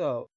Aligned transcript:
So, 0.00 0.30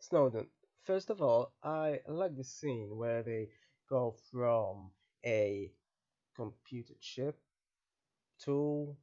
Snowden. 0.00 0.50
First 0.84 1.10
of 1.10 1.22
all, 1.22 1.52
I 1.62 2.02
like 2.08 2.36
the 2.36 2.44
scene 2.44 2.96
where 2.98 3.22
they 3.22 3.50
go 3.88 4.12
from 4.30 4.92
a 5.24 5.72
computer 6.36 6.94
chip 7.00 7.40
to, 8.44 8.96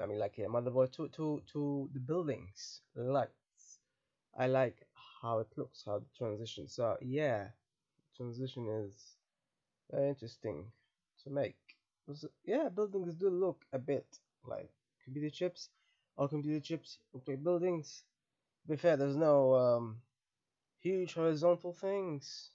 I 0.00 0.06
mean, 0.06 0.18
like 0.18 0.38
a 0.38 0.42
motherboard 0.42 0.92
to 0.92 1.08
to 1.08 1.42
to 1.52 1.90
the 1.94 2.00
buildings, 2.00 2.82
lights. 2.96 3.80
I 4.38 4.46
like 4.48 4.86
how 5.22 5.40
it 5.40 5.48
looks, 5.56 5.84
how 5.86 6.00
the 6.00 6.06
transition. 6.18 6.68
So 6.68 6.96
yeah, 7.02 7.48
transition 8.16 8.68
is 8.68 9.16
very 9.90 10.08
interesting 10.10 10.72
to 11.24 11.30
make. 11.30 11.58
Because, 12.06 12.26
yeah, 12.44 12.68
buildings 12.68 13.14
do 13.16 13.30
look 13.30 13.64
a 13.72 13.78
bit 13.78 14.06
like 14.46 14.70
computer 15.04 15.30
chips, 15.30 15.70
or 16.16 16.28
computer 16.28 16.60
chips 16.60 16.98
look 17.14 17.28
like 17.28 17.44
buildings. 17.44 18.04
To 18.62 18.68
be 18.68 18.76
fair, 18.76 18.96
there's 18.96 19.16
no 19.16 19.54
um, 19.54 20.02
huge 20.80 21.14
horizontal 21.14 21.72
things. 21.72 22.50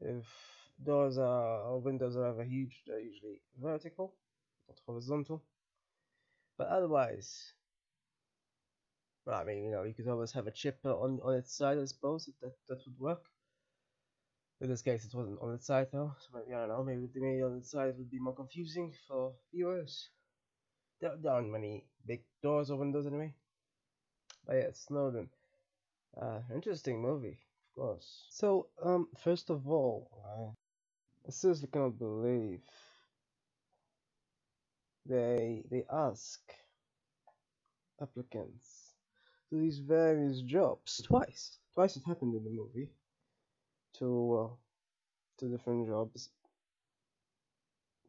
If 0.00 0.26
doors 0.82 1.18
are 1.18 1.62
or 1.62 1.80
windows 1.80 2.16
are 2.16 2.26
ever 2.26 2.44
huge, 2.44 2.82
they're 2.86 3.00
usually 3.00 3.40
vertical, 3.60 4.16
not 4.68 4.80
horizontal. 4.86 5.44
But 6.58 6.68
otherwise, 6.68 7.54
well, 9.24 9.40
I 9.40 9.44
mean, 9.44 9.64
you 9.64 9.70
know, 9.70 9.84
you 9.84 9.94
could 9.94 10.08
always 10.08 10.32
have 10.32 10.46
a 10.46 10.50
chip 10.50 10.80
on 10.84 11.20
on 11.22 11.34
its 11.34 11.52
side, 11.54 11.78
I 11.78 11.84
suppose, 11.84 12.26
that 12.40 12.52
that 12.68 12.84
would 12.86 12.98
work. 12.98 13.24
In 14.60 14.68
this 14.68 14.82
case, 14.82 15.04
it 15.04 15.14
wasn't 15.14 15.40
on 15.40 15.54
its 15.54 15.66
side 15.66 15.88
though, 15.92 16.14
so 16.18 16.28
maybe 16.38 16.54
I 16.54 16.60
don't 16.66 16.68
know. 16.68 16.84
Maybe 16.84 17.08
maybe 17.14 17.42
on 17.42 17.58
its 17.58 17.70
side 17.70 17.96
would 17.98 18.10
be 18.10 18.20
more 18.20 18.34
confusing 18.34 18.92
for 19.06 19.34
viewers. 19.52 20.10
There, 21.00 21.16
there 21.16 21.32
aren't 21.32 21.50
many 21.50 21.86
big 22.06 22.24
doors 22.42 22.70
or 22.70 22.78
windows 22.78 23.06
anyway. 23.06 23.34
But 24.48 24.56
yeah, 24.56 24.72
Snowden. 24.72 25.30
Uh, 26.20 26.40
interesting 26.54 27.00
movie, 27.02 27.38
of 27.68 27.74
course. 27.76 28.26
So, 28.30 28.68
um, 28.82 29.08
first 29.18 29.50
of 29.50 29.68
all, 29.68 30.10
I 31.28 31.30
seriously 31.30 31.68
cannot 31.72 31.98
believe 31.98 32.62
they 35.06 35.64
they 35.70 35.84
ask 35.92 36.40
applicants 38.02 38.94
to 39.50 39.56
these 39.60 39.78
various 39.78 40.40
jobs 40.42 41.02
twice. 41.02 41.58
Twice 41.74 41.96
it 41.96 42.04
happened 42.06 42.34
in 42.34 42.44
the 42.44 42.50
movie 42.50 42.90
to 43.98 44.08
uh, 44.50 44.54
to 45.38 45.48
different 45.48 45.86
jobs. 45.88 46.30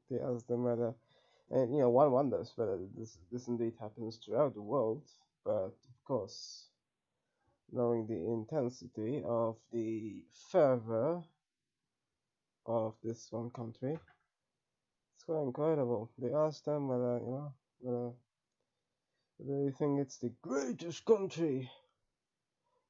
They 0.10 0.20
ask 0.20 0.46
them 0.48 0.64
whether, 0.64 0.94
and 1.52 1.74
you 1.74 1.80
know, 1.82 1.90
one 1.90 2.12
wonders 2.12 2.52
whether 2.56 2.78
this 2.98 3.18
this 3.32 3.48
indeed 3.48 3.76
happens 3.80 4.18
throughout 4.18 4.54
the 4.56 4.62
world. 4.62 5.04
But 5.46 5.52
of 5.52 6.04
course, 6.06 6.68
knowing 7.72 8.08
the 8.08 8.32
intensity 8.32 9.24
of 9.26 9.58
the 9.72 10.24
fervor 10.52 11.24
of 12.66 12.96
this 13.04 13.28
one 13.32 13.50
country, 13.52 13.98
it's 15.16 15.24
quite 15.24 15.44
incredible. 15.44 16.12
They 16.18 16.34
asked 16.34 16.66
them 16.66 16.88
whether 16.88 17.20
you 17.20 17.32
know 17.32 17.54
whether, 17.80 18.12
they 19.40 19.72
think 19.72 20.00
it's 20.00 20.18
the 20.18 20.34
greatest 20.42 21.06
country. 21.06 21.70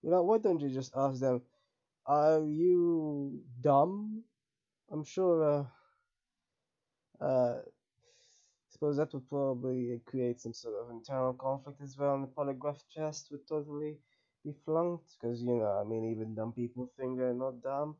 You 0.02 0.12
know, 0.12 0.24
why 0.24 0.38
don't 0.38 0.62
you 0.62 0.70
just 0.70 0.94
ask 0.96 1.20
them, 1.20 1.42
are 2.06 2.44
you 2.44 3.44
dumb? 3.62 4.24
I'm 4.92 5.04
sure. 5.04 5.44
Uh, 5.44 7.24
uh, 7.24 7.60
suppose 8.80 8.98
that 8.98 9.14
would 9.14 9.30
probably 9.30 10.02
create 10.06 10.40
some 10.42 10.54
sort 10.54 10.76
of 10.82 10.92
internal 10.92 11.34
conflict 11.34 11.82
as 11.82 11.98
well, 11.98 12.16
and 12.16 12.24
the 12.24 12.28
polygraph 12.28 12.82
test 12.96 13.30
would 13.32 13.48
totally 13.48 13.98
be 14.46 14.54
flunked 14.66 15.18
because 15.20 15.42
you 15.44 15.56
know, 15.58 15.80
I 15.82 15.84
mean, 15.84 16.06
even 16.12 16.36
dumb 16.36 16.54
people 16.54 16.92
think 16.98 17.18
they're 17.18 17.34
not 17.34 17.62
dumb. 17.62 17.98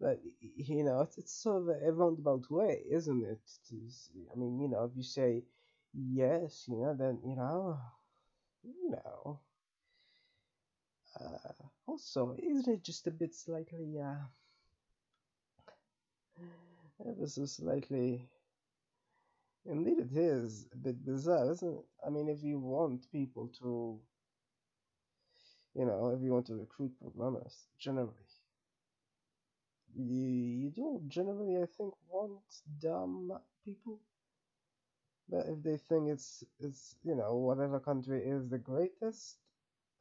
But 0.00 0.20
you 0.40 0.84
know, 0.84 1.00
it's, 1.02 1.18
it's 1.18 1.32
sort 1.34 1.62
of 1.62 1.68
a 1.68 1.92
roundabout 1.92 2.50
way, 2.50 2.84
isn't 2.90 3.24
it? 3.24 3.40
I 4.32 4.36
mean, 4.36 4.60
you 4.60 4.68
know, 4.68 4.84
if 4.84 4.96
you 4.96 5.02
say 5.02 5.44
yes, 5.94 6.66
you 6.68 6.76
know, 6.78 6.94
then 6.94 7.20
you 7.24 7.36
know, 7.36 7.78
you 8.64 8.90
know. 8.90 9.40
Uh, 11.20 11.52
also, 11.86 12.34
isn't 12.38 12.68
it 12.68 12.82
just 12.84 13.06
a 13.08 13.10
bit 13.10 13.34
slightly, 13.34 13.98
uh, 14.00 14.26
ever 17.08 17.26
so 17.28 17.44
slightly? 17.46 18.28
Indeed, 19.66 19.98
it 19.98 20.16
is 20.16 20.66
a 20.72 20.76
bit 20.76 21.04
bizarre, 21.04 21.50
isn't 21.50 21.74
it? 21.78 21.84
I 22.06 22.08
mean, 22.08 22.28
if 22.30 22.42
you 22.42 22.58
want 22.58 23.10
people 23.12 23.48
to, 23.60 24.00
you 25.74 25.84
know, 25.84 26.08
if 26.10 26.22
you 26.22 26.32
want 26.32 26.46
to 26.46 26.54
recruit 26.56 26.98
programmers, 27.00 27.66
generally, 27.78 28.12
you, 29.94 30.26
you 30.62 30.70
don't 30.70 31.08
generally, 31.08 31.56
I 31.62 31.66
think, 31.66 31.94
want 32.08 32.42
dumb 32.80 33.32
people. 33.64 34.00
But 35.28 35.46
if 35.46 35.62
they 35.62 35.76
think 35.78 36.10
it's, 36.10 36.44
it's, 36.60 36.96
you 37.02 37.14
know, 37.14 37.36
whatever 37.36 37.80
country 37.80 38.22
is 38.24 38.48
the 38.48 38.58
greatest, 38.58 39.38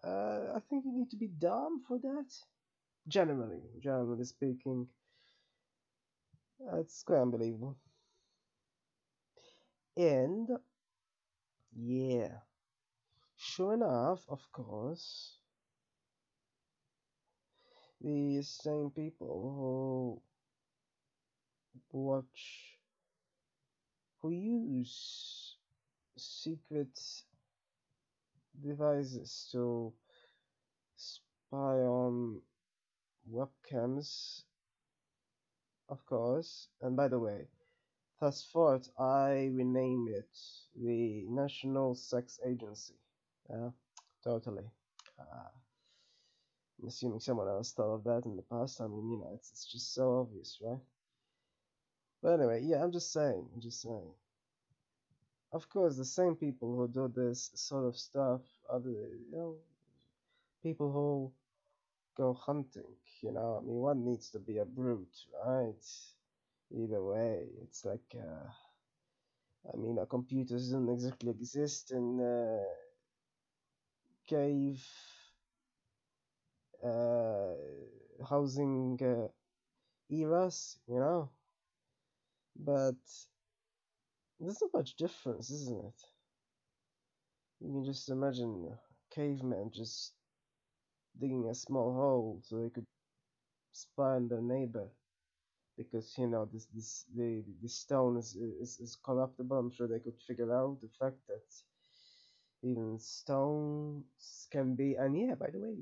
uh, 0.03 0.53
I 0.55 0.59
think 0.69 0.85
you 0.85 0.93
need 0.93 1.09
to 1.11 1.17
be 1.17 1.27
dumb 1.27 1.83
for 1.87 1.99
that. 1.99 2.31
Generally, 3.07 3.61
generally 3.81 4.25
speaking, 4.25 4.87
it's 6.79 7.03
quite 7.03 7.21
unbelievable. 7.21 7.77
And 9.97 10.49
yeah, 11.75 12.39
sure 13.35 13.73
enough, 13.75 14.25
of 14.29 14.51
course, 14.51 15.37
the 18.01 18.39
same 18.43 18.91
people 18.91 19.41
who 19.57 20.21
watch, 21.91 22.77
who 24.21 24.31
use 24.31 25.57
secret 26.17 26.99
devices 28.59 29.47
to 29.51 29.93
spy 30.95 31.77
on 31.85 32.41
webcams, 33.31 34.43
of 35.87 36.05
course. 36.05 36.67
And 36.81 36.95
by 36.97 37.07
the 37.07 37.19
way, 37.19 37.47
thus 38.23 38.41
forth, 38.41 38.89
I 38.97 39.51
rename 39.53 40.07
it 40.09 40.29
the 40.81 41.25
National 41.27 41.93
Sex 41.93 42.39
Agency. 42.45 42.93
Yeah, 43.49 43.71
totally. 44.23 44.63
Uh, 45.19 45.51
I'm 46.81 46.87
assuming 46.87 47.19
someone 47.19 47.49
else 47.49 47.73
thought 47.73 47.95
of 47.95 48.03
that 48.05 48.23
in 48.25 48.37
the 48.37 48.43
past. 48.43 48.79
I 48.79 48.87
mean, 48.87 49.11
you 49.11 49.17
know, 49.17 49.31
it's, 49.35 49.51
it's 49.51 49.65
just 49.69 49.93
so 49.93 50.19
obvious, 50.21 50.57
right? 50.61 50.79
But 52.21 52.39
anyway, 52.39 52.61
yeah, 52.63 52.81
I'm 52.81 52.93
just 52.93 53.11
saying, 53.11 53.45
I'm 53.53 53.61
just 53.61 53.81
saying. 53.81 54.13
Of 55.51 55.67
course, 55.69 55.97
the 55.97 56.05
same 56.05 56.35
people 56.35 56.75
who 56.77 56.87
do 56.87 57.11
this 57.13 57.51
sort 57.55 57.85
of 57.85 57.97
stuff 57.97 58.41
are 58.69 58.79
the, 58.79 58.89
you 58.89 59.31
know, 59.33 59.55
people 60.63 60.91
who 60.93 61.31
go 62.15 62.33
hunting, 62.33 62.95
you 63.21 63.33
know. 63.33 63.59
I 63.61 63.65
mean, 63.65 63.75
one 63.75 64.05
needs 64.05 64.29
to 64.29 64.39
be 64.39 64.59
a 64.59 64.65
brute, 64.65 65.17
right? 65.45 65.85
Either 66.73 67.01
way, 67.01 67.47
it's 67.61 67.85
like, 67.85 68.15
uh, 68.17 68.49
I 69.73 69.77
mean, 69.77 69.99
uh, 69.99 70.05
computers 70.05 70.69
don't 70.71 70.89
exactly 70.89 71.29
exist 71.31 71.91
in 71.91 72.19
uh, 72.21 72.63
cave 74.27 74.83
uh, 76.83 77.53
housing 78.29 78.99
uh, 79.01 79.27
eras, 80.09 80.79
you 80.87 80.99
know. 80.99 81.29
But 82.55 82.95
there's 84.39 84.61
not 84.61 84.73
much 84.75 84.95
difference, 84.95 85.49
isn't 85.49 85.85
it? 85.85 86.01
You 87.61 87.71
can 87.71 87.83
just 87.83 88.09
imagine 88.09 88.67
a 88.71 88.79
caveman 89.15 89.71
just 89.71 90.13
digging 91.19 91.49
a 91.49 91.55
small 91.55 91.91
hole 91.93 92.39
so 92.43 92.61
they 92.61 92.69
could 92.69 92.85
spy 93.73 94.15
on 94.15 94.27
their 94.27 94.41
neighbor 94.41 94.89
because 95.77 96.17
you 96.17 96.27
know 96.27 96.45
this 96.51 96.65
this 96.73 97.05
the 97.15 97.43
the 97.61 97.69
stone 97.69 98.17
is, 98.17 98.35
is 98.35 98.79
is 98.79 98.95
corruptible. 99.05 99.57
I'm 99.57 99.71
sure 99.71 99.87
they 99.87 99.99
could 99.99 100.19
figure 100.27 100.53
out 100.53 100.79
the 100.81 100.89
fact 100.99 101.17
that 101.27 101.47
even 102.63 102.97
stones 102.99 104.47
can 104.51 104.75
be. 104.75 104.95
And 104.95 105.15
yeah, 105.17 105.35
by 105.35 105.49
the 105.51 105.59
way, 105.59 105.75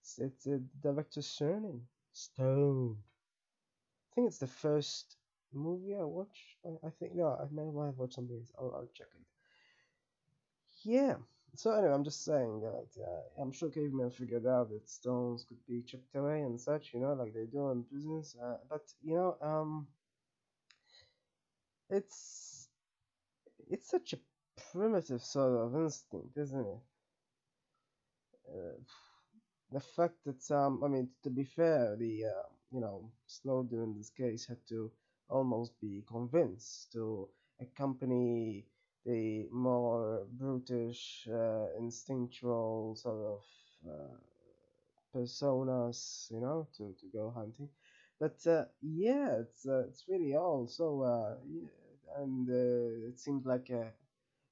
it's, 0.00 0.18
it's 0.18 0.46
a 0.46 0.58
director's 0.82 1.26
surname, 1.26 1.86
Stone. 2.12 2.98
I 4.12 4.14
think 4.14 4.26
it's 4.28 4.38
the 4.38 4.46
first 4.46 5.16
movie 5.52 5.94
I 5.96 6.02
watched. 6.04 6.58
I, 6.64 6.86
I 6.86 6.90
think 6.90 7.14
no, 7.14 7.28
I 7.28 7.46
may 7.50 7.64
have 7.64 7.96
watched 7.98 8.14
something. 8.14 8.36
else. 8.36 8.52
I'll 8.58 8.74
I'll 8.74 8.88
check 8.94 9.08
it. 9.14 9.26
Yeah. 10.82 11.16
So 11.58 11.72
anyway, 11.72 11.92
I'm 11.92 12.04
just 12.04 12.24
saying 12.24 12.60
that 12.60 13.02
uh, 13.02 13.42
I'm 13.42 13.50
sure 13.50 13.68
cavemen 13.68 14.10
figured 14.10 14.46
out 14.46 14.70
that 14.70 14.88
stones 14.88 15.44
could 15.48 15.58
be 15.66 15.82
chipped 15.82 16.14
away 16.14 16.42
and 16.42 16.60
such, 16.60 16.94
you 16.94 17.00
know, 17.00 17.14
like 17.14 17.34
they 17.34 17.46
do 17.46 17.70
in 17.70 17.82
business. 17.92 18.36
Uh, 18.40 18.58
but 18.70 18.82
you 19.02 19.16
know, 19.16 19.36
um, 19.42 19.88
it's 21.90 22.68
it's 23.68 23.90
such 23.90 24.12
a 24.12 24.18
primitive 24.70 25.20
sort 25.20 25.58
of 25.58 25.74
instinct, 25.74 26.38
isn't 26.38 26.60
it? 26.60 26.80
Uh, 28.48 28.78
the 29.72 29.80
fact 29.80 30.14
that 30.26 30.54
um, 30.54 30.84
I 30.84 30.86
mean, 30.86 31.08
to 31.24 31.30
be 31.30 31.42
fair, 31.42 31.96
the 31.96 32.26
uh, 32.26 32.48
you 32.70 32.80
know 32.80 33.10
Snowden 33.26 33.82
in 33.82 33.96
this 33.96 34.10
case 34.10 34.46
had 34.46 34.64
to 34.68 34.92
almost 35.28 35.72
be 35.80 36.04
convinced 36.06 36.92
to 36.92 37.28
accompany 37.60 38.64
the 39.06 39.48
more 39.52 40.26
brutish, 40.32 41.28
uh, 41.32 41.66
instinctual 41.78 42.94
sort 42.96 43.20
of 43.26 43.44
uh, 43.90 44.16
personas, 45.14 46.30
you 46.30 46.40
know, 46.40 46.66
to, 46.76 46.94
to 47.00 47.06
go 47.12 47.30
hunting. 47.30 47.68
But 48.20 48.38
uh, 48.46 48.64
yeah, 48.82 49.36
it's 49.40 49.66
uh, 49.66 49.84
it's 49.88 50.04
really 50.08 50.34
all 50.34 50.66
so 50.66 51.02
uh, 51.02 51.36
yeah, 51.48 51.68
and 52.16 52.48
uh, 52.48 53.08
it 53.08 53.18
seemed 53.20 53.46
like 53.46 53.70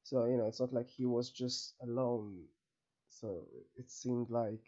so 0.05 0.27
you 0.27 0.37
know 0.39 0.47
it's 0.47 0.61
not 0.61 0.73
like 0.73 0.89
he 0.89 1.07
was 1.07 1.31
just 1.31 1.75
alone. 1.83 2.45
So 3.11 3.47
it 3.77 3.91
seemed 3.91 4.31
like 4.31 4.67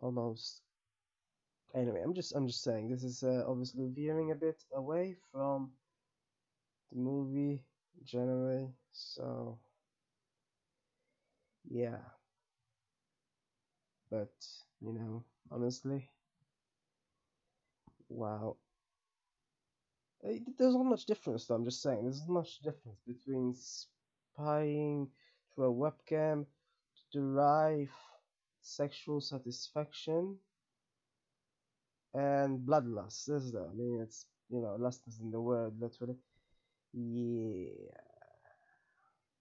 almost 0.00 0.62
anyway. 1.74 2.02
I'm 2.04 2.12
just 2.14 2.34
I'm 2.34 2.46
just 2.46 2.62
saying 2.62 2.88
this 2.90 3.02
is 3.04 3.22
obviously 3.24 3.88
veering 3.88 4.30
a 4.32 4.34
bit 4.34 4.62
away 4.74 5.16
from 5.32 5.72
the 6.90 6.96
movie 6.98 7.64
generally. 8.04 8.68
So 8.92 9.58
yeah, 11.70 11.98
but 14.10 14.34
you 14.80 14.92
know 14.92 15.24
honestly, 15.50 16.10
wow. 18.08 18.56
There's 20.22 20.74
not 20.76 20.84
much 20.86 21.06
difference, 21.06 21.46
though. 21.46 21.56
I'm 21.56 21.64
just 21.64 21.82
saying, 21.82 22.02
there's 22.04 22.20
not 22.20 22.34
much 22.34 22.60
difference 22.60 23.00
between 23.04 23.52
spying 23.54 25.10
through 25.54 25.64
a 25.70 25.74
webcam 25.74 26.46
to 26.96 27.02
derive 27.18 27.90
sexual 28.60 29.20
satisfaction 29.20 30.38
and 32.14 32.60
bloodlust, 32.66 33.28
is 33.30 33.52
there? 33.52 33.66
I 33.68 33.72
mean, 33.74 34.00
it's, 34.02 34.26
you 34.50 34.60
know, 34.60 34.76
lust 34.78 35.06
is 35.08 35.20
in 35.20 35.30
the 35.30 35.40
word, 35.40 35.78
literally. 35.80 36.16
Yeah. 36.92 37.98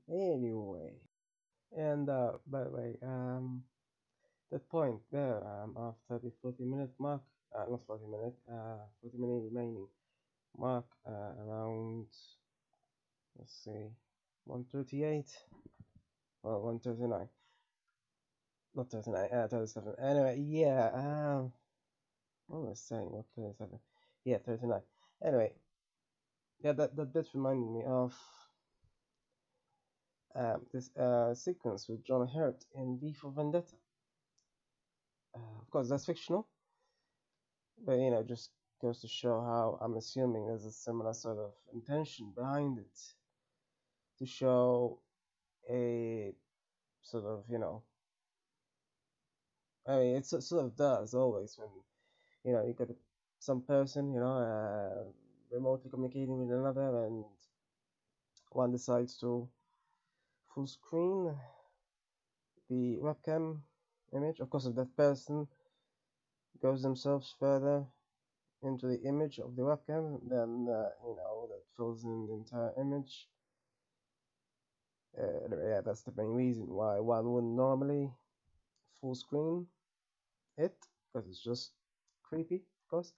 Anyway. 0.10 0.94
And, 1.76 2.10
uh, 2.10 2.34
by 2.48 2.64
the 2.64 2.70
way, 2.70 2.98
um, 3.04 3.64
that 4.52 4.68
point 4.70 5.02
there, 5.12 5.44
um, 5.46 5.76
after 5.78 6.20
the 6.24 6.32
40 6.42 6.64
minute 6.64 6.92
mark, 7.00 7.22
uh, 7.56 7.66
not 7.70 7.82
40 7.86 8.06
minute, 8.08 8.36
uh, 8.50 8.86
40 9.02 9.18
minute 9.18 9.44
remaining 9.52 9.88
mark, 10.58 10.86
uh, 11.06 11.34
around 11.46 12.08
let's 13.38 13.54
see, 13.64 13.92
138 14.46 15.26
or 16.44 16.62
139. 16.62 17.28
Not 18.76 18.92
39, 18.92 19.30
uh, 19.34 19.48
37. 19.48 19.94
Anyway, 20.02 20.40
yeah, 20.40 20.90
um, 20.94 21.52
what 22.48 22.62
was 22.62 22.88
I 22.92 22.96
saying? 22.96 23.12
What 23.12 23.26
37? 23.36 23.80
Yeah, 24.24 24.38
39. 24.46 24.82
Anyway, 25.26 25.52
yeah, 26.60 26.74
that, 26.74 26.96
that 26.96 27.14
that 27.14 27.28
reminded 27.34 27.70
me 27.72 27.84
of 27.86 28.16
um, 30.36 30.66
this 30.74 30.96
uh, 30.96 31.34
sequence 31.34 31.88
with 31.88 32.04
John 32.04 32.28
Hurt 32.28 32.64
in 32.76 33.00
V 33.00 33.14
for 33.14 33.32
Vendetta. 33.32 33.76
Uh, 35.36 35.62
of 35.62 35.70
course, 35.70 35.90
that's 35.90 36.06
fictional, 36.06 36.48
but 37.86 37.94
you 37.94 38.12
know, 38.12 38.24
just 38.24 38.52
goes 38.82 39.02
to 39.02 39.08
show 39.08 39.42
how 39.42 39.78
I'm 39.82 39.98
assuming 39.98 40.48
there's 40.48 40.66
a 40.66 40.72
similar 40.72 41.14
sort 41.14 41.40
of 41.40 41.52
intention 41.74 42.32
behind 42.36 42.78
it 42.80 43.00
to 44.20 44.26
show 44.26 45.00
a 45.70 46.34
sort 47.02 47.26
of, 47.26 47.44
you 47.50 47.60
know, 47.60 47.84
I 49.88 49.98
mean, 49.98 50.16
it 50.18 50.26
sort 50.26 50.66
of 50.66 50.76
does 50.76 51.14
always 51.14 51.58
when, 51.58 51.70
you 52.44 52.54
know, 52.54 52.66
you 52.66 52.74
got 52.74 52.90
some 53.40 53.62
person, 53.62 54.14
you 54.14 54.20
know, 54.20 54.38
uh, 54.38 55.04
remotely 55.52 55.90
communicating 55.90 56.38
with 56.40 56.52
another, 56.52 57.06
and 57.06 57.26
one 58.52 58.72
decides 58.72 59.18
to 59.18 59.48
full 60.54 60.68
screen 60.68 61.34
the 62.70 62.98
webcam 63.02 63.62
image. 64.14 64.40
Of 64.40 64.50
course, 64.50 64.66
if 64.66 64.76
that 64.76 64.96
person 64.96 65.48
goes 66.62 66.82
themselves 66.84 67.34
further 67.40 67.88
into 68.64 68.88
the 68.88 69.02
image 69.04 69.40
of 69.40 69.56
the 69.56 69.64
webcam, 69.64 70.20
then, 70.30 70.68
uh, 70.70 70.90
you 71.06 71.16
know, 71.16 71.48
that 71.50 71.64
fills 71.76 72.04
in 72.04 72.28
the 72.28 72.34
entire 72.34 72.74
image. 72.80 73.28
Uh, 75.18 75.48
yeah, 75.68 75.82
that's 75.82 76.04
the 76.04 76.12
main 76.16 76.28
reason 76.34 76.68
why 76.68 77.00
one 77.00 77.32
wouldn't 77.32 77.54
normally 77.56 78.12
full 79.02 79.16
screen 79.16 79.68
it 80.58 80.76
because 81.14 81.28
it's 81.28 81.44
just 81.44 81.72
creepy, 82.24 82.56
of 82.58 82.88
course. 82.90 83.14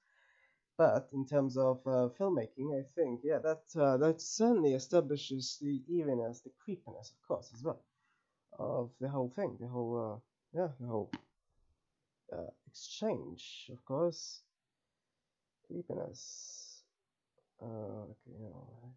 But 0.80 1.10
in 1.14 1.28
terms 1.28 1.58
of 1.58 1.86
uh, 1.86 2.10
filmmaking, 2.18 2.74
I 2.80 2.84
think 2.96 3.22
yeah, 3.24 3.40
that 3.40 3.66
uh, 3.76 3.98
that 3.98 4.22
certainly 4.22 4.74
establishes 4.74 5.60
the 5.62 5.84
eeriness, 5.90 6.42
the 6.42 6.52
creepiness, 6.64 7.12
of 7.12 7.28
course, 7.28 7.52
as 7.54 7.64
well, 7.64 7.84
of 8.60 8.92
the 9.02 9.10
whole 9.10 9.30
thing, 9.30 9.58
the 9.60 9.68
whole 9.68 9.94
uh, 10.14 10.20
yeah, 10.60 10.70
the 10.80 10.88
whole 10.88 11.12
uh, 12.34 12.50
exchange, 12.68 13.70
of 13.72 13.84
course, 13.86 14.42
creepiness. 15.68 16.84
Uh, 17.62 18.04
okay, 18.12 18.32
you 18.40 18.50
know, 18.50 18.94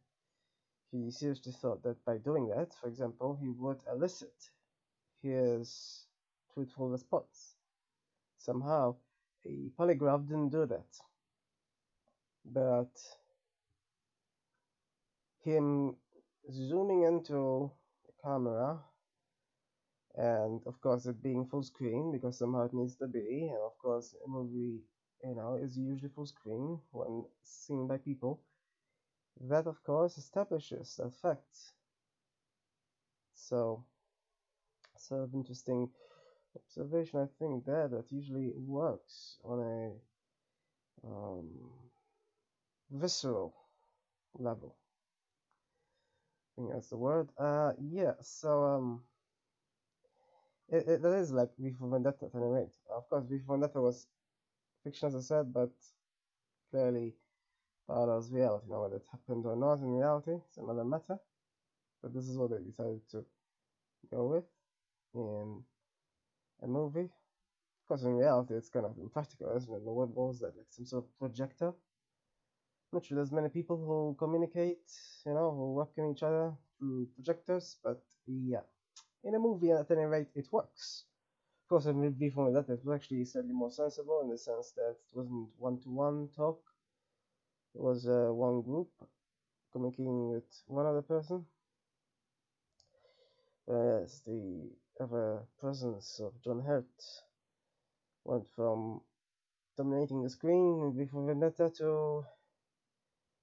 he 0.93 1.11
seriously 1.11 1.52
thought 1.52 1.82
that 1.82 2.05
by 2.05 2.19
doing 2.19 2.49
that, 2.49 2.75
for 2.81 2.88
example, 2.88 3.34
he 3.40 3.49
would 3.49 3.82
elicit 3.90 4.50
his 5.23 6.06
truthful 6.55 6.88
response. 6.90 7.56
Somehow, 8.38 8.96
a 9.46 9.70
polygraph 9.79 10.26
didn't 10.29 10.50
do 10.50 10.67
that. 10.67 10.87
But 12.44 12.92
him 15.44 15.94
zooming 16.50 17.02
into 17.02 17.70
the 18.06 18.12
camera 18.22 18.82
and 20.16 20.60
of 20.66 20.80
course 20.80 21.04
it 21.06 21.22
being 21.22 21.44
full 21.46 21.62
screen 21.62 22.10
because 22.12 22.38
somehow 22.38 22.62
it 22.64 22.72
needs 22.72 22.96
to 22.96 23.06
be 23.06 23.48
and 23.48 23.58
of 23.66 23.76
course 23.78 24.14
a 24.24 24.28
movie 24.28 24.80
you 25.24 25.34
know 25.34 25.56
is 25.62 25.76
usually 25.76 26.08
full 26.14 26.26
screen 26.26 26.78
when 26.92 27.24
seen 27.42 27.86
by 27.86 27.96
people 27.98 28.40
that 29.42 29.66
of 29.66 29.82
course 29.84 30.16
establishes 30.16 30.96
that 30.96 31.12
fact. 31.12 31.74
So 33.34 33.84
sort 34.96 35.22
of 35.24 35.34
interesting 35.34 35.90
observation 36.56 37.20
i 37.20 37.26
think 37.38 37.64
there 37.66 37.88
that 37.88 38.10
usually 38.12 38.52
works 38.56 39.38
on 39.44 39.58
a 39.60 39.93
um, 41.05 41.48
visceral 42.93 43.55
level 44.39 44.77
I 46.53 46.61
think 46.61 46.72
that's 46.72 46.89
the 46.89 46.96
word. 46.96 47.31
Uh, 47.39 47.72
yeah. 47.81 48.13
So 48.20 48.65
um, 48.65 49.03
it, 50.69 50.87
it 50.87 51.03
that 51.03 51.15
is 51.15 51.32
like 51.32 51.51
V 51.58 51.72
for 51.79 51.89
Vendetta 51.89 52.27
at 52.27 52.34
any 52.34 52.46
rate. 52.46 52.75
Of 52.94 53.08
course, 53.08 53.25
V 53.29 53.39
for 53.46 53.56
Vendetta 53.56 53.81
was 53.81 54.06
fiction, 54.84 55.08
as 55.08 55.17
I 55.17 55.20
said, 55.20 55.53
but 55.53 55.70
clearly 56.70 57.15
of 57.89 58.32
reality. 58.32 58.67
Now, 58.70 58.82
whether 58.82 58.96
it 58.96 59.06
happened 59.11 59.44
or 59.46 59.56
not 59.56 59.81
in 59.81 59.93
reality, 59.93 60.32
it's 60.49 60.58
another 60.58 60.84
matter. 60.84 61.19
But 62.03 62.15
this 62.15 62.29
is 62.29 62.37
what 62.37 62.51
they 62.51 62.58
decided 62.65 63.01
to 63.13 63.25
go 64.11 64.27
with 64.27 64.44
in 65.15 65.63
a 66.63 66.67
movie. 66.67 67.01
Of 67.11 67.89
course, 67.89 68.03
in 68.03 68.17
reality, 68.17 68.55
it's 68.55 68.70
kind 68.70 68.87
of 68.87 68.96
impractical, 68.99 69.55
isn't 69.56 69.72
it? 69.75 69.82
What 69.82 70.08
was 70.11 70.41
that? 70.41 70.56
Like 70.56 70.67
some 70.70 70.87
sort 70.87 71.05
of 71.05 71.19
projector? 71.19 71.72
Not 72.93 73.06
sure 73.06 73.17
there's 73.17 73.32
many 73.32 73.49
people 73.49 73.77
who 73.79 74.15
communicate, 74.19 74.84
you 75.25 75.32
know, 75.32 75.51
who 75.51 75.75
webcam 75.81 76.13
each 76.13 76.22
other 76.22 76.53
through 76.79 77.08
projectors, 77.15 77.79
but 77.82 78.03
yeah. 78.27 78.61
In 79.25 79.34
a 79.34 79.39
movie, 79.39 79.70
at 79.70 79.91
any 79.91 80.05
rate, 80.05 80.29
it 80.34 80.53
works. 80.53 81.05
Of 81.65 81.69
course, 81.69 81.87
in 81.87 82.13
V 82.13 82.29
for 82.29 82.44
Vendetta, 82.44 82.75
it 82.75 82.84
was 82.84 82.94
actually 82.94 83.25
slightly 83.25 83.53
more 83.53 83.70
sensible 83.70 84.20
in 84.22 84.29
the 84.29 84.37
sense 84.37 84.72
that 84.72 84.91
it 84.91 85.17
wasn't 85.17 85.49
one 85.58 85.81
to 85.81 85.89
one 85.89 86.29
talk, 86.37 86.61
it 87.75 87.81
was 87.81 88.06
uh, 88.06 88.29
one 88.31 88.61
group 88.61 88.91
communicating 89.72 90.29
with 90.29 90.44
one 90.67 90.84
other 90.84 91.01
person. 91.01 91.46
Whereas 93.65 94.20
the 94.27 94.70
ever 95.01 95.46
presence 95.58 96.20
of 96.20 96.32
John 96.43 96.61
Hurt 96.61 96.84
went 98.25 98.46
from 98.55 99.01
dominating 99.79 100.22
the 100.22 100.29
screen 100.29 100.93
V 100.94 101.06
for 101.06 101.27
Vendetta 101.27 101.70
to 101.79 102.25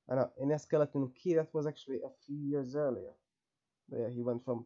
I 0.10 0.16
know 0.16 0.32
in 0.40 0.52
a 0.52 0.60
skeleton 0.60 1.12
key 1.12 1.36
that 1.36 1.54
was 1.54 1.68
actually 1.68 1.98
a 2.04 2.10
few 2.26 2.38
years 2.38 2.76
earlier. 2.76 3.14
But 3.90 4.00
yeah, 4.00 4.10
he 4.10 4.22
went 4.22 4.44
from 4.44 4.66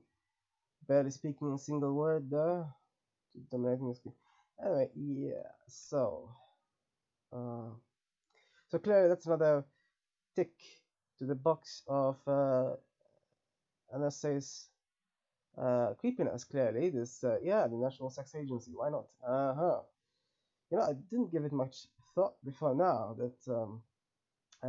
barely 0.87 1.11
speaking 1.11 1.53
a 1.53 1.57
single 1.57 1.93
word 1.93 2.29
there 2.29 2.65
to 3.33 3.39
dominating 3.51 3.89
the 3.89 3.95
screen. 3.95 4.15
Anyway, 4.63 4.89
yeah, 4.95 5.51
so 5.67 6.29
uh, 7.33 7.69
so 8.67 8.79
clearly 8.79 9.09
that's 9.09 9.25
another 9.25 9.65
tick 10.35 10.53
to 11.19 11.25
the 11.25 11.35
box 11.35 11.83
of 11.87 12.17
uh, 12.27 12.75
NSA's 13.95 14.69
uh, 15.57 15.93
creepiness. 15.99 16.43
Clearly, 16.43 16.89
this 16.89 17.23
uh, 17.23 17.37
yeah, 17.43 17.67
the 17.67 17.77
National 17.77 18.09
Sex 18.09 18.35
Agency. 18.35 18.71
Why 18.75 18.89
not? 18.89 19.07
Uh 19.25 19.53
huh. 19.53 19.79
You 20.71 20.77
know, 20.77 20.83
I 20.83 20.93
didn't 21.09 21.31
give 21.31 21.45
it 21.45 21.51
much 21.51 21.87
thought 22.15 22.35
before 22.43 22.75
now 22.75 23.15
that 23.19 23.53
um, 23.53 23.81
uh, 23.81 23.92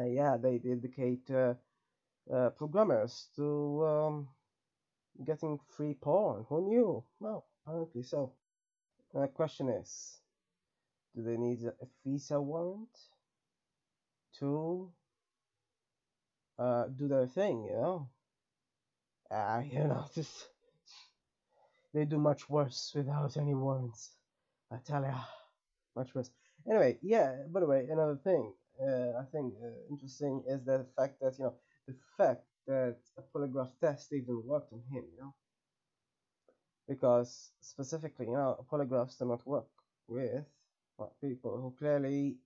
yeah, 0.02 0.36
they 0.36 0.58
dedicate 0.58 1.30
uh, 1.30 1.54
uh, 2.32 2.50
programmers 2.50 3.28
to 3.36 3.84
um, 3.84 4.28
getting 5.24 5.58
free 5.76 5.94
porn. 5.94 6.44
Who 6.48 6.68
knew? 6.68 7.04
Well, 7.20 7.46
apparently 7.64 8.02
so. 8.02 8.32
The 9.12 9.28
question 9.28 9.68
is, 9.68 10.18
do 11.14 11.22
they 11.22 11.36
need 11.36 11.62
a 11.62 11.86
FISA 12.04 12.42
warrant 12.42 12.88
to 14.40 14.90
uh, 16.58 16.86
do 16.88 17.06
their 17.06 17.26
thing? 17.26 17.64
You 17.64 17.76
know, 17.76 18.08
ah, 19.30 19.60
you 19.70 19.84
know, 19.84 20.04
just 20.14 20.48
they 21.92 22.04
do 22.04 22.18
much 22.18 22.50
worse 22.50 22.92
without 22.96 23.36
any 23.36 23.54
warrants. 23.54 24.10
I 24.72 24.78
tell 24.84 25.02
ya, 25.02 25.20
much 25.94 26.12
worse. 26.14 26.30
Anyway, 26.68 26.98
yeah. 27.02 27.36
By 27.48 27.60
the 27.60 27.66
way, 27.66 27.86
another 27.88 28.16
thing 28.16 28.52
uh, 28.80 29.18
I 29.20 29.24
think 29.32 29.54
uh, 29.62 29.68
interesting 29.90 30.42
is 30.46 30.64
the 30.64 30.86
fact 30.96 31.20
that 31.20 31.38
you 31.38 31.44
know 31.44 31.54
the 31.86 31.94
fact 32.16 32.44
that 32.66 32.98
a 33.18 33.22
polygraph 33.22 33.72
test 33.80 34.12
even 34.12 34.42
worked 34.46 34.72
on 34.72 34.82
him. 34.90 35.04
You 35.14 35.20
know, 35.20 35.34
because 36.88 37.52
specifically, 37.60 38.26
you 38.26 38.32
know, 38.32 38.64
polygraphs 38.70 39.18
do 39.18 39.24
not 39.26 39.46
work 39.46 39.68
with 40.08 40.44
well, 40.98 41.14
people 41.20 41.60
who 41.60 41.72
clearly 41.78 42.36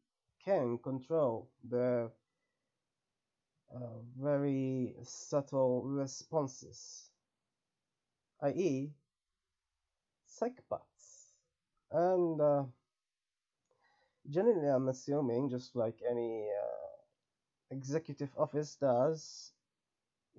can 0.44 0.78
control 0.78 1.50
the 1.68 2.10
uh, 3.74 4.00
very 4.16 4.94
subtle 5.02 5.82
responses, 5.84 7.10
i.e., 8.48 8.92
psychopaths. 10.26 11.34
And 11.90 12.40
uh, 12.40 12.64
generally, 14.28 14.68
I'm 14.68 14.88
assuming, 14.88 15.48
just 15.50 15.76
like 15.76 16.00
any 16.08 16.48
uh, 16.50 17.74
executive 17.76 18.30
office 18.36 18.76
does, 18.76 19.52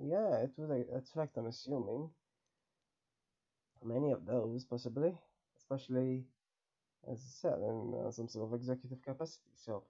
yeah, 0.02 0.38
it 0.44 0.52
would 0.58 0.88
attract, 0.96 1.38
I'm 1.38 1.48
assuming, 1.48 2.10
many 3.84 4.12
of 4.12 4.26
those 4.26 4.66
possibly, 4.66 5.18
especially 5.58 6.26
as 7.08 7.20
I 7.20 7.32
said, 7.42 7.60
in 7.60 7.96
uh, 8.06 8.12
some 8.12 8.28
sort 8.28 8.48
of 8.48 8.54
executive 8.54 9.02
capacity. 9.02 9.52
So, 9.56 9.84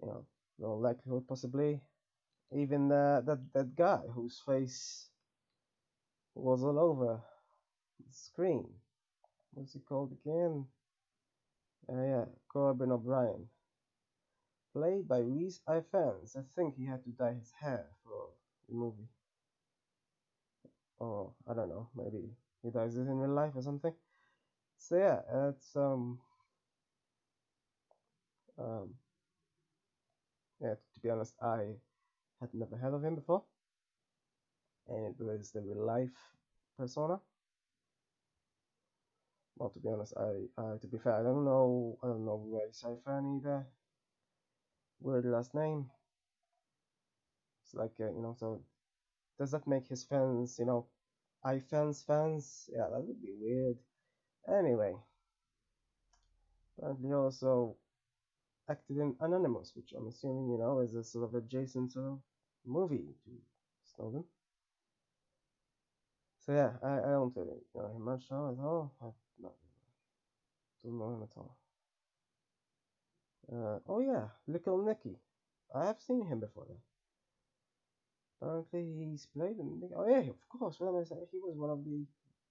you 0.00 0.08
know, 0.08 0.24
the 0.58 0.68
likelihood 0.68 1.28
possibly 1.28 1.80
even 2.52 2.90
uh, 2.90 3.20
that 3.26 3.40
that 3.52 3.76
guy 3.76 4.00
whose 4.14 4.40
face 4.46 5.10
was 6.34 6.62
all 6.62 6.78
over 6.78 7.20
the 8.00 8.12
screen. 8.12 8.66
What's 9.52 9.72
he 9.74 9.80
called 9.80 10.12
again? 10.12 10.66
Uh, 11.88 12.02
yeah, 12.02 12.24
Corbin 12.48 12.92
O'Brien. 12.92 13.48
Played 14.72 15.06
by 15.06 15.18
Rhys 15.18 15.60
Ifans. 15.68 16.34
I 16.34 16.40
think 16.54 16.76
he 16.76 16.86
had 16.86 17.04
to 17.04 17.10
dye 17.10 17.34
his 17.34 17.52
hair 17.52 17.90
for 18.02 18.30
the 18.66 18.74
movie. 18.74 19.10
Or, 21.00 21.32
I 21.46 21.54
don't 21.54 21.68
know, 21.68 21.88
maybe 21.94 22.30
he 22.62 22.70
dyes 22.70 22.96
it 22.96 23.00
in 23.00 23.18
real 23.18 23.30
life 23.34 23.52
or 23.56 23.62
something. 23.62 23.94
So 24.78 24.96
yeah, 24.98 25.22
it's 25.50 25.76
um 25.76 26.20
um 28.58 28.94
yeah, 30.60 30.74
to 30.94 31.00
be 31.02 31.10
honest, 31.10 31.34
I 31.42 31.74
had 32.40 32.54
never 32.54 32.76
heard 32.76 32.94
of 32.94 33.04
him 33.04 33.16
before. 33.16 33.44
And 34.88 35.14
it 35.14 35.22
was 35.22 35.52
the 35.52 35.60
real 35.60 35.84
life 35.86 36.10
persona. 36.76 37.20
Well, 39.58 39.70
to 39.70 39.80
be 39.80 39.88
honest, 39.88 40.14
I, 40.16 40.62
uh, 40.62 40.78
to 40.78 40.86
be 40.86 40.98
fair, 40.98 41.14
I 41.14 41.22
don't 41.24 41.44
know, 41.44 41.98
I 42.04 42.06
don't 42.06 42.24
know 42.24 42.46
Rhys 42.46 42.84
Ifan 42.86 43.40
either. 43.40 43.66
Weird 45.00 45.24
last 45.24 45.52
name. 45.52 45.86
It's 47.64 47.74
like, 47.74 47.94
uh, 48.00 48.12
you 48.12 48.22
know, 48.22 48.36
so 48.38 48.62
does 49.36 49.50
that 49.50 49.66
make 49.66 49.88
his 49.88 50.04
fans, 50.04 50.56
you 50.60 50.64
know, 50.64 50.86
iFans 51.44 51.68
fans? 51.68 52.04
Fans? 52.06 52.70
Yeah, 52.72 52.86
that 52.92 53.02
would 53.02 53.20
be 53.20 53.32
weird. 53.40 53.78
Anyway, 54.48 54.94
apparently 56.76 57.12
also 57.12 57.76
acted 58.70 58.98
in 58.98 59.16
Anonymous, 59.20 59.72
which 59.74 59.92
I'm 59.96 60.06
assuming, 60.06 60.50
you 60.50 60.58
know, 60.58 60.80
is 60.80 60.94
a 60.94 61.02
sort 61.02 61.24
of 61.24 61.34
adjacent 61.34 61.92
sort 61.92 62.06
of 62.06 62.18
movie 62.64 63.14
to 63.24 63.30
Snowden. 63.96 64.24
So 66.46 66.52
yeah, 66.52 66.70
I, 66.82 66.98
I 66.98 67.10
don't 67.10 67.34
really 67.36 67.58
know 67.74 67.94
him 67.94 68.04
much 68.04 68.24
at 68.30 68.36
all. 68.36 68.94
I 69.02 69.06
don't 70.84 70.98
know 70.98 71.10
him 71.10 71.22
at 71.22 71.36
all. 71.36 71.56
Uh, 73.50 73.78
oh 73.88 74.00
yeah, 74.00 74.28
Little 74.46 74.78
Nicky. 74.84 75.16
I 75.74 75.86
have 75.86 76.00
seen 76.00 76.26
him 76.26 76.40
before. 76.40 76.66
Apparently 78.40 79.10
he's 79.10 79.26
played 79.26 79.58
in. 79.58 79.90
Oh 79.96 80.08
yeah, 80.08 80.30
of 80.30 80.48
course. 80.48 80.76
I? 80.80 81.16
He 81.32 81.38
was 81.38 81.56
one 81.56 81.70
of 81.70 81.84
the 81.84 82.04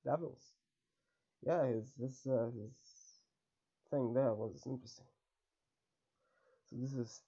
devils. 0.03 0.43
Yeah, 1.46 1.65
his 1.65 1.93
his 2.00 2.27
uh, 2.27 2.50
his 2.51 2.74
thing 3.89 4.13
there 4.13 4.34
was 4.34 4.63
interesting. 4.65 5.05
So 6.69 6.75
this 6.79 6.93
is 6.93 7.22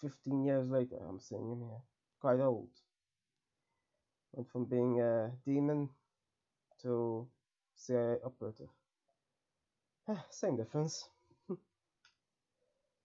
15 0.00 0.44
years 0.44 0.68
later. 0.68 0.96
I'm 1.08 1.18
seeing 1.18 1.50
him 1.50 1.60
here 1.60 1.82
quite 2.20 2.40
old. 2.40 2.68
Went 4.32 4.48
from 4.50 4.66
being 4.66 5.00
a 5.00 5.32
demon 5.44 5.88
to 6.82 7.26
CIA 7.74 8.18
operative. 8.24 8.68
Same 10.30 10.56
difference. 10.56 11.08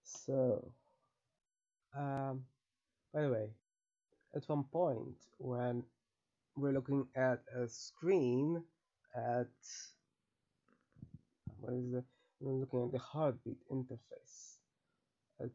so, 0.04 0.72
um, 1.96 2.44
by 3.12 3.22
the 3.22 3.30
way, 3.30 3.50
at 4.34 4.48
one 4.48 4.64
point 4.64 5.16
when 5.38 5.82
we're 6.56 6.72
looking 6.72 7.06
at 7.16 7.42
a 7.56 7.68
screen 7.68 8.62
at 9.16 9.48
what 11.60 11.74
is 11.74 11.92
it? 11.94 12.04
We're 12.40 12.52
looking 12.60 12.84
at 12.84 12.92
the 12.92 12.98
heartbeat 12.98 13.58
interface 13.70 14.58
at 15.40 15.50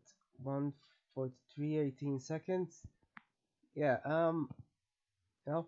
143.18 0.46 2.22
seconds 2.22 2.82
yeah 3.76 3.98
um 4.06 4.50
you 5.46 5.54
know 5.54 5.68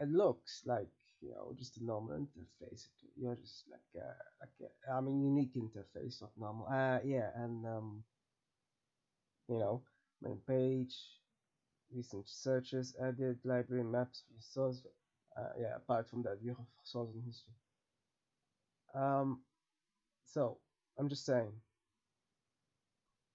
it 0.00 0.08
looks 0.08 0.62
like 0.66 0.88
you 1.20 1.30
know 1.30 1.52
just 1.58 1.76
a 1.78 1.84
normal 1.84 2.16
interface. 2.16 2.88
You're 3.16 3.34
just 3.36 3.64
like 3.70 4.02
a, 4.02 4.08
like 4.40 4.70
a, 4.88 4.92
I 4.92 5.00
mean 5.00 5.22
unique 5.22 5.54
interface 5.54 6.20
not 6.20 6.30
normal 6.38 6.66
uh 6.68 6.98
yeah 7.04 7.30
and 7.36 7.66
um 7.66 8.04
you 9.48 9.58
know 9.58 9.82
main 10.22 10.40
page 10.46 10.94
recent 11.94 12.28
searches 12.28 12.94
added 13.02 13.38
library 13.44 13.84
maps 13.84 14.24
view 14.28 14.38
source 14.40 14.82
uh, 15.36 15.52
yeah 15.60 15.76
apart 15.76 16.08
from 16.08 16.22
that 16.22 16.40
view 16.40 16.56
of 16.58 16.66
source 16.82 17.10
and 17.14 17.24
history. 17.24 17.54
Um 18.94 19.40
so 20.24 20.58
I'm 20.98 21.08
just 21.08 21.24
saying 21.24 21.52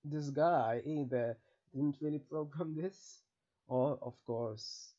this 0.04 0.30
guy 0.30 0.82
either 0.86 1.38
didn't 1.74 1.98
really 2.02 2.20
program 2.30 2.76
this 2.76 3.24
or 3.68 3.98
of 4.02 4.14
course 4.26 4.94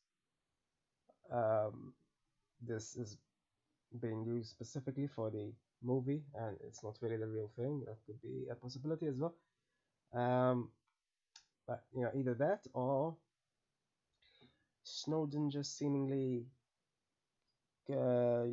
um, 1.31 1.93
this 2.61 2.95
is 2.95 3.17
being 4.01 4.23
used 4.25 4.49
specifically 4.51 5.07
for 5.07 5.29
the 5.29 5.53
movie 5.83 6.23
and 6.35 6.57
it's 6.67 6.83
not 6.83 6.97
really 7.01 7.17
the 7.17 7.27
real 7.27 7.51
thing. 7.55 7.83
That 7.85 7.97
could 8.05 8.21
be 8.21 8.47
a 8.51 8.55
possibility 8.55 9.07
as 9.07 9.19
well. 9.19 9.35
Um, 10.13 10.71
but 11.67 11.83
you 11.95 12.03
know 12.03 12.11
either 12.15 12.33
that 12.35 12.65
or 12.73 13.17
Snowden 14.83 15.49
just 15.51 15.75
seemingly 15.77 16.47
uh, 17.89 18.45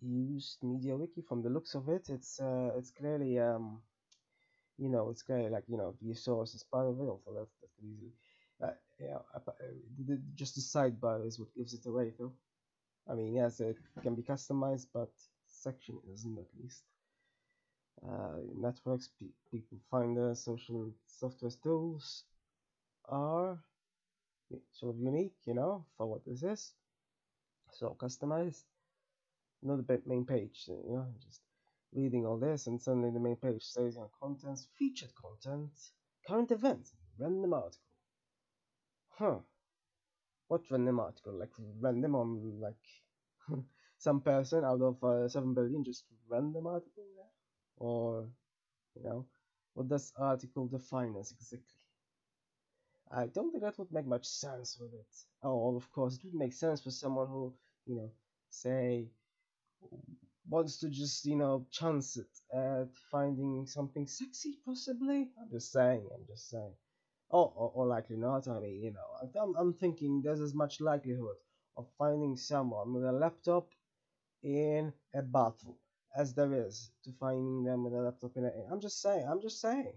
used 0.00 0.60
MediaWiki 0.62 1.24
from 1.26 1.42
the 1.42 1.50
looks 1.50 1.74
of 1.74 1.88
it. 1.88 2.08
It's 2.08 2.40
uh, 2.40 2.72
it's 2.76 2.90
clearly 2.90 3.38
um, 3.38 3.82
you 4.78 4.88
know 4.88 5.10
it's 5.10 5.22
clearly 5.22 5.50
like 5.50 5.64
you 5.68 5.76
know 5.76 5.94
the 6.02 6.14
source 6.14 6.54
is 6.54 6.64
part 6.64 6.88
of 6.88 6.98
it 7.00 7.04
also 7.04 7.32
that, 7.34 7.48
that 7.60 7.70
easily 7.84 8.12
uh, 8.62 8.72
yeah, 9.00 9.18
just 10.34 10.54
the 10.54 10.60
sidebar 10.60 11.26
is 11.26 11.38
what 11.38 11.54
gives 11.54 11.74
it 11.74 11.86
away, 11.86 12.12
though. 12.18 12.32
I 13.08 13.14
mean, 13.14 13.34
yes, 13.34 13.60
it 13.60 13.78
can 14.02 14.14
be 14.14 14.22
customized, 14.22 14.86
but 14.92 15.10
section 15.46 15.98
isn't 16.12 16.38
at 16.38 16.46
least. 16.60 16.84
Uh, 18.02 18.38
networks, 18.56 19.08
pe 19.18 19.26
people 19.50 19.78
find 19.90 20.16
the 20.16 20.34
social 20.34 20.92
software 21.06 21.52
tools 21.62 22.24
are 23.08 23.58
sort 24.72 24.94
of 24.94 25.00
unique, 25.00 25.36
you 25.44 25.54
know, 25.54 25.84
for 25.96 26.06
what 26.06 26.24
this 26.24 26.42
is. 26.42 26.74
So 27.72 27.96
customized, 27.98 28.64
not 29.62 29.86
the 29.86 30.02
main 30.06 30.24
page, 30.24 30.64
you 30.68 30.94
know, 30.94 31.06
just 31.20 31.40
reading 31.92 32.26
all 32.26 32.38
this, 32.38 32.66
and 32.66 32.80
suddenly 32.80 33.10
the 33.10 33.20
main 33.20 33.36
page 33.36 33.62
says, 33.62 33.94
you 33.94 34.00
know, 34.00 34.10
contents, 34.20 34.68
featured 34.78 35.14
content, 35.14 35.70
current 36.26 36.50
events, 36.50 36.92
random 37.18 37.54
article 37.54 37.92
huh 39.18 39.38
what 40.52 40.70
random 40.70 41.00
article 41.00 41.32
like 41.38 41.54
random 41.80 42.14
on 42.14 42.60
like 42.60 42.84
some 43.98 44.20
person 44.20 44.64
out 44.64 44.82
of 44.82 45.02
uh, 45.02 45.26
7 45.26 45.54
billion 45.54 45.82
just 45.82 46.04
random 46.28 46.66
article 46.66 47.04
there? 47.16 47.32
Or, 47.78 48.28
you 48.94 49.02
know, 49.02 49.26
what 49.74 49.88
does 49.88 50.12
article 50.18 50.66
define 50.68 51.16
as 51.18 51.32
exactly? 51.32 51.80
I 53.10 53.26
don't 53.28 53.50
think 53.50 53.64
that 53.64 53.78
would 53.78 53.92
make 53.92 54.06
much 54.06 54.26
sense 54.26 54.78
with 54.78 54.92
it. 54.92 55.14
Oh, 55.42 55.76
of 55.76 55.90
course, 55.90 56.16
it 56.16 56.24
would 56.24 56.34
make 56.34 56.52
sense 56.52 56.82
for 56.82 56.90
someone 56.90 57.28
who, 57.28 57.54
you 57.86 57.96
know, 57.96 58.10
say, 58.50 59.08
wants 60.48 60.78
to 60.80 60.90
just, 60.90 61.24
you 61.24 61.36
know, 61.36 61.66
chance 61.70 62.18
it 62.18 62.32
at 62.54 62.88
finding 63.10 63.66
something 63.66 64.06
sexy, 64.06 64.58
possibly. 64.66 65.30
I'm 65.40 65.50
just 65.50 65.72
saying, 65.72 66.08
I'm 66.14 66.26
just 66.26 66.50
saying. 66.50 66.74
Oh, 67.32 67.52
or, 67.56 67.72
or 67.74 67.86
likely 67.86 68.16
not. 68.16 68.46
I 68.46 68.60
mean, 68.60 68.82
you 68.82 68.92
know, 68.92 69.42
I'm, 69.42 69.54
I'm 69.56 69.72
thinking 69.72 70.20
there's 70.22 70.40
as 70.40 70.54
much 70.54 70.80
likelihood 70.80 71.36
of 71.76 71.86
finding 71.98 72.36
someone 72.36 72.92
with 72.92 73.04
a 73.04 73.12
laptop 73.12 73.68
in 74.42 74.92
a 75.14 75.22
bathroom 75.22 75.76
as 76.16 76.34
there 76.34 76.52
is 76.52 76.90
to 77.04 77.10
finding 77.18 77.64
them 77.64 77.84
with 77.84 77.94
a 77.94 78.00
laptop 78.02 78.36
in 78.36 78.44
a. 78.44 78.50
I'm 78.70 78.80
just 78.80 79.00
saying. 79.00 79.26
I'm 79.28 79.40
just 79.40 79.60
saying. 79.60 79.92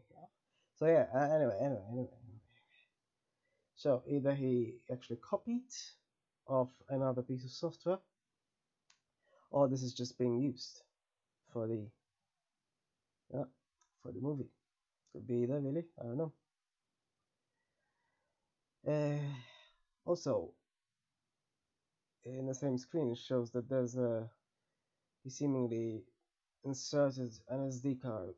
So 0.76 0.86
yeah. 0.86 1.08
Uh, 1.14 1.36
anyway, 1.36 1.58
anyway, 1.60 1.84
anyway. 1.92 2.10
So 3.76 4.04
either 4.08 4.34
he 4.34 4.76
actually 4.92 5.18
copied 5.18 5.70
of 6.48 6.70
another 6.90 7.22
piece 7.22 7.44
of 7.44 7.52
software, 7.52 8.00
or 9.52 9.68
this 9.68 9.84
is 9.84 9.94
just 9.94 10.18
being 10.18 10.40
used 10.40 10.82
for 11.52 11.68
the 11.68 11.86
yeah 13.34 13.44
for 14.02 14.14
the 14.14 14.22
movie. 14.22 14.50
Could 15.12 15.28
be 15.28 15.44
either 15.44 15.60
really. 15.60 15.86
I 16.00 16.04
don't 16.04 16.18
know. 16.18 16.32
Uh, 18.88 19.18
also, 20.06 20.54
in 22.26 22.46
the 22.46 22.54
same 22.54 22.78
screen, 22.78 23.12
it 23.12 23.18
shows 23.18 23.52
that 23.52 23.70
there's 23.70 23.96
a 23.96 24.30
he 25.24 25.30
seemingly 25.30 26.04
inserted 26.64 27.32
an 27.50 27.68
SD 27.68 27.96
card. 27.96 28.36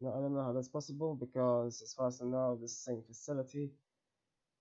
Now 0.00 0.14
I 0.14 0.20
don't 0.20 0.34
know 0.34 0.42
how 0.44 0.52
that's 0.52 0.68
possible 0.68 1.14
because, 1.14 1.82
as 1.82 1.94
far 1.94 2.08
as 2.08 2.20
I 2.22 2.26
know, 2.26 2.56
this 2.60 2.76
same 2.78 3.02
facility 3.02 3.72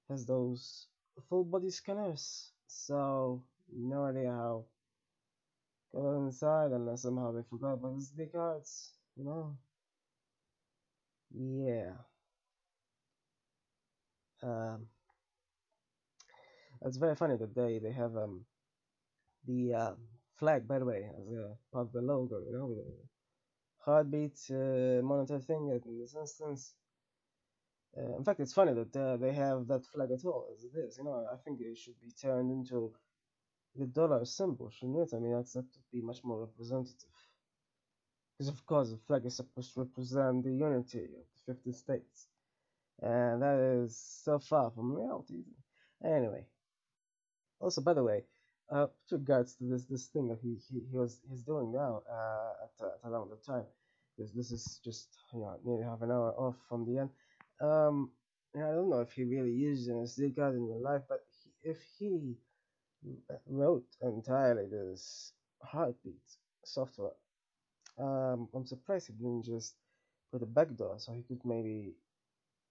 has 0.10 0.26
those 0.26 0.88
full 1.30 1.44
body 1.46 1.70
scanners. 1.70 2.52
So 2.68 3.44
no 3.72 4.06
idea 4.06 4.32
how 4.32 4.66
go 5.92 6.14
inside 6.26 6.72
unless 6.72 7.02
somehow 7.02 7.32
they 7.34 7.44
forgot 7.50 7.74
about 7.74 7.98
SD 7.98 8.28
cards. 8.28 8.92
You 9.18 9.26
know. 9.26 9.58
Yeah. 11.32 11.94
Um, 14.42 14.88
it's 16.88 16.98
very 16.98 17.16
funny 17.16 17.38
that 17.38 17.54
they 17.56 17.80
they 17.80 17.92
have 17.92 18.16
um 18.18 18.46
the 19.46 19.74
uh, 19.74 19.96
flag 20.40 20.68
by 20.68 20.80
the 20.80 20.86
way 20.86 21.10
as 21.20 21.28
a 21.32 21.56
part 21.72 21.88
of 21.88 21.94
the 21.94 22.02
logo. 22.02 22.40
You 22.40 22.54
know, 22.54 22.66
with 22.68 22.86
heartbeat 23.80 24.40
uh, 24.52 25.02
monitor 25.04 25.40
thing 25.40 25.70
in 25.86 26.00
this 26.00 26.16
instance. 26.16 26.76
Uh, 27.98 28.16
in 28.18 28.24
fact, 28.24 28.40
it's 28.40 28.54
funny 28.54 28.74
that 28.74 28.96
uh, 28.96 29.18
they 29.18 29.34
have 29.34 29.68
that 29.68 29.86
flag 29.86 30.12
at 30.12 30.26
all 30.26 30.48
as 30.54 30.64
it 30.64 30.76
is. 30.78 30.98
You 30.98 31.06
know, 31.06 31.26
I 31.32 31.38
think 31.38 31.62
it 31.62 31.78
should 31.78 32.00
be 32.00 32.12
turned 32.12 32.52
into 32.52 32.94
the 33.76 33.88
dollar 33.88 34.26
symbol, 34.26 34.70
shouldn't 34.70 35.00
it? 35.00 35.16
I 35.16 35.20
mean, 35.20 35.34
that's 35.34 35.54
that 35.54 35.66
would 35.66 35.92
be 35.92 36.02
much 36.02 36.24
more 36.24 36.42
representative. 36.42 37.18
Because 38.38 38.54
of 38.54 38.66
course, 38.66 38.92
the 38.92 38.98
flag 38.98 39.26
is 39.26 39.36
supposed 39.36 39.74
to 39.74 39.82
represent 39.82 40.44
the 40.44 40.54
unity 40.54 41.06
of 41.06 41.28
the 41.48 41.54
50 41.54 41.72
states, 41.72 42.28
and 43.02 43.42
that 43.42 43.60
is 43.60 43.98
so 43.98 44.40
far 44.40 44.70
from 44.72 44.94
reality. 44.94 45.44
Anyway, 46.04 46.46
also 47.60 47.82
by 47.82 47.94
the 47.94 48.04
way, 48.04 48.24
uh, 48.72 48.88
with 49.12 49.20
regards 49.22 49.56
to 49.56 49.66
this 49.66 49.86
this 49.86 50.08
thing 50.08 50.28
that 50.30 50.40
he 50.42 50.58
he, 50.70 50.82
he 50.92 50.98
was 50.98 51.22
he's 51.30 51.44
doing 51.44 51.72
now 51.72 52.02
uh, 52.12 52.52
at, 52.66 52.88
at 52.88 53.10
around 53.10 53.30
the 53.30 53.38
time, 53.38 53.66
because 54.16 54.34
this 54.34 54.52
is 54.52 54.80
just 54.84 55.10
you 55.34 55.40
know 55.42 55.58
nearly 55.66 55.84
half 55.84 56.02
an 56.02 56.12
hour 56.12 56.32
off 56.38 56.56
from 56.70 56.86
the 56.86 57.00
end. 57.00 57.10
Um, 57.62 58.12
I 58.56 58.60
don't 58.60 58.90
know 58.90 59.02
if 59.02 59.12
he 59.12 59.24
really 59.24 59.52
used 59.52 59.90
an 59.90 60.04
SD 60.04 60.36
card 60.36 60.56
in 60.56 60.68
real 60.68 60.82
life, 60.82 61.04
but 61.08 61.22
he, 61.44 61.70
if 61.70 61.78
he 62.00 62.38
wrote 63.48 63.86
entirely 64.02 64.68
this 64.68 65.34
heartbeat 65.64 66.22
software, 66.66 67.16
um, 68.00 68.48
I'm 68.54 68.66
surprised 68.66 69.08
he 69.08 69.14
didn't 69.14 69.46
just 69.46 69.76
put 70.32 70.42
a 70.44 70.46
backdoor 70.46 71.00
so 71.00 71.14
he 71.14 71.24
could 71.24 71.44
maybe, 71.46 71.96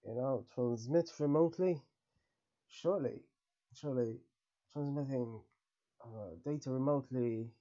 you 0.05 0.15
know, 0.15 0.45
transmit 0.53 1.11
remotely. 1.19 1.81
Surely, 2.69 3.21
surely, 3.73 4.19
transmitting 4.77 5.41
uh, 6.05 6.31
data 6.45 6.71
remotely, 6.71 7.51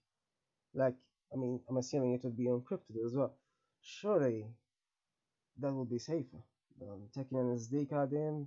like 0.74 0.96
I 1.32 1.36
mean, 1.36 1.60
I'm 1.68 1.78
assuming 1.78 2.14
it 2.14 2.24
would 2.24 2.36
be 2.36 2.46
encrypted 2.46 3.04
as 3.06 3.14
well. 3.14 3.36
Surely, 3.82 4.46
that 5.58 5.72
would 5.72 5.88
be 5.90 5.98
safer 5.98 6.42
um, 6.82 7.08
taking 7.14 7.38
an 7.38 7.52
SD 7.54 7.86
card 7.86 8.12
in 8.12 8.46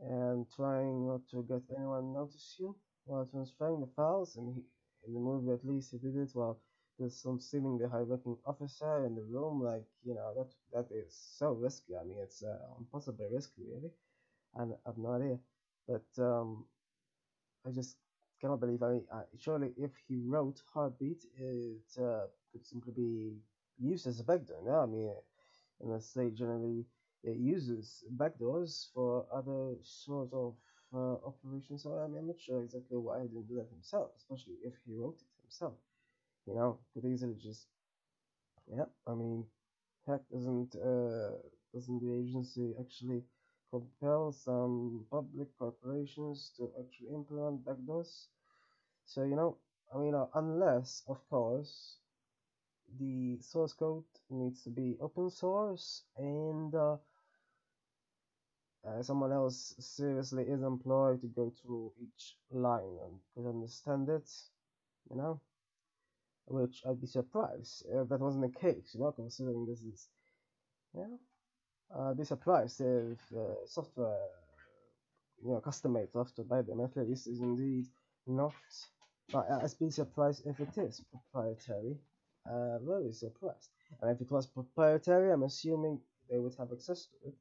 and 0.00 0.46
trying 0.56 1.06
not 1.08 1.22
to 1.30 1.44
get 1.44 1.62
anyone 1.76 2.12
notice 2.12 2.56
you 2.60 2.76
while 3.06 3.26
transferring 3.26 3.80
the 3.80 3.88
files. 3.96 4.36
And 4.36 4.54
he, 4.54 4.62
in 5.06 5.14
the 5.14 5.20
movie, 5.20 5.52
at 5.52 5.64
least, 5.66 5.92
he 5.92 5.98
did 5.98 6.16
it 6.16 6.30
while 6.34 6.60
there's 6.98 7.16
some 7.22 7.40
seemingly 7.40 7.86
high-ranking 7.88 8.38
officer 8.46 9.06
in 9.06 9.14
the 9.16 9.22
room. 9.24 9.62
Like 9.62 9.86
you 10.04 10.14
know, 10.14 10.34
that 10.36 10.50
that 10.74 10.94
is 10.94 11.14
so 11.38 11.52
risky. 11.52 11.96
I 11.96 12.04
mean, 12.04 12.18
it's 12.22 12.42
uh, 12.44 12.58
impossibly 12.78 13.26
risky, 13.32 13.62
really. 13.72 13.92
And 14.56 14.74
I've 14.86 14.98
no 14.98 15.12
idea, 15.14 15.38
but 15.88 16.08
um, 16.22 16.66
I 17.66 17.70
just 17.70 17.96
cannot 18.40 18.60
believe. 18.60 18.82
I 18.82 18.90
mean, 18.92 19.06
uh, 19.12 19.24
surely 19.38 19.74
if 19.76 19.92
he 20.08 20.22
wrote 20.24 20.62
Heartbeat, 20.72 21.24
it 21.36 21.88
uh, 21.98 22.26
could 22.52 22.64
simply 22.66 22.92
be 22.92 23.36
used 23.78 24.06
as 24.06 24.20
a 24.20 24.24
backdoor. 24.24 24.62
No, 24.64 24.80
I 24.82 24.86
mean, 24.86 25.12
unless 25.80 26.12
they 26.12 26.30
generally 26.30 26.86
uses 27.22 28.04
backdoors 28.16 28.86
for 28.94 29.26
other 29.32 29.76
sort 29.82 30.32
of 30.32 30.56
uh, 30.94 31.16
operations. 31.30 31.82
So 31.82 31.98
I 31.98 32.06
mean, 32.08 32.18
I'm 32.20 32.28
not 32.28 32.40
sure 32.40 32.62
exactly 32.62 32.96
why 32.98 33.22
he 33.22 33.28
didn't 33.28 33.48
do 33.48 33.56
that 33.56 33.70
himself, 33.70 34.12
especially 34.16 34.56
if 34.64 34.74
he 34.86 34.94
wrote 34.94 35.20
it 35.20 35.42
himself. 35.42 35.74
You 36.46 36.54
know, 36.54 36.80
could 36.94 37.04
easily 37.06 37.36
just, 37.36 37.68
yeah. 38.68 38.86
I 39.06 39.14
mean, 39.14 39.44
heck, 40.06 40.22
doesn't 40.30 40.74
uh, 40.76 41.32
doesn't 41.74 42.00
the 42.00 42.12
agency 42.14 42.74
actually 42.80 43.24
compel 43.80 44.32
some 44.32 45.04
public 45.10 45.48
corporations 45.58 46.52
to 46.56 46.70
actually 46.78 47.08
implement 47.14 47.64
backdoors? 47.64 48.26
So 49.04 49.24
you 49.24 49.36
know, 49.36 49.56
I 49.94 49.98
mean, 49.98 50.14
uh, 50.14 50.26
unless 50.34 51.02
of 51.08 51.18
course 51.28 51.98
the 52.98 53.38
source 53.40 53.72
code 53.72 54.04
needs 54.30 54.62
to 54.62 54.70
be 54.70 54.96
open 55.00 55.30
source 55.30 56.04
and 56.16 56.74
uh, 56.74 56.96
uh, 58.86 59.02
someone 59.02 59.32
else 59.32 59.74
seriously 59.78 60.44
is 60.44 60.62
employed 60.62 61.20
to 61.20 61.26
go 61.26 61.52
through 61.60 61.92
each 62.00 62.36
line 62.50 62.98
and 63.04 63.18
could 63.34 63.48
understand 63.48 64.08
it, 64.08 64.30
you 65.10 65.16
know? 65.16 65.40
Which 66.46 66.82
I'd 66.88 67.00
be 67.00 67.08
surprised 67.08 67.84
if 67.88 68.08
that 68.08 68.20
wasn't 68.20 68.52
the 68.52 68.60
case, 68.60 68.94
you 68.94 69.00
know, 69.00 69.12
considering 69.12 69.66
this 69.66 69.80
is, 69.80 70.08
you 70.94 71.00
know? 71.00 71.18
Uh, 71.94 72.14
be 72.14 72.24
surprised 72.24 72.80
if 72.80 73.18
uh, 73.36 73.66
software, 73.66 74.18
you 75.44 75.52
know, 75.52 75.60
custom 75.60 75.94
made 75.94 76.10
software 76.12 76.44
by 76.44 76.62
them 76.62 76.80
at 76.80 76.96
least 76.96 77.26
is 77.26 77.40
indeed 77.40 77.86
not. 78.26 78.54
But 79.32 79.50
I'd 79.50 79.78
be 79.78 79.90
surprised 79.90 80.46
if 80.46 80.60
it 80.60 80.78
is 80.78 81.02
proprietary. 81.10 81.96
Uh, 82.48 82.78
very 82.78 83.12
surprised. 83.12 83.70
And 84.00 84.10
if 84.10 84.20
it 84.20 84.30
was 84.30 84.46
proprietary, 84.46 85.32
I'm 85.32 85.42
assuming 85.42 86.00
they 86.30 86.38
would 86.38 86.54
have 86.58 86.72
access 86.72 87.06
to 87.06 87.28
it 87.28 87.34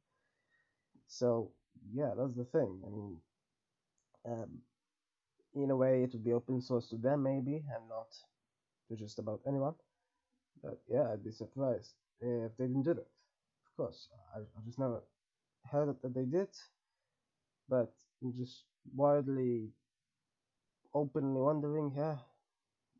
so 1.08 1.51
yeah, 1.93 2.13
that's 2.17 2.36
the 2.36 2.45
thing. 2.45 2.81
I 2.86 2.89
mean, 2.89 3.17
um, 4.25 4.49
in 5.55 5.71
a 5.71 5.75
way, 5.75 6.03
it 6.03 6.12
would 6.13 6.23
be 6.23 6.34
open 6.34 6.62
source 6.62 6.89
to 6.89 6.97
them 6.97 7.23
maybe, 7.23 7.55
and 7.58 7.89
not 7.89 8.10
to 8.89 8.95
just 8.95 9.19
about 9.19 9.41
anyone. 9.47 9.75
But 10.63 10.79
yeah, 10.89 11.12
I'd 11.12 11.23
be 11.23 11.31
surprised 11.31 11.93
if 12.21 12.58
they 12.58 12.65
didn't 12.67 12.84
do 12.84 12.95
that. 12.95 13.08
Of 13.75 13.77
course, 13.77 14.09
I, 14.33 14.39
I 14.39 14.61
just 14.65 14.79
never 14.79 15.03
heard 15.71 16.01
that 16.01 16.13
they 16.15 16.25
did, 16.25 16.49
but 17.69 17.93
I'm 18.23 18.33
just 18.38 18.63
wildly 18.95 19.71
openly 20.95 21.41
wondering, 21.41 21.91
yeah, 21.95 22.17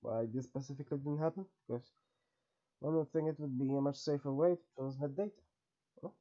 why 0.01 0.25
this 0.33 0.45
specifically 0.45 0.97
didn't 0.99 1.19
happen. 1.19 1.45
Because 1.67 1.91
one 2.79 2.95
would 2.97 3.11
think 3.11 3.29
it 3.29 3.39
would 3.39 3.57
be 3.59 3.75
a 3.75 3.81
much 3.81 3.97
safer 3.97 4.33
way 4.33 4.55
to 4.55 4.61
transmit 4.77 5.15
data. 5.17 5.41
Well, 6.01 6.15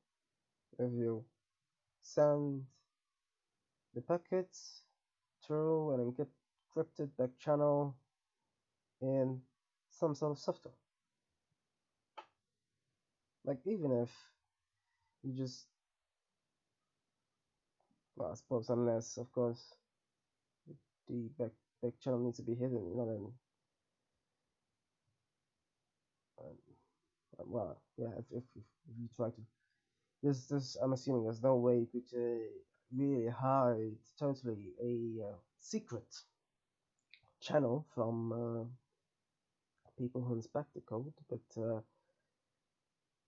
if 0.78 0.92
you 0.92 1.24
send 2.02 2.64
the 3.94 4.02
packets 4.02 4.82
through 5.42 5.92
an 5.94 6.12
encrypted 6.76 7.16
back 7.16 7.30
channel 7.38 7.96
in 9.00 9.40
some 9.90 10.14
sort 10.16 10.32
of 10.32 10.38
software. 10.38 10.74
Like 13.44 13.64
even 13.64 13.92
if 13.92 14.10
you 15.24 15.32
just 15.32 15.66
well, 18.16 18.30
I 18.32 18.34
suppose 18.34 18.68
unless 18.68 19.16
of 19.16 19.32
course 19.32 19.74
the 21.08 21.28
back 21.38 21.50
back 21.82 21.92
channel 22.02 22.20
needs 22.20 22.37
to 22.38 22.42
be 22.42 22.54
hidden, 22.54 22.87
you 22.88 22.96
know 22.96 23.06
then 23.06 23.32
um, 26.40 26.56
um 27.40 27.46
well 27.50 27.80
yeah 27.96 28.08
if, 28.18 28.24
if, 28.30 28.44
if 28.56 28.96
you 29.00 29.08
try 29.16 29.28
to 29.30 29.40
there's 30.22 30.46
this 30.48 30.76
I'm 30.82 30.92
assuming 30.92 31.24
there's 31.24 31.42
no 31.42 31.56
way 31.56 31.78
you 31.78 31.88
could 31.92 32.18
uh, 32.18 32.44
really 32.96 33.28
hide 33.28 33.96
totally 34.18 34.72
a 34.82 35.24
uh, 35.26 35.37
secret 35.60 36.14
channel 37.40 37.87
from 37.94 38.32
uh, 38.32 38.64
people 39.98 40.22
who 40.22 40.34
inspect 40.34 40.74
the 40.74 40.80
code 40.80 41.12
but 41.28 41.62
uh, 41.62 41.80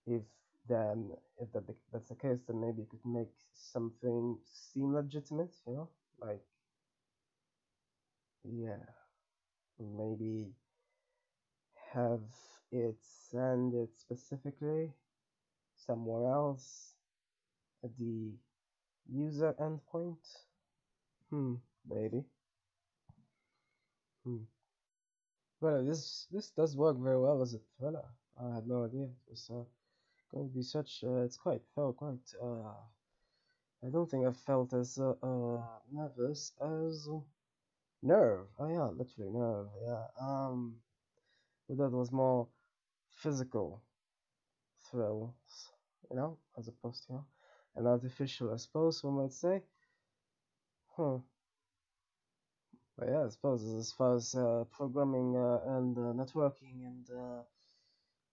if 0.07 0.21
then 0.67 1.11
if 1.39 1.51
that 1.53 1.63
that's 1.91 2.09
the 2.09 2.15
case, 2.15 2.41
then 2.47 2.59
maybe 2.61 2.81
you 2.81 2.87
could 2.89 3.05
make 3.05 3.31
something 3.53 4.37
seem 4.45 4.93
legitimate, 4.93 5.55
you 5.67 5.73
know, 5.73 5.89
like 6.19 6.41
yeah, 8.43 8.83
maybe 9.79 10.53
have 11.93 12.21
it 12.71 12.97
send 13.01 13.73
it 13.73 13.89
specifically 13.97 14.93
somewhere 15.75 16.31
else 16.31 16.95
at 17.83 17.97
the 17.97 18.33
user 19.07 19.53
endpoint. 19.59 20.23
Hmm, 21.29 21.55
maybe. 21.85 22.25
Hmm. 24.23 24.43
Well, 25.61 25.85
this 25.85 26.27
this 26.31 26.49
does 26.51 26.75
work 26.75 26.97
very 26.97 27.19
well 27.19 27.41
as 27.41 27.53
a 27.53 27.59
thriller. 27.77 28.05
I 28.37 28.55
had 28.55 28.67
no 28.67 28.85
idea 28.85 29.09
uh, 29.51 29.63
going 30.33 30.49
to 30.49 30.55
be 30.55 30.63
such. 30.63 31.03
Uh, 31.03 31.23
it's 31.23 31.37
quite 31.37 31.61
felt 31.75 31.97
quite. 31.97 32.33
Uh, 32.41 32.73
I 33.85 33.89
don't 33.91 34.09
think 34.09 34.25
I 34.25 34.31
felt 34.31 34.73
as 34.73 34.97
uh, 34.97 35.13
uh, 35.21 35.61
nervous 35.91 36.53
as 36.61 37.07
nerve. 38.01 38.47
Oh 38.59 38.67
yeah, 38.67 38.87
literally 38.87 39.31
nerve. 39.31 39.67
Yeah. 39.85 40.03
Um, 40.19 40.77
but 41.67 41.77
that 41.77 41.91
was 41.91 42.11
more 42.11 42.47
physical 43.09 43.81
thrills, 44.89 45.33
you 46.09 46.15
know, 46.15 46.37
as 46.57 46.67
opposed 46.67 47.05
to 47.07 47.13
you 47.13 47.15
know, 47.15 47.25
an 47.75 47.87
artificial, 47.87 48.53
I 48.53 48.57
suppose 48.57 49.03
one 49.03 49.15
might 49.15 49.33
say. 49.33 49.61
Hmm. 50.95 51.17
But 52.97 53.09
yeah, 53.09 53.25
I 53.25 53.29
suppose 53.29 53.63
as 53.75 53.91
far 53.91 54.15
as 54.15 54.33
uh, 54.33 54.63
programming 54.71 55.35
uh, 55.35 55.59
and 55.77 55.97
uh, 55.97 56.13
networking 56.13 56.85
and 56.85 57.07
uh, 57.11 57.43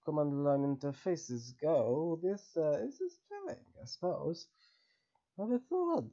command 0.05 0.45
line 0.45 0.77
interfaces 0.77 1.53
go, 1.61 2.19
this 2.23 2.57
uh, 2.57 2.79
is 2.85 3.19
thrilling, 3.29 3.65
I 3.83 3.87
suppose. 3.87 4.47
I 5.39 5.59
thought 5.69 6.13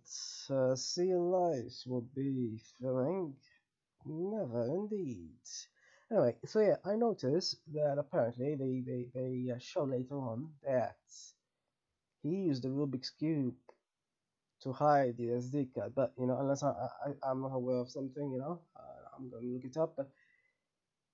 uh, 0.50 0.76
would 1.86 2.16
be 2.16 2.60
thrilling. 2.80 3.36
Never, 4.06 4.66
indeed. 4.66 5.38
Anyway, 6.10 6.36
so 6.46 6.60
yeah, 6.60 6.78
I 6.84 6.96
noticed 6.96 7.58
that 7.74 7.98
apparently 8.00 8.56
they, 8.56 8.84
they, 8.86 9.08
they 9.14 9.52
uh, 9.52 9.60
show 9.60 9.84
later 9.84 10.16
on 10.16 10.50
that 10.64 10.98
he 12.24 12.30
used 12.30 12.64
the 12.64 12.70
Rubik's 12.70 13.12
Cube 13.12 13.56
to 14.64 14.72
hide 14.72 15.18
the 15.18 15.28
SD 15.28 15.74
card, 15.74 15.94
but 15.96 16.14
you 16.18 16.28
know, 16.28 16.40
unless 16.40 16.64
I, 16.64 16.70
I, 16.70 17.30
I'm 17.30 17.42
not 17.42 17.54
aware 17.54 17.78
of 17.78 17.90
something, 17.90 18.32
you 18.32 18.40
know, 18.40 18.60
I'm 19.22 19.30
gonna 19.30 19.46
look 19.48 19.66
it 19.66 19.78
up, 19.78 19.94
but 19.96 20.10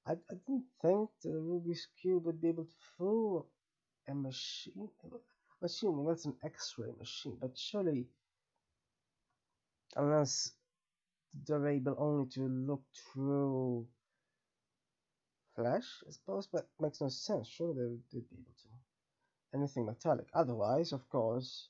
I, 0.07 0.13
I 0.13 0.35
didn't 0.45 0.63
think 0.81 1.09
the 1.21 1.29
Rubik's 1.29 1.87
Cube 2.01 2.23
would 2.25 2.39
be 2.39 2.47
able 2.47 2.63
to 2.63 2.75
fool 2.97 3.47
a 4.07 4.15
machine. 4.15 4.89
Assuming 5.61 6.05
that's 6.05 6.25
an 6.25 6.35
X-ray 6.43 6.91
machine, 6.97 7.37
but 7.41 7.57
surely, 7.57 8.05
unless 9.95 10.51
they're 11.45 11.67
able 11.67 11.95
only 11.97 12.29
to 12.29 12.47
look 12.47 12.83
through 12.93 13.87
flash, 15.55 16.03
I 16.07 16.11
suppose, 16.11 16.47
but 16.47 16.69
makes 16.79 17.01
no 17.01 17.09
sense. 17.09 17.47
Surely 17.47 17.73
they 17.73 17.87
would 17.87 18.09
be 18.11 18.19
able 18.19 18.53
to. 18.61 19.57
Anything 19.57 19.87
metallic. 19.87 20.27
Otherwise, 20.33 20.91
of 20.91 21.09
course, 21.09 21.69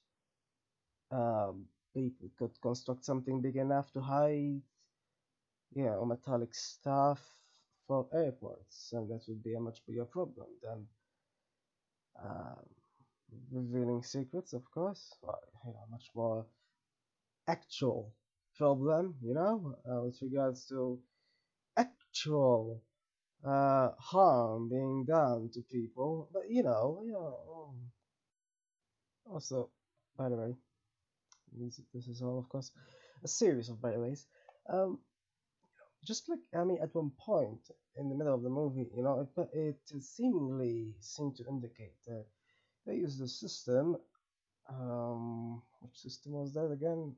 um, 1.11 1.65
people 1.93 2.29
could 2.37 2.59
construct 2.61 3.05
something 3.05 3.41
big 3.41 3.55
enough 3.55 3.89
to 3.93 4.01
hide, 4.01 4.61
yeah, 5.73 5.95
or 5.95 6.05
metallic 6.05 6.53
stuff 6.53 7.21
for 7.87 8.07
airports, 8.13 8.91
and 8.93 9.09
that 9.09 9.21
would 9.27 9.43
be 9.43 9.53
a 9.55 9.59
much 9.59 9.79
bigger 9.87 10.05
problem 10.05 10.47
than 10.63 10.85
um, 12.23 12.65
revealing 13.51 14.03
secrets, 14.03 14.53
of 14.53 14.69
course. 14.71 15.13
Well, 15.21 15.39
you 15.65 15.71
know, 15.73 15.85
much 15.91 16.09
more 16.15 16.45
actual 17.47 18.13
problem, 18.57 19.15
you 19.21 19.33
know, 19.33 19.75
uh, 19.89 20.01
with 20.03 20.17
regards 20.21 20.65
to 20.67 20.99
actual 21.77 22.81
uh, 23.45 23.91
harm 23.99 24.69
being 24.69 25.05
done 25.05 25.49
to 25.53 25.61
people. 25.71 26.29
But 26.33 26.49
you 26.49 26.63
know, 26.63 27.01
you 27.05 27.13
know. 27.13 27.37
Um, 27.69 27.91
also, 29.31 29.69
by 30.17 30.29
the 30.29 30.35
way, 30.35 30.55
this, 31.51 31.81
this 31.93 32.07
is 32.07 32.21
all, 32.21 32.39
of 32.39 32.49
course, 32.49 32.71
a 33.23 33.27
series 33.27 33.69
of 33.69 33.81
by 33.81 33.91
the 33.91 33.99
ways. 33.99 34.25
Um, 34.69 34.99
just 36.05 36.29
like 36.29 36.39
I 36.53 36.63
mean, 36.63 36.79
at 36.81 36.95
one 36.95 37.11
point 37.11 37.71
in 37.97 38.09
the 38.09 38.15
middle 38.15 38.33
of 38.35 38.43
the 38.43 38.49
movie, 38.49 38.89
you 38.95 39.03
know, 39.03 39.27
it 39.37 39.49
it 39.53 40.03
seemingly 40.03 40.95
seemed 40.99 41.35
to 41.37 41.47
indicate 41.47 41.95
that 42.07 42.25
they 42.85 42.95
used 42.95 43.19
the 43.19 43.27
system. 43.27 43.97
Um, 44.69 45.63
which 45.81 45.97
system 45.97 46.33
was 46.33 46.53
that 46.55 46.71
again? 46.71 47.15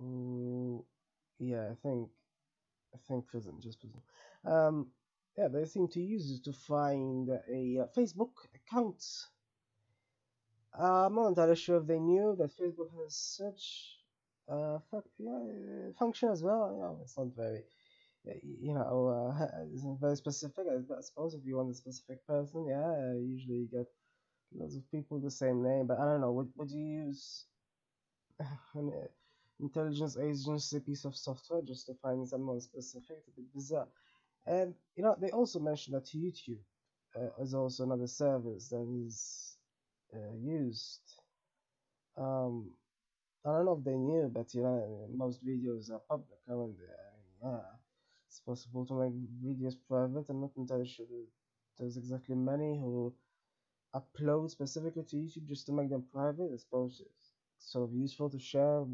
Mm, 0.00 0.84
yeah, 1.38 1.70
I 1.70 1.74
think 1.76 2.10
I 2.94 2.98
think 2.98 3.26
prison, 3.28 3.60
just 3.60 3.80
Prism. 3.80 4.02
Um, 4.44 4.92
yeah, 5.36 5.48
they 5.48 5.64
seem 5.66 5.88
to 5.88 6.02
use 6.02 6.30
it 6.32 6.44
to 6.44 6.52
find 6.52 7.28
a, 7.30 7.80
uh 7.80 7.86
Facebook 7.96 8.34
account. 8.54 9.02
Uh, 10.78 11.06
I'm 11.06 11.14
not 11.14 11.28
entirely 11.28 11.56
sure 11.56 11.78
if 11.78 11.86
they 11.86 11.98
knew 11.98 12.34
that 12.36 12.54
Facebook 12.56 12.90
has 13.02 13.16
such 13.16 14.01
uh, 14.48 14.78
yeah, 15.18 15.90
function 15.98 16.30
as 16.30 16.42
well. 16.42 16.72
You 16.74 16.80
know, 16.82 16.98
it's 17.02 17.16
not 17.16 17.28
very, 17.36 17.62
you 18.24 18.74
know, 18.74 19.34
uh, 19.38 19.46
it's 19.72 19.84
not 19.84 20.00
very 20.00 20.16
specific. 20.16 20.66
I 20.68 21.00
suppose 21.00 21.34
if 21.34 21.44
you 21.44 21.56
want 21.56 21.70
a 21.70 21.74
specific 21.74 22.26
person, 22.26 22.66
yeah, 22.68 23.14
usually 23.14 23.58
you 23.58 23.68
get 23.72 23.86
lots 24.54 24.76
of 24.76 24.90
people 24.90 25.16
with 25.18 25.24
the 25.24 25.30
same 25.30 25.62
name. 25.62 25.86
But 25.86 26.00
I 26.00 26.04
don't 26.04 26.20
know. 26.20 26.32
Would 26.32 26.52
would 26.56 26.70
you 26.70 26.84
use 27.06 27.46
an 28.74 28.92
intelligence 29.60 30.16
agency 30.18 30.80
piece 30.80 31.04
of 31.04 31.16
software 31.16 31.62
just 31.62 31.86
to 31.86 31.94
find 31.94 32.28
someone 32.28 32.60
specific? 32.60 33.18
It's 33.18 33.28
a 33.28 33.32
bit 33.40 33.54
bizarre. 33.54 33.88
And 34.46 34.74
you 34.96 35.02
know, 35.04 35.16
they 35.20 35.30
also 35.30 35.60
mentioned 35.60 35.96
that 35.96 36.06
YouTube 36.06 36.60
uh, 37.16 37.42
is 37.42 37.54
also 37.54 37.84
another 37.84 38.06
service 38.08 38.68
that 38.70 38.86
is 39.06 39.56
uh, 40.14 40.34
used. 40.40 41.02
Um, 42.16 42.70
I 43.44 43.50
don't 43.50 43.64
know 43.66 43.76
if 43.78 43.84
they 43.84 43.96
knew, 43.96 44.30
but 44.32 44.54
you 44.54 44.62
know, 44.62 45.08
most 45.14 45.44
videos 45.44 45.90
are 45.90 46.00
public? 46.08 46.38
I 46.48 46.52
mean, 46.52 46.76
yeah, 47.42 47.58
it's 48.28 48.40
possible 48.40 48.86
to 48.86 48.94
make 48.94 49.14
videos 49.44 49.74
private. 49.88 50.28
I'm 50.28 50.40
not 50.40 50.52
entirely 50.56 50.86
sure 50.86 51.06
there's 51.78 51.96
exactly 51.96 52.36
many 52.36 52.78
who 52.78 53.12
upload 53.94 54.50
specifically 54.50 55.04
to 55.04 55.16
YouTube 55.16 55.46
just 55.48 55.66
to 55.66 55.72
make 55.72 55.90
them 55.90 56.04
private. 56.12 56.50
I 56.52 56.56
suppose 56.56 57.02
it's 57.04 57.32
sort 57.58 57.88
of 57.88 57.94
useful 57.94 58.30
to 58.30 58.38
share 58.38 58.84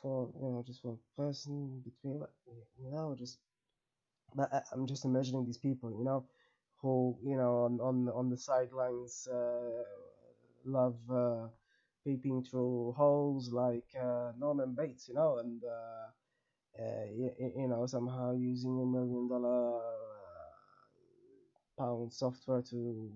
for 0.00 0.30
you 0.40 0.48
know 0.50 0.64
just 0.66 0.84
one 0.84 0.98
person 1.16 1.82
between, 1.84 2.22
you 2.82 2.90
know, 2.90 3.14
just. 3.18 3.38
But 4.34 4.52
I, 4.52 4.62
I'm 4.72 4.86
just 4.86 5.04
imagining 5.04 5.44
these 5.44 5.58
people, 5.58 5.90
you 5.96 6.04
know, 6.04 6.24
who 6.80 7.16
you 7.22 7.36
know 7.36 7.64
on 7.64 7.80
on 7.80 8.08
on 8.08 8.30
the 8.30 8.36
sidelines 8.36 9.28
uh, 9.32 9.82
love. 10.64 10.96
Uh, 11.10 11.48
peeping 12.04 12.44
through 12.44 12.94
holes 12.96 13.50
like 13.52 13.88
uh, 14.00 14.32
Norman 14.38 14.74
Bates, 14.74 15.08
you 15.08 15.14
know, 15.14 15.38
and 15.38 15.62
uh, 15.64 16.82
uh, 16.82 17.04
you, 17.12 17.30
you, 17.56 17.68
know 17.68 17.86
somehow 17.86 18.32
using 18.32 18.80
a 18.80 18.86
million 18.86 19.28
dollar 19.28 19.80
pound 21.78 22.12
software 22.12 22.62
to 22.62 23.10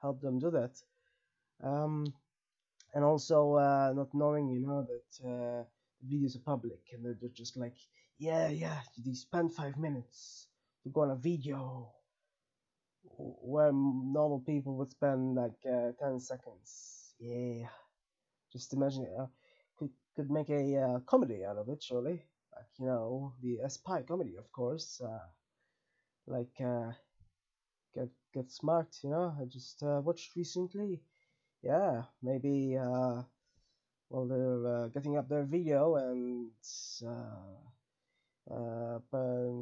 help 0.00 0.20
them 0.20 0.38
do 0.38 0.50
that. 0.50 0.76
Um, 1.62 2.12
and 2.94 3.04
also 3.04 3.54
uh, 3.54 3.92
not 3.94 4.08
knowing, 4.14 4.48
you 4.48 4.66
know, 4.66 4.86
that 4.86 5.28
uh, 5.28 5.64
videos 6.06 6.36
are 6.36 6.44
public 6.44 6.80
and 6.92 7.04
they're 7.04 7.28
just 7.34 7.56
like, 7.56 7.76
yeah, 8.18 8.48
yeah, 8.48 8.80
you 9.02 9.14
spend 9.14 9.52
five 9.52 9.76
minutes 9.76 10.46
to 10.84 10.90
go 10.90 11.02
on 11.02 11.10
a 11.10 11.16
video 11.16 11.90
where 13.16 13.72
normal 13.72 14.42
people 14.46 14.76
would 14.76 14.90
spend 14.90 15.34
like 15.34 15.58
uh, 15.66 15.92
10 16.00 16.20
seconds. 16.20 17.14
Yeah 17.18 17.66
just 18.52 18.72
imagine 18.74 19.06
uh, 19.18 19.26
could 19.78 19.90
could 20.16 20.30
make 20.30 20.50
a 20.50 20.76
uh, 20.76 20.98
comedy 21.06 21.44
out 21.44 21.58
of 21.58 21.68
it 21.68 21.82
surely. 21.82 22.22
Like 22.54 22.72
you 22.78 22.86
know 22.86 23.34
the 23.42 23.60
spy 23.68 24.02
comedy 24.02 24.36
of 24.36 24.50
course 24.52 25.00
uh, 25.00 25.26
like 26.26 26.60
uh, 26.60 26.92
get 27.94 28.08
get 28.32 28.50
smart 28.50 28.88
you 29.02 29.10
know? 29.10 29.34
I 29.40 29.44
just 29.44 29.82
uh, 29.82 30.00
watched 30.04 30.34
recently. 30.36 31.02
Yeah 31.62 32.04
maybe 32.22 32.76
well 34.10 34.26
they're 34.26 34.88
getting 34.90 35.16
up 35.16 35.28
their 35.28 35.44
video 35.44 35.96
and 35.96 36.50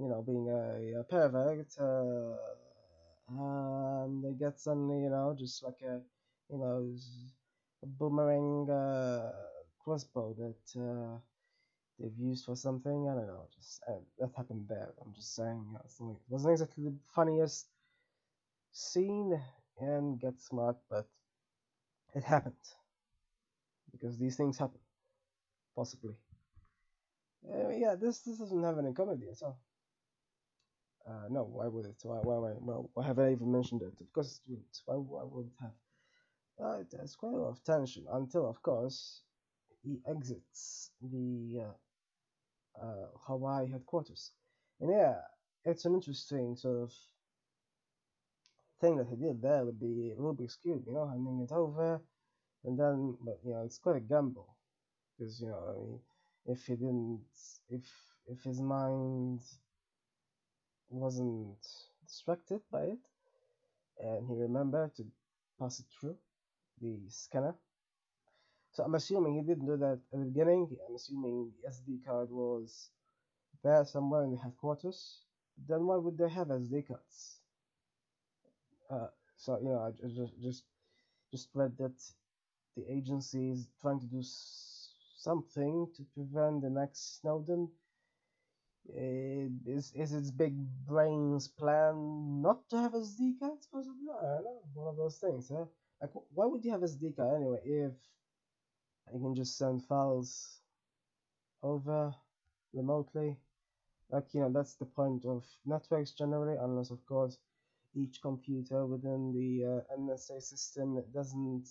you 0.02 0.08
know 0.08 0.22
being 0.26 0.48
a, 0.48 1.00
a 1.00 1.04
pervert 1.04 1.68
Um, 3.28 4.22
they 4.22 4.34
get 4.34 4.58
suddenly, 4.60 5.02
you 5.02 5.10
know, 5.10 5.34
just 5.38 5.62
like 5.64 5.80
a, 5.82 6.00
you 6.50 6.58
know, 6.58 6.94
boomerang 7.98 8.68
uh, 8.70 9.32
crossbow 9.82 10.34
that 10.34 10.80
uh, 10.80 11.18
they've 11.98 12.18
used 12.18 12.44
for 12.44 12.56
something. 12.56 13.08
I 13.08 13.14
don't 13.14 13.26
know. 13.28 13.46
Just 13.54 13.82
uh, 13.88 13.94
that 14.18 14.30
happened 14.36 14.66
there. 14.68 14.92
I'm 15.04 15.12
just 15.14 15.34
saying, 15.34 15.64
you 15.66 16.06
know, 16.06 16.12
it 16.12 16.30
wasn't 16.30 16.52
exactly 16.52 16.84
the 16.84 16.94
funniest 17.14 17.66
scene 18.72 19.40
and 19.80 20.20
get 20.20 20.40
smart, 20.40 20.76
but 20.88 21.08
it 22.14 22.24
happened 22.24 22.54
because 23.92 24.18
these 24.18 24.36
things 24.36 24.58
happen, 24.58 24.80
possibly. 25.76 26.14
Uh, 27.48 27.70
yeah, 27.70 27.94
this 27.94 28.20
this 28.20 28.38
doesn't 28.38 28.62
have 28.62 28.78
any 28.78 28.92
comedy 28.92 29.28
at 29.30 29.42
all. 29.42 29.58
Uh, 31.08 31.28
no, 31.30 31.44
why 31.44 31.66
would 31.68 31.86
it? 31.86 31.96
Why, 32.02 32.18
why, 32.18 32.36
why, 32.38 32.52
well, 32.58 32.90
why 32.94 33.06
have 33.06 33.18
I 33.18 33.30
even 33.32 33.52
mentioned 33.52 33.82
it? 33.82 33.94
Of 34.00 34.12
course 34.12 34.40
it 34.44 34.50
wouldn't. 34.50 34.80
Why, 34.84 34.96
why 34.96 35.22
would 35.24 35.46
it 35.46 35.52
have? 35.60 35.72
Uh, 36.62 36.78
there's 36.90 37.14
quite 37.16 37.34
a 37.34 37.36
lot 37.36 37.50
of 37.50 37.62
tension 37.64 38.04
until, 38.12 38.48
of 38.48 38.62
course, 38.62 39.22
he 39.82 39.98
exits 40.08 40.90
the 41.02 41.60
uh, 41.60 42.84
uh, 42.84 43.06
Hawaii 43.26 43.70
headquarters. 43.70 44.32
And 44.80 44.90
yeah, 44.90 45.16
it's 45.64 45.84
an 45.84 45.94
interesting 45.94 46.56
sort 46.56 46.82
of 46.82 46.92
thing 48.80 48.96
that 48.96 49.08
he 49.08 49.16
did 49.16 49.42
there 49.42 49.64
with 49.64 49.78
the 49.80 50.14
Rubik's 50.18 50.56
Cube, 50.56 50.84
you 50.86 50.94
know, 50.94 51.06
handing 51.06 51.40
it 51.40 51.52
over. 51.52 52.00
And 52.64 52.78
then, 52.78 53.16
but, 53.22 53.38
you 53.44 53.52
know, 53.52 53.62
it's 53.64 53.78
quite 53.78 53.96
a 53.96 54.00
gamble. 54.00 54.56
Because, 55.18 55.40
you 55.40 55.48
know, 55.48 55.62
I 55.68 55.72
mean, 55.78 56.00
if 56.46 56.66
he 56.66 56.74
didn't, 56.74 57.20
if, 57.68 57.84
if 58.26 58.42
his 58.42 58.60
mind 58.60 59.40
wasn't 60.88 61.58
distracted 62.06 62.60
by 62.72 62.82
it, 62.82 62.98
and 64.00 64.26
he 64.28 64.34
remembered 64.34 64.94
to 64.96 65.04
pass 65.58 65.80
it 65.80 65.86
through 65.98 66.16
the 66.80 67.00
scanner. 67.08 67.54
So 68.72 68.84
I'm 68.84 68.94
assuming 68.94 69.34
he 69.34 69.42
didn't 69.42 69.66
do 69.66 69.76
that 69.78 70.00
at 70.12 70.18
the 70.18 70.24
beginning. 70.26 70.68
I'm 70.88 70.94
assuming 70.94 71.52
the 71.60 71.68
SD 71.68 71.98
card 72.06 72.30
was 72.30 72.90
there 73.62 73.84
somewhere 73.84 74.24
in 74.24 74.32
the 74.32 74.38
headquarters. 74.38 75.24
Then 75.68 75.86
why 75.86 75.96
would 75.96 76.18
they 76.18 76.28
have 76.30 76.50
SD 76.50 76.82
cards? 76.82 77.40
Uh, 78.90 79.08
so 79.36 79.58
you 79.58 79.68
know, 79.70 79.80
I 79.80 79.90
just 79.92 80.40
just 80.40 80.64
just 81.32 81.48
read 81.54 81.76
that 81.78 81.96
the 82.76 82.84
agency 82.90 83.50
is 83.52 83.68
trying 83.80 84.00
to 84.00 84.06
do 84.06 84.22
something 84.22 85.88
to 85.96 86.04
prevent 86.14 86.62
the 86.62 86.70
next 86.70 87.20
Snowden 87.20 87.70
is 88.88 89.92
is 89.94 90.12
its 90.12 90.30
big 90.30 90.54
brains 90.86 91.48
plan 91.48 92.40
not 92.42 92.68
to 92.70 92.76
have 92.78 92.94
SD 92.94 93.36
cards 93.38 93.66
possibly? 93.66 94.08
I 94.18 94.22
don't 94.22 94.44
know. 94.44 94.62
One 94.74 94.88
of 94.88 94.96
those 94.96 95.18
things, 95.18 95.48
huh? 95.48 95.66
Like, 96.00 96.10
why 96.34 96.46
would 96.46 96.64
you 96.64 96.70
have 96.72 96.82
SD 96.82 97.12
card 97.12 97.36
anyway 97.36 97.60
if 97.64 97.94
you 99.12 99.20
can 99.20 99.34
just 99.34 99.56
send 99.58 99.84
files 99.84 100.60
over 101.62 102.14
remotely? 102.72 103.36
Like, 104.10 104.34
you 104.34 104.40
know, 104.40 104.50
that's 104.52 104.76
the 104.76 104.86
point 104.86 105.24
of 105.26 105.44
networks 105.66 106.12
generally, 106.12 106.56
unless 106.60 106.90
of 106.90 107.04
course 107.06 107.38
each 107.94 108.20
computer 108.22 108.86
within 108.86 109.32
the 109.32 109.64
uh, 109.64 109.94
NSA 109.98 110.40
system 110.40 111.02
doesn't 111.14 111.68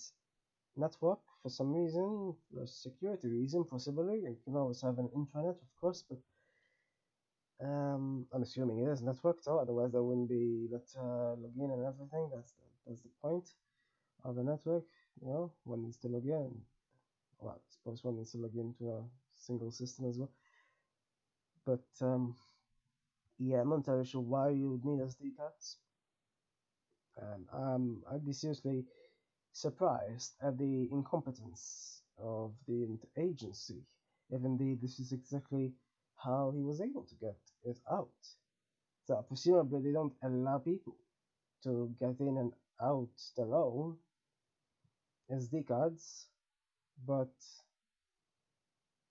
network 0.78 1.20
for 1.44 1.50
some 1.50 1.74
reason, 1.74 2.36
for 2.54 2.66
security 2.68 3.30
reason, 3.30 3.64
possibly. 3.66 4.22
You 4.22 4.38
can 4.46 4.56
always 4.56 4.82
have 4.82 5.00
an 5.00 5.10
intranet, 5.16 5.62
of 5.62 5.76
course, 5.80 6.04
but 6.10 6.20
um, 7.62 8.26
I'm 8.34 8.44
assuming 8.44 8.80
it 8.80 8.90
is 8.90 9.02
networked, 9.02 9.48
otherwise 9.48 9.92
there 9.92 10.04
wouldn't 10.04 10.30
be 10.30 10.68
that 10.72 10.88
uh, 10.98 11.36
login 11.42 11.74
and 11.74 11.86
everything. 11.86 12.30
That's 12.34 12.52
the, 12.54 12.64
that's 12.88 13.02
the 13.02 13.10
point 13.22 13.46
of 14.26 14.36
the 14.36 14.44
network. 14.44 14.84
You 15.22 15.28
know, 15.28 15.52
one 15.64 15.84
needs 15.84 15.98
to 15.98 16.08
log 16.08 16.26
in. 16.26 16.52
Well, 17.40 17.56
I 17.56 17.60
suppose 17.70 18.04
one 18.04 18.18
needs 18.18 18.32
to 18.32 18.40
log 18.40 18.56
into 18.56 18.90
a 18.90 19.04
single 19.36 19.72
system 19.72 20.10
as 20.10 20.18
well. 20.18 20.32
But 21.66 21.86
um, 22.02 22.36
yeah, 23.38 23.62
I'm 23.62 23.70
not 23.70 23.78
entirely 23.78 24.06
sure 24.06 24.22
why 24.22 24.50
you 24.50 24.72
would 24.72 24.86
need 24.86 25.00
SD 25.00 25.38
cards. 25.38 25.78
And 27.18 27.46
um, 27.54 28.04
I'd 28.12 28.26
be 28.26 28.34
seriously 28.34 28.86
surprised 29.54 30.34
at 30.42 30.58
the 30.58 30.90
incompetence 30.92 32.02
of 32.18 32.54
the 32.68 33.00
agency, 33.18 33.84
if 34.30 34.44
indeed 34.44 34.82
this 34.82 35.00
is 35.00 35.12
exactly 35.14 35.74
how 36.18 36.52
he 36.56 36.62
was 36.62 36.82
able 36.82 37.04
to 37.04 37.16
get 37.16 37.38
it 37.64 37.80
out. 37.92 38.10
So 39.06 39.24
presumably 39.28 39.82
they 39.82 39.92
don't 39.92 40.14
allow 40.24 40.58
people 40.58 40.96
to 41.64 41.94
get 42.00 42.20
in 42.20 42.38
and 42.38 42.54
out 42.82 43.10
their 43.38 43.54
own 43.54 43.98
SD 45.32 45.68
cards, 45.68 46.28
but 47.08 47.34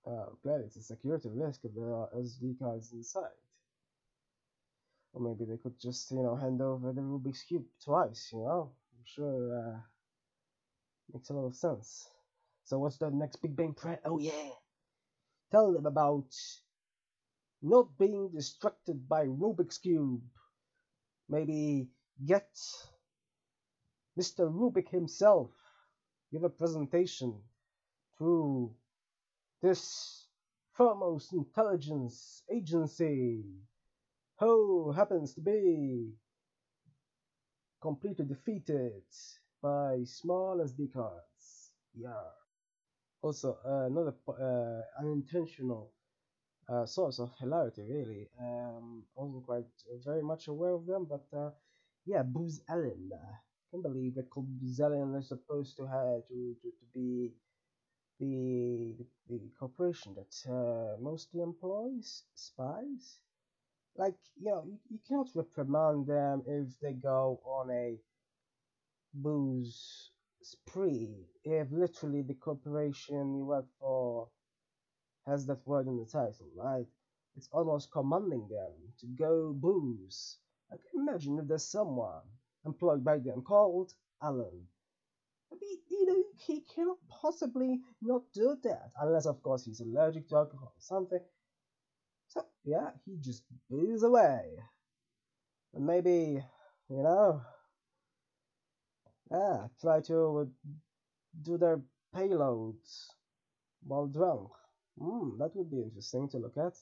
uh, 0.06 0.26
clearly 0.42 0.64
it's 0.64 0.76
a 0.76 0.82
security 0.82 1.28
risk 1.32 1.60
if 1.64 1.74
there 1.74 1.94
are 1.94 2.08
SD 2.16 2.58
cards 2.58 2.92
inside. 2.92 3.38
Or 5.12 5.20
maybe 5.20 5.44
they 5.50 5.58
could 5.58 5.78
just, 5.78 6.10
you 6.10 6.22
know, 6.22 6.36
hand 6.36 6.60
over 6.60 6.92
the 6.92 7.00
Rubik's 7.00 7.42
Cube 7.42 7.66
twice, 7.84 8.30
you 8.32 8.40
know? 8.40 8.72
I'm 8.92 9.04
sure 9.04 9.58
uh, 9.58 9.78
makes 11.12 11.30
a 11.30 11.34
lot 11.34 11.46
of 11.46 11.56
sense. 11.56 12.08
So 12.64 12.78
what's 12.78 12.98
the 12.98 13.10
next 13.10 13.36
Big 13.36 13.54
Bang 13.54 13.74
prayer? 13.74 14.00
Oh 14.04 14.18
yeah! 14.18 14.50
Tell 15.52 15.72
them 15.72 15.86
about 15.86 16.34
not 17.62 17.96
being 17.98 18.30
distracted 18.34 19.08
by 19.08 19.26
Rubik's 19.26 19.78
Cube. 19.78 20.22
Maybe 21.28 21.88
get 22.24 22.50
Mr. 24.18 24.50
Rubik 24.50 24.88
himself 24.88 25.50
give 26.32 26.44
a 26.44 26.48
presentation 26.48 27.34
to 28.18 28.70
this 29.62 30.26
foremost 30.72 31.32
intelligence 31.32 32.42
agency 32.52 33.44
who 34.38 34.92
happens 34.92 35.34
to 35.34 35.40
be 35.40 36.12
completely 37.80 38.24
defeated 38.24 39.02
by 39.62 40.02
small 40.04 40.58
SD 40.58 40.92
cards. 40.92 41.70
Yeah. 41.94 42.30
Also, 43.22 43.56
uh, 43.64 43.86
another 43.86 44.14
uh, 44.28 44.82
unintentional 45.00 45.92
uh, 46.68 46.84
source 46.86 47.18
of 47.18 47.30
hilarity, 47.38 47.82
really. 47.82 48.28
Um, 48.40 49.04
I 49.16 49.22
wasn't 49.22 49.46
quite 49.46 49.66
very 50.04 50.22
much 50.22 50.48
aware 50.48 50.72
of 50.72 50.86
them, 50.86 51.06
but 51.08 51.26
uh, 51.36 51.50
yeah, 52.04 52.22
Booz 52.22 52.60
Allen. 52.68 53.10
I 53.74 53.76
can't 53.76 53.92
believe 53.92 54.14
that 54.14 54.30
Booz 54.30 54.78
is 54.78 55.28
supposed 55.28 55.76
to 55.78 55.86
have 55.86 56.28
to, 56.28 56.54
to, 56.62 56.68
to 56.70 56.86
be 56.94 57.32
the, 58.20 58.94
the, 59.28 59.38
the 59.38 59.50
corporation 59.58 60.14
that 60.14 60.48
uh, 60.48 60.96
mostly 61.02 61.40
employs 61.40 62.22
spies. 62.36 63.18
Like, 63.96 64.14
you 64.40 64.52
know, 64.52 64.62
you, 64.64 64.78
you 64.90 64.98
cannot 65.08 65.30
reprimand 65.34 66.06
them 66.06 66.44
if 66.46 66.78
they 66.80 66.92
go 66.92 67.40
on 67.44 67.70
a 67.72 67.96
booze 69.12 70.10
spree 70.42 71.26
if 71.42 71.66
literally 71.72 72.22
the 72.22 72.34
corporation 72.34 73.34
you 73.34 73.44
work 73.44 73.66
for 73.80 74.28
has 75.26 75.46
that 75.46 75.66
word 75.66 75.88
in 75.88 75.96
the 75.98 76.06
title, 76.06 76.46
right? 76.54 76.86
It's 77.36 77.48
almost 77.50 77.90
commanding 77.90 78.46
them 78.48 78.72
to 79.00 79.06
go 79.18 79.52
booze. 79.52 80.38
Like, 80.70 80.80
imagine 80.94 81.40
if 81.40 81.48
there's 81.48 81.64
someone 81.64 82.22
employed 82.64 83.04
by 83.04 83.18
them 83.18 83.42
called 83.42 83.94
Alan. 84.22 84.68
I 85.52 85.56
mean, 85.60 85.78
you 85.90 86.06
know, 86.06 86.24
he 86.36 86.60
cannot 86.60 86.98
possibly 87.08 87.80
not 88.02 88.24
do 88.34 88.56
that, 88.64 88.92
unless, 89.00 89.26
of 89.26 89.42
course, 89.42 89.64
he's 89.64 89.80
allergic 89.80 90.28
to 90.28 90.36
alcohol 90.36 90.74
or 90.76 90.80
something. 90.80 91.20
So, 92.26 92.44
yeah, 92.64 92.90
he 93.06 93.16
just 93.16 93.44
booze 93.70 94.02
away. 94.02 94.58
And 95.74 95.86
maybe, 95.86 96.42
you 96.88 97.02
know, 97.02 97.42
yeah, 99.30 99.66
try 99.80 100.00
to 100.00 100.50
do 101.42 101.58
their 101.58 101.80
payloads 102.14 103.06
while 103.82 104.06
drunk. 104.06 104.50
Hmm, 104.98 105.38
that 105.38 105.56
would 105.56 105.70
be 105.70 105.82
interesting 105.82 106.28
to 106.30 106.38
look 106.38 106.56
at, 106.58 106.74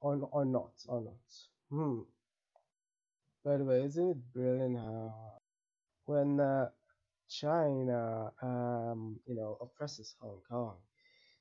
or 0.00 0.28
or 0.32 0.44
not, 0.44 0.72
or 0.88 1.00
not. 1.02 1.24
Hmm. 1.70 2.02
By 3.44 3.56
the 3.58 3.64
way, 3.64 3.82
isn't 3.84 4.10
it 4.10 4.32
brilliant 4.32 4.78
how 4.78 5.14
when 6.06 6.40
uh, 6.40 6.70
China, 7.28 8.32
um, 8.42 9.20
you 9.26 9.36
know, 9.36 9.58
oppresses 9.60 10.14
Hong 10.20 10.40
Kong, 10.50 10.76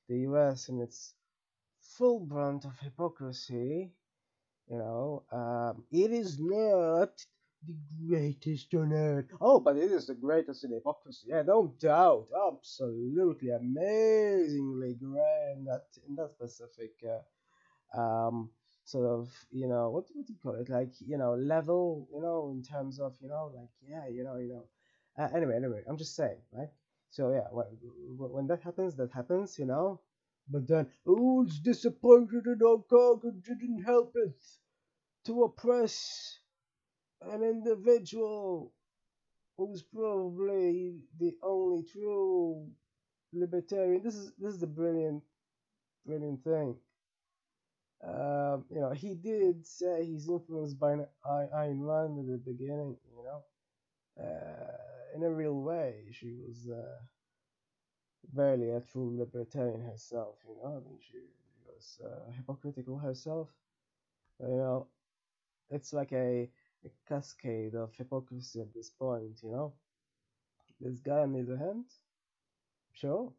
the 0.10 0.20
U.S. 0.30 0.70
in 0.70 0.82
its 0.82 1.14
full 1.98 2.20
brunt 2.20 2.66
of 2.66 2.80
hypocrisy, 2.80 3.92
you 4.70 4.78
know, 4.78 5.24
um, 5.32 5.86
it 5.92 6.12
is 6.12 6.40
not 6.40 7.12
the 7.66 7.76
greatest 8.08 8.74
on 8.76 8.94
earth. 8.94 9.32
Oh, 9.42 9.60
but 9.60 9.78
it 9.78 9.92
is 9.92 10.08
the 10.08 10.16
greatest 10.16 10.64
in 10.64 10.72
hypocrisy. 10.74 11.28
Yeah, 11.30 11.44
no 11.44 11.76
doubt. 11.80 12.28
Absolutely 12.54 13.50
amazingly 13.50 14.96
grand 14.96 15.60
in 15.60 15.66
that 15.66 15.86
in 16.08 16.16
that 16.16 16.32
specific 16.32 16.94
uh, 17.96 18.00
um, 18.00 18.52
sort 18.90 19.06
of 19.06 19.30
you 19.52 19.68
know 19.68 19.90
what 19.92 20.06
what 20.14 20.26
do 20.26 20.34
you 20.34 20.40
call 20.42 20.56
it? 20.56 20.70
Like 20.70 20.94
you 21.00 21.18
know 21.18 21.34
level 21.36 22.08
you 22.14 22.22
know 22.22 22.50
in 22.56 22.64
terms 22.64 23.00
of 23.00 23.14
you 23.22 23.30
know 23.30 23.52
like 23.56 23.70
yeah 23.88 24.08
you 24.08 24.24
know 24.24 24.38
you 24.38 24.50
know. 24.50 24.66
Uh, 25.18 25.30
anyway 25.36 25.56
anyway 25.58 25.82
I'm 25.88 25.98
just 25.98 26.16
saying 26.16 26.42
right? 26.52 26.70
So 27.12 27.32
yeah 27.32 27.48
when, 27.52 27.68
when 28.36 28.48
that 28.48 28.64
happens 28.64 28.96
that 28.96 29.12
happens 29.14 29.60
you 29.60 29.66
know? 29.66 30.02
But 30.50 30.68
then 30.68 30.88
who's 31.06 31.60
disappointed 31.60 32.48
in 32.48 32.60
our 32.66 32.84
and 33.24 33.44
didn't 33.44 33.84
help 33.84 34.14
it 34.16 34.42
to 35.26 35.44
oppress 35.44 36.40
an 37.22 37.44
individual 37.44 38.74
who's 39.58 39.84
probably 39.84 40.98
the 41.20 41.34
only 41.44 41.84
true 41.84 42.68
libertarian. 43.34 44.02
This 44.02 44.16
is 44.16 44.32
this 44.40 44.54
is 44.56 44.60
the 44.60 44.74
brilliant 44.82 45.22
brilliant 46.06 46.44
thing 46.44 46.76
um, 48.04 48.66
you 48.70 48.80
know, 48.80 48.92
he 48.92 49.14
did 49.14 49.66
say 49.66 50.06
he's 50.06 50.30
influenced 50.30 50.80
by 50.80 50.96
Ayn 51.26 51.80
Rand 51.82 52.20
at 52.20 52.28
the 52.28 52.38
beginning, 52.52 52.96
you 53.16 53.24
know, 53.24 53.44
uh, 54.24 54.78
in 55.16 55.24
a 55.24 55.30
real 55.30 55.62
way. 55.62 56.06
She 56.12 56.34
was 56.48 56.70
uh, 56.70 57.00
barely 58.34 58.70
a 58.70 58.82
true 58.82 59.18
libertarian 59.18 59.82
herself, 59.82 60.36
you 60.48 60.56
know. 60.56 60.78
I 60.78 60.80
mean, 60.88 61.00
she, 61.02 61.18
she 61.18 61.60
was 61.68 62.00
uh, 62.06 62.32
hypocritical 62.32 62.98
herself. 62.98 63.50
You 64.40 64.48
know, 64.48 64.88
it's 65.70 65.92
like 65.92 66.14
a, 66.14 66.50
a 66.86 66.90
cascade 67.08 67.76
of 67.76 67.94
hypocrisy 67.96 68.62
at 68.62 68.74
this 68.74 68.90
point, 68.90 69.40
you 69.44 69.52
know. 69.52 69.74
This 70.80 71.00
guy, 71.00 71.26
the 71.26 71.42
other 71.42 71.58
hand, 71.58 71.86
sure. 72.94 73.34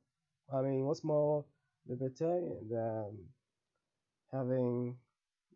I 0.52 0.60
mean, 0.60 0.84
what's 0.84 1.02
more 1.04 1.46
libertarian 1.88 2.68
than 2.68 3.16
having, 4.32 4.96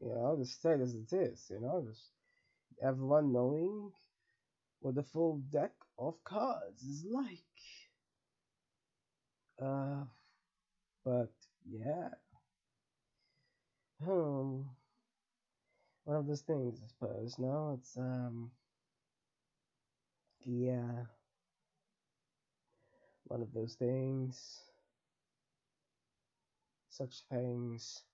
you 0.01 0.09
know, 0.09 0.37
the 0.37 0.45
state 0.47 0.81
as 0.81 0.95
it 0.95 1.13
is, 1.13 1.47
you 1.51 1.61
know, 1.61 1.85
just 1.89 2.11
everyone 2.83 3.33
knowing 3.33 3.93
what 4.81 4.95
the 4.95 5.03
full 5.03 5.39
deck 5.51 5.73
of 5.99 6.23
cards 6.25 6.83
is 6.83 7.05
like. 7.05 7.39
Uh, 9.61 10.05
but 11.05 11.33
yeah, 11.71 12.09
hmm, 14.03 14.63
one 16.05 16.17
of 16.17 16.27
those 16.27 16.43
things, 16.43 16.81
I 16.83 16.89
suppose. 16.89 17.39
No, 17.39 17.77
it's 17.79 17.97
um, 17.97 18.51
yeah, 20.45 21.05
one 23.25 23.43
of 23.43 23.53
those 23.53 23.75
things. 23.75 24.61
Such 26.89 27.23
things 27.29 28.05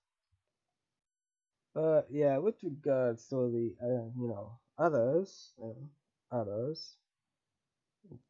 but 1.73 2.07
yeah, 2.11 2.37
with 2.37 2.55
regards 2.63 3.27
to 3.29 3.49
the 3.51 3.75
uh, 3.81 4.09
you 4.19 4.27
know 4.27 4.59
others, 4.77 5.53
uh, 5.63 6.35
others, 6.35 6.97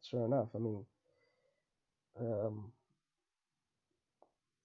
sure 0.04 0.25
enough, 0.25 0.49
I 0.56 0.60
mean, 0.60 0.86
um, 2.19 2.71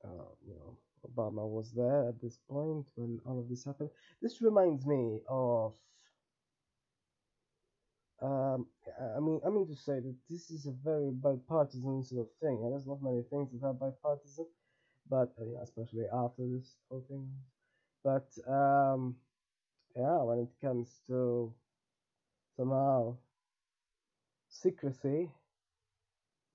uh, 0.05 0.31
you 0.47 0.55
know, 0.55 0.77
Obama 1.09 1.49
was 1.49 1.73
there 1.73 2.09
at 2.09 2.21
this 2.21 2.39
point 2.49 2.87
when 2.97 3.21
all 3.25 3.39
of 3.41 3.49
this 3.49 3.65
happened. 3.65 3.91
This 4.21 4.41
reminds 4.43 4.87
me 4.87 5.21
of. 5.29 5.75
Um, 8.23 8.67
I 9.17 9.21
mean, 9.21 9.41
I 9.47 9.51
mean 9.51 9.67
to 9.69 9.77
say 9.77 10.01
that 10.01 10.17
this 10.31 10.51
is 10.51 10.65
a 10.67 10.73
very 10.73 11.11
bipartisan 11.11 12.03
sort 12.03 12.23
of 12.23 12.29
thing, 12.41 12.61
and 12.63 12.73
there's 12.73 12.87
not 12.87 13.03
many 13.03 13.23
things 13.29 13.53
that 13.53 13.67
are 13.67 13.75
bipartisan, 13.75 14.47
but 15.09 15.35
uh, 15.39 15.45
yeah, 15.45 15.63
especially 15.63 16.07
after 16.11 16.43
this 16.49 16.77
whole 16.89 17.05
thing 17.09 17.29
but 18.07 18.29
um, 18.49 19.17
yeah, 19.97 20.23
when 20.23 20.39
it 20.39 20.51
comes 20.65 21.01
to 21.09 21.53
somehow 22.57 23.17
secrecy, 24.49 25.29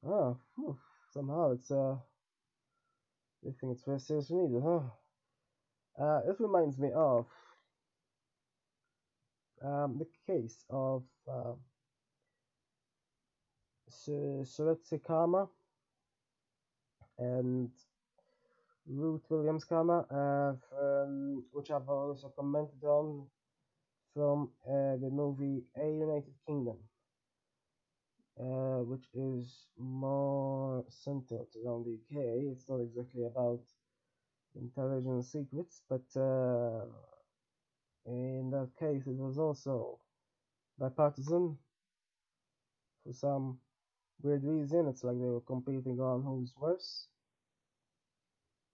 oh, 0.07 0.37
whew, 0.55 0.77
somehow 1.13 1.51
it's 1.51 1.69
uh, 1.69 1.95
I 3.45 3.51
think 3.59 3.73
it's 3.73 3.83
very 3.83 3.99
seriously 3.99 4.37
needed, 4.37 4.63
huh? 4.63 4.79
Uh, 6.01 6.21
it 6.29 6.37
reminds 6.39 6.77
me 6.77 6.89
of 6.95 7.25
um, 9.61 9.99
the 9.99 10.07
case 10.25 10.63
of 10.69 11.03
uh, 11.29 11.51
Seretse 13.91 15.03
Khama 15.05 15.49
and 17.19 17.71
Ruth 18.87 19.23
Williams 19.29 19.63
Khama, 19.65 20.05
uh, 20.11 20.53
from, 20.69 21.43
which 21.51 21.71
I've 21.71 21.87
also 21.89 22.31
commented 22.35 22.83
on 22.83 23.27
from 24.13 24.51
uh, 24.67 24.97
the 24.97 25.09
movie 25.11 25.63
A 25.77 25.85
United 25.87 26.33
Kingdom, 26.45 26.77
uh, 28.39 28.83
which 28.83 29.05
is 29.13 29.67
more 29.77 30.83
centered 30.89 31.47
around 31.65 31.85
the 31.85 31.93
UK. 31.93 32.51
It's 32.51 32.67
not 32.69 32.81
exactly 32.81 33.25
about 33.25 33.61
intelligence 34.55 35.31
secrets, 35.31 35.81
but 35.89 36.05
in 38.05 38.49
that 38.51 38.69
case, 38.79 39.07
it 39.07 39.17
was 39.17 39.37
also 39.37 39.99
bipartisan 40.79 41.57
for 43.03 43.13
some 43.13 43.59
weird 44.21 44.43
reason. 44.43 44.87
It's 44.87 45.03
like 45.03 45.19
they 45.19 45.29
were 45.29 45.41
competing 45.41 45.99
on 45.99 46.23
who's 46.23 46.53
worse 46.59 47.07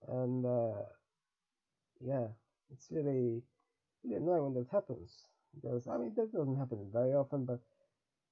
and 0.06 0.46
uh, 0.46 0.82
yeah, 2.00 2.28
it's 2.72 2.88
really 2.90 3.42
really 4.04 4.16
annoying 4.16 4.44
when 4.44 4.54
that 4.54 4.68
happens 4.70 5.24
because 5.54 5.86
I 5.88 5.96
mean 5.98 6.12
that 6.16 6.32
doesn't 6.32 6.56
happen 6.58 6.88
very 6.92 7.14
often, 7.14 7.44
but 7.44 7.60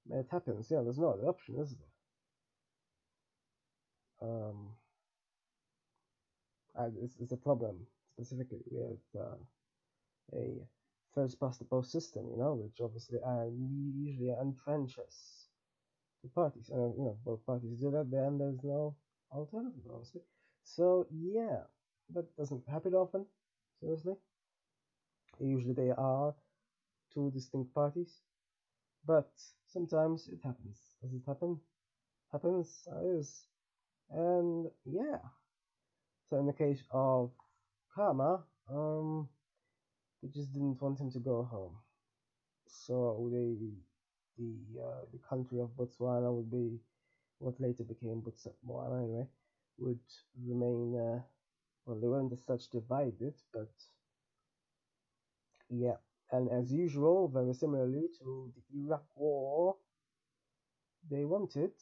when 0.07 0.20
it 0.20 0.29
happens. 0.31 0.70
Yeah, 0.70 0.83
there's 0.83 0.98
no 0.98 1.11
other 1.11 1.26
option, 1.29 1.57
is 1.61 1.76
there? 1.76 1.88
Um, 4.29 4.68
it's, 7.02 7.16
it's 7.20 7.33
a 7.33 7.37
problem 7.37 7.76
specifically 8.14 8.62
with 8.70 8.98
uh, 9.18 9.37
a 10.35 10.66
first 11.14 11.40
past 11.40 11.59
the 11.59 11.64
post 11.64 11.90
system, 11.90 12.26
you 12.31 12.38
know, 12.38 12.55
which 12.55 12.81
obviously 12.83 13.18
uh, 13.24 13.44
usually 13.44 14.31
entrenches 14.31 15.46
the 16.22 16.29
parties, 16.31 16.70
and 16.70 16.94
you 16.96 17.05
know 17.05 17.16
both 17.24 17.44
parties 17.46 17.81
do 17.81 17.90
that. 17.90 18.11
Then 18.11 18.38
there's 18.38 18.62
no 18.62 18.94
alternative, 19.33 19.83
obviously. 19.92 20.22
So 20.66 21.07
yeah, 21.11 21.62
that 22.12 22.37
doesn't 22.37 22.68
happen 22.68 22.92
often. 22.94 23.24
Seriously, 23.81 24.16
usually 25.40 25.74
they 25.74 25.90
are 25.90 26.35
two 27.14 27.31
distinct 27.31 27.72
parties, 27.72 28.20
but 29.07 29.31
sometimes 29.66 30.29
it 30.29 30.40
happens. 30.42 30.79
Does 31.00 31.14
it 31.14 31.22
happen? 31.26 31.61
Happens 32.33 32.88
is, 33.05 33.46
and 34.11 34.66
yeah. 34.85 35.18
So 36.29 36.38
in 36.38 36.46
the 36.46 36.52
case 36.52 36.83
of 36.90 37.31
Khama, 37.94 38.42
um, 38.68 39.29
they 40.20 40.29
just 40.29 40.52
didn't 40.52 40.83
want 40.83 40.98
him 41.00 41.12
to 41.12 41.20
go 41.20 41.44
home. 41.44 41.76
So 42.66 43.31
they, 43.33 43.55
the 44.37 44.83
uh, 44.83 45.05
the 45.12 45.20
country 45.29 45.61
of 45.61 45.70
Botswana 45.76 46.35
would 46.35 46.50
be 46.50 46.81
what 47.38 47.61
later 47.61 47.85
became 47.85 48.20
Botswana 48.20 49.05
anyway 49.05 49.29
would 49.78 50.00
remain, 50.44 50.94
uh, 50.96 51.20
well, 51.84 52.00
they 52.00 52.08
weren't 52.08 52.32
as 52.32 52.44
such 52.44 52.70
divided, 52.70 53.34
but 53.52 53.70
yeah. 55.70 55.96
And 56.32 56.50
as 56.50 56.72
usual, 56.72 57.28
very 57.28 57.54
similarly 57.54 58.08
to 58.18 58.52
the 58.56 58.80
Iraq 58.80 59.04
War, 59.14 59.76
they 61.08 61.24
wanted 61.24 61.72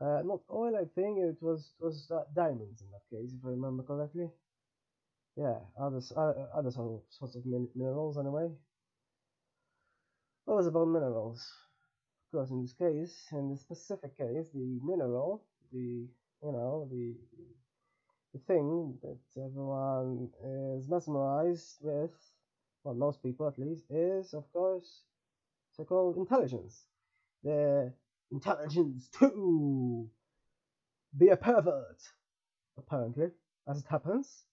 uh, 0.00 0.22
not 0.24 0.40
oil, 0.50 0.74
I 0.76 0.86
think 0.94 1.18
it 1.18 1.36
was 1.42 1.74
was 1.78 2.10
uh, 2.10 2.22
diamonds 2.34 2.80
in 2.80 2.90
that 2.90 3.04
case, 3.10 3.34
if 3.34 3.44
I 3.44 3.50
remember 3.50 3.82
correctly. 3.82 4.30
Yeah, 5.36 5.58
other 5.78 6.00
uh, 6.16 6.32
other 6.56 6.70
sorts 6.70 7.36
of 7.36 7.44
min 7.44 7.68
minerals 7.74 8.16
anyway. 8.16 8.48
What 10.46 10.56
was 10.56 10.66
about 10.66 10.88
minerals? 10.88 11.46
Of 12.26 12.32
course, 12.32 12.50
in 12.50 12.62
this 12.62 12.72
case, 12.72 13.26
in 13.32 13.50
this 13.50 13.60
specific 13.60 14.16
case, 14.16 14.48
the 14.54 14.80
mineral, 14.82 15.44
the 15.70 16.08
you 16.42 16.52
know 16.52 16.88
the 16.90 17.14
the 18.32 18.38
thing 18.46 18.96
that 19.02 19.42
everyone 19.42 20.28
is 20.44 20.88
mesmerized 20.88 21.78
with, 21.80 22.12
well, 22.84 22.94
most 22.94 23.22
people 23.22 23.48
at 23.48 23.58
least, 23.58 23.84
is 23.90 24.34
of 24.34 24.44
course 24.52 25.02
so-called 25.72 26.16
intelligence. 26.16 26.84
The 27.42 27.92
intelligence 28.30 29.08
to 29.18 30.08
be 31.18 31.28
a 31.28 31.36
pervert, 31.36 32.00
apparently, 32.78 33.28
as 33.68 33.78
it 33.78 33.86
happens. 33.88 34.44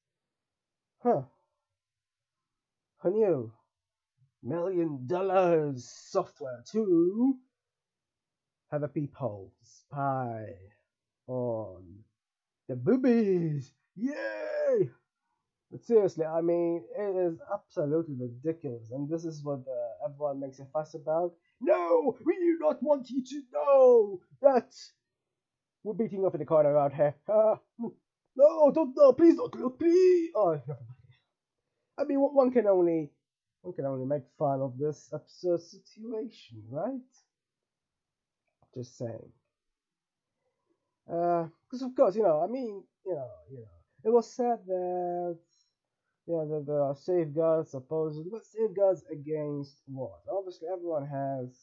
Huh. 1.03 1.21
Who 3.03 3.11
knew? 3.11 3.51
Million 4.41 5.05
dollars 5.05 5.87
software 6.09 6.63
to 6.71 7.35
have 8.71 8.81
a 8.83 8.87
peephole, 8.87 9.53
spy 9.61 10.45
on 11.27 11.83
the 12.67 12.75
boobies. 12.75 13.71
Yay! 13.95 14.89
But 15.71 15.83
seriously, 15.83 16.25
I 16.25 16.41
mean, 16.41 16.83
it 16.97 17.15
is 17.15 17.39
absolutely 17.53 18.15
ridiculous, 18.15 18.91
and 18.91 19.09
this 19.09 19.25
is 19.25 19.43
what 19.43 19.59
uh, 19.67 20.05
everyone 20.05 20.39
makes 20.39 20.59
a 20.59 20.65
fuss 20.65 20.93
about. 20.93 21.33
No, 21.59 22.15
we 22.25 22.35
do 22.35 22.57
not 22.59 22.81
want 22.81 23.09
you 23.09 23.23
to 23.23 23.41
know 23.53 24.19
that 24.41 24.73
we're 25.83 25.93
beating 25.93 26.25
up 26.25 26.35
in 26.35 26.39
the 26.39 26.45
corner 26.45 26.77
out 26.77 26.93
here. 26.93 27.15
No, 28.37 28.71
don't, 28.71 28.93
no, 28.95 29.13
please 29.13 29.35
don't 29.35 29.55
look, 29.59 29.79
please. 29.79 30.29
Oh. 30.35 30.61
I 31.97 32.03
mean, 32.03 32.19
one 32.19 32.51
can 32.51 32.67
only, 32.67 33.09
one 33.61 33.73
can 33.73 33.85
only 33.85 34.05
make 34.05 34.21
fun 34.37 34.61
of 34.61 34.77
this 34.77 35.09
absurd 35.11 35.59
situation, 35.59 36.61
right? 36.69 37.01
Just 38.75 38.95
saying. 38.95 39.31
Because 41.07 41.81
uh, 41.81 41.85
of 41.85 41.95
course, 41.95 42.15
you 42.15 42.23
know, 42.23 42.41
I 42.43 42.47
mean, 42.47 42.83
you 43.05 43.13
know, 43.15 43.29
you 43.49 43.57
know, 43.59 43.71
it 44.03 44.09
was 44.13 44.31
said 44.35 44.59
that 44.67 45.37
yeah, 46.27 46.43
that 46.49 46.65
there 46.67 46.81
are 46.83 46.95
safeguards 46.95 47.71
supposedly, 47.71 48.29
but 48.29 48.45
safeguards 48.45 49.03
against 49.11 49.81
what? 49.87 50.19
Obviously, 50.29 50.67
everyone 50.71 51.07
has 51.07 51.57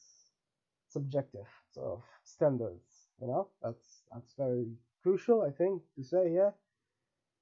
subjective 0.89 1.47
sort 1.73 1.99
of 1.99 2.03
standards. 2.25 3.11
You 3.21 3.29
know, 3.29 3.49
that's 3.63 4.03
that's 4.13 4.35
very 4.39 4.67
crucial, 5.03 5.43
I 5.43 5.51
think, 5.51 5.83
to 5.97 6.03
say 6.03 6.31
here. 6.31 6.55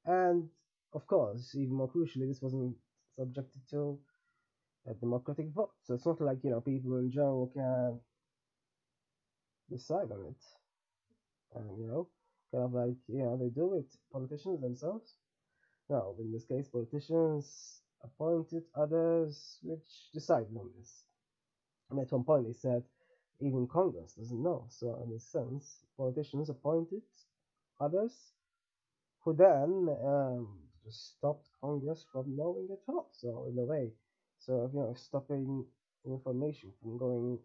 And 0.04 0.48
of 0.94 1.06
course, 1.06 1.54
even 1.54 1.74
more 1.74 1.88
crucially, 1.90 2.28
this 2.28 2.42
wasn't 2.42 2.76
subjected 3.16 3.62
to 3.70 3.98
a 4.88 4.94
democratic 4.94 5.48
vote. 5.50 5.72
So 5.82 5.94
it's 5.94 6.06
not 6.06 6.20
like 6.20 6.38
you 6.42 6.50
know 6.50 6.60
people 6.60 6.96
in 6.98 7.10
general 7.12 7.50
can 7.54 8.00
decide 9.70 10.10
on 10.12 10.26
it, 10.26 10.42
you 11.78 11.86
know, 11.86 12.08
kind 12.52 12.64
of 12.64 12.72
like 12.72 12.96
know 13.08 13.36
they 13.36 13.48
do 13.48 13.74
it, 13.74 13.86
politicians 14.12 14.60
themselves. 14.60 15.14
Now, 15.88 16.14
in 16.18 16.32
this 16.32 16.44
case, 16.44 16.68
politicians 16.68 17.82
appointed 18.02 18.64
others 18.74 19.58
which 19.62 20.10
decided 20.12 20.56
on 20.56 20.70
this. 20.78 21.04
And 21.90 22.00
at 22.00 22.10
one 22.12 22.24
point 22.24 22.46
they 22.46 22.52
said 22.52 22.82
even 23.40 23.66
Congress 23.66 24.14
doesn't 24.14 24.42
know. 24.42 24.66
So 24.70 25.02
in 25.04 25.14
a 25.14 25.18
sense, 25.18 25.84
politicians 25.96 26.48
appointed 26.48 27.02
others 27.80 28.12
who 29.24 29.34
then 29.34 29.88
um, 30.04 30.58
stopped 30.88 31.48
Congress 31.60 32.04
from 32.12 32.36
knowing 32.36 32.68
at 32.70 32.82
all. 32.88 33.08
So 33.12 33.46
in 33.50 33.58
a 33.58 33.64
way, 33.64 33.90
so 34.38 34.70
you 34.72 34.80
know, 34.80 34.94
stopping 34.96 35.64
information 36.06 36.72
from 36.80 36.98
going 36.98 37.38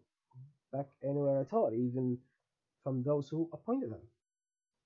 back 0.72 0.86
anywhere 1.02 1.40
at 1.40 1.52
all, 1.52 1.72
even 1.72 2.18
from 2.82 3.02
those 3.02 3.28
who 3.28 3.48
appointed 3.52 3.90
them. 3.92 4.06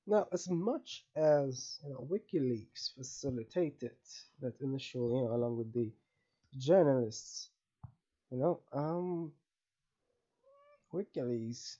Now, 0.07 0.27
as 0.33 0.49
much 0.51 1.07
as 1.17 1.79
you 1.85 1.91
know, 1.91 2.09
WikiLeaks 2.11 2.95
facilitated 2.95 3.97
that 4.41 4.61
initial, 4.61 5.09
you 5.11 5.23
know, 5.29 5.35
along 5.35 5.57
with 5.59 5.73
the 5.73 5.93
journalists, 6.59 7.51
you 8.31 8.39
know, 8.39 8.61
um, 8.73 9.33
WikiLeaks 10.93 11.79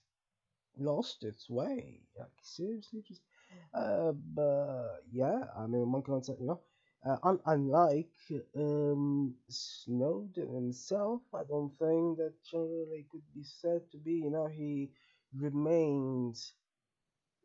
lost 0.77 1.23
its 1.23 1.49
way. 1.49 2.01
Like 2.17 2.31
seriously, 2.41 3.01
just 3.07 3.21
uh, 3.73 4.11
but 4.13 5.03
yeah, 5.11 5.45
I 5.57 5.67
mean, 5.67 5.91
one 5.91 6.03
can 6.03 6.23
say, 6.23 6.35
you 6.39 6.47
know, 6.47 6.61
uh, 7.05 7.17
un- 7.23 7.41
unlike 7.45 8.11
um, 8.55 9.35
Snowden 9.49 10.53
himself, 10.53 11.21
I 11.33 11.43
don't 11.43 11.71
think 11.79 12.17
that 12.17 12.33
generally 12.49 13.05
could 13.11 13.23
be 13.33 13.43
said 13.43 13.81
to 13.91 13.97
be, 13.97 14.13
you 14.25 14.31
know, 14.31 14.47
he 14.47 14.91
remained 15.37 16.37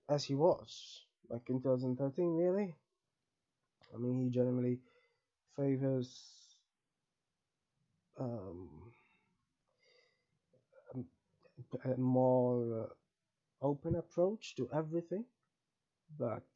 as 0.08 0.24
he 0.24 0.34
was 0.34 1.04
back 1.30 1.42
in 1.48 1.60
2013, 1.60 2.36
really. 2.36 2.74
I 3.94 3.98
mean, 3.98 4.18
he 4.18 4.30
generally 4.30 4.78
favors 5.56 6.38
um, 8.18 8.68
a 11.84 11.96
more 11.96 12.88
uh, 13.62 13.66
open 13.66 13.96
approach 13.96 14.54
to 14.56 14.68
everything, 14.72 15.24
but 16.18 16.46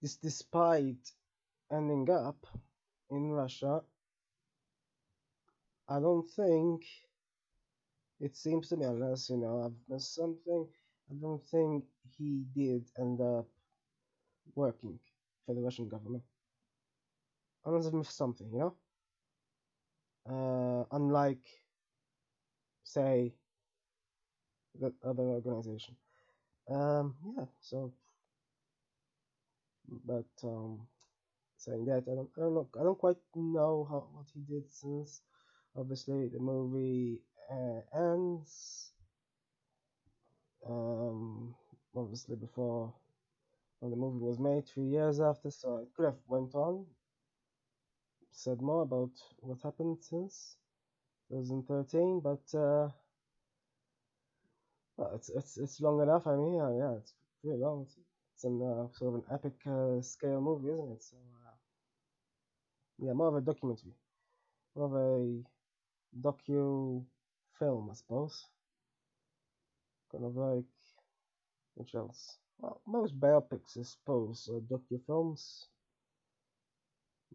this 0.00 0.16
despite 0.16 1.12
ending 1.70 2.10
up 2.10 2.46
in 3.10 3.30
Russia, 3.30 3.82
I 5.88 6.00
don't 6.00 6.28
think 6.28 6.84
it 8.22 8.36
seems 8.36 8.68
to 8.68 8.76
me, 8.76 8.86
unless 8.86 9.28
you 9.28 9.36
know 9.36 9.64
I've 9.64 9.92
missed 9.92 10.14
something, 10.14 10.66
I 11.10 11.14
don't 11.20 11.44
think 11.48 11.84
he 12.16 12.44
did 12.54 12.88
end 12.98 13.20
up 13.20 13.46
working 14.54 14.98
for 15.44 15.54
the 15.54 15.60
Russian 15.60 15.88
government. 15.88 16.22
Unless 17.64 17.86
I've 17.86 17.94
missed 17.94 18.16
something, 18.16 18.48
you 18.52 18.58
know? 18.60 18.74
Uh, 20.28 20.84
unlike, 20.96 21.44
say, 22.84 23.34
that 24.80 24.92
other 25.04 25.22
organization. 25.24 25.96
Um, 26.70 27.16
yeah, 27.36 27.44
so, 27.60 27.92
but, 30.06 30.30
um, 30.44 30.86
saying 31.56 31.84
that, 31.86 32.04
I 32.10 32.14
don't, 32.14 32.30
I 32.36 32.40
don't 32.40 32.54
know, 32.54 32.68
I 32.80 32.82
don't 32.84 32.98
quite 32.98 33.16
know 33.34 33.86
how, 33.90 34.06
what 34.12 34.26
he 34.32 34.40
did 34.40 34.70
since, 34.70 35.22
obviously, 35.76 36.28
the 36.28 36.38
movie 36.38 37.20
ends 37.94 38.92
um, 40.68 41.54
obviously 41.96 42.36
before 42.36 42.92
when 43.80 43.90
the 43.90 43.96
movie 43.96 44.24
was 44.24 44.38
made, 44.38 44.66
three 44.66 44.84
years 44.86 45.20
after, 45.20 45.50
so 45.50 45.78
it 45.78 45.88
could 45.94 46.04
have 46.06 46.18
went 46.28 46.54
on, 46.54 46.86
said 48.30 48.62
more 48.62 48.82
about 48.82 49.10
what 49.40 49.60
happened 49.62 49.98
since 50.00 50.56
2013, 51.30 52.20
but 52.20 52.42
uh, 52.58 52.88
well, 54.96 55.12
it's 55.14 55.28
it's 55.30 55.58
it's 55.58 55.80
long 55.80 56.00
enough. 56.02 56.26
I 56.26 56.36
mean, 56.36 56.54
yeah, 56.54 56.70
yeah 56.78 56.92
it's 56.96 57.14
pretty 57.42 57.58
long. 57.58 57.82
It's, 57.82 57.96
it's 58.34 58.44
an 58.44 58.62
uh, 58.62 58.88
sort 58.92 59.14
of 59.14 59.14
an 59.16 59.24
epic 59.32 59.54
uh, 59.66 60.00
scale 60.00 60.40
movie, 60.40 60.68
isn't 60.72 60.92
it? 60.92 61.02
So 61.02 61.16
uh, 61.16 61.54
yeah, 62.98 63.12
more 63.12 63.28
of 63.28 63.36
a 63.36 63.40
documentary, 63.40 63.94
more 64.76 64.86
of 64.86 64.94
a 64.94 65.42
docu 66.20 67.04
film, 67.62 67.88
I 67.90 67.94
suppose 67.94 68.46
kind 70.12 70.24
of 70.24 70.36
like 70.36 70.64
which 71.74 71.94
else? 71.94 72.38
Well, 72.58 72.80
most 72.86 73.18
biopics, 73.18 73.78
I 73.78 73.82
suppose, 73.82 74.48
are 74.52 74.60
docu-films, 74.60 75.66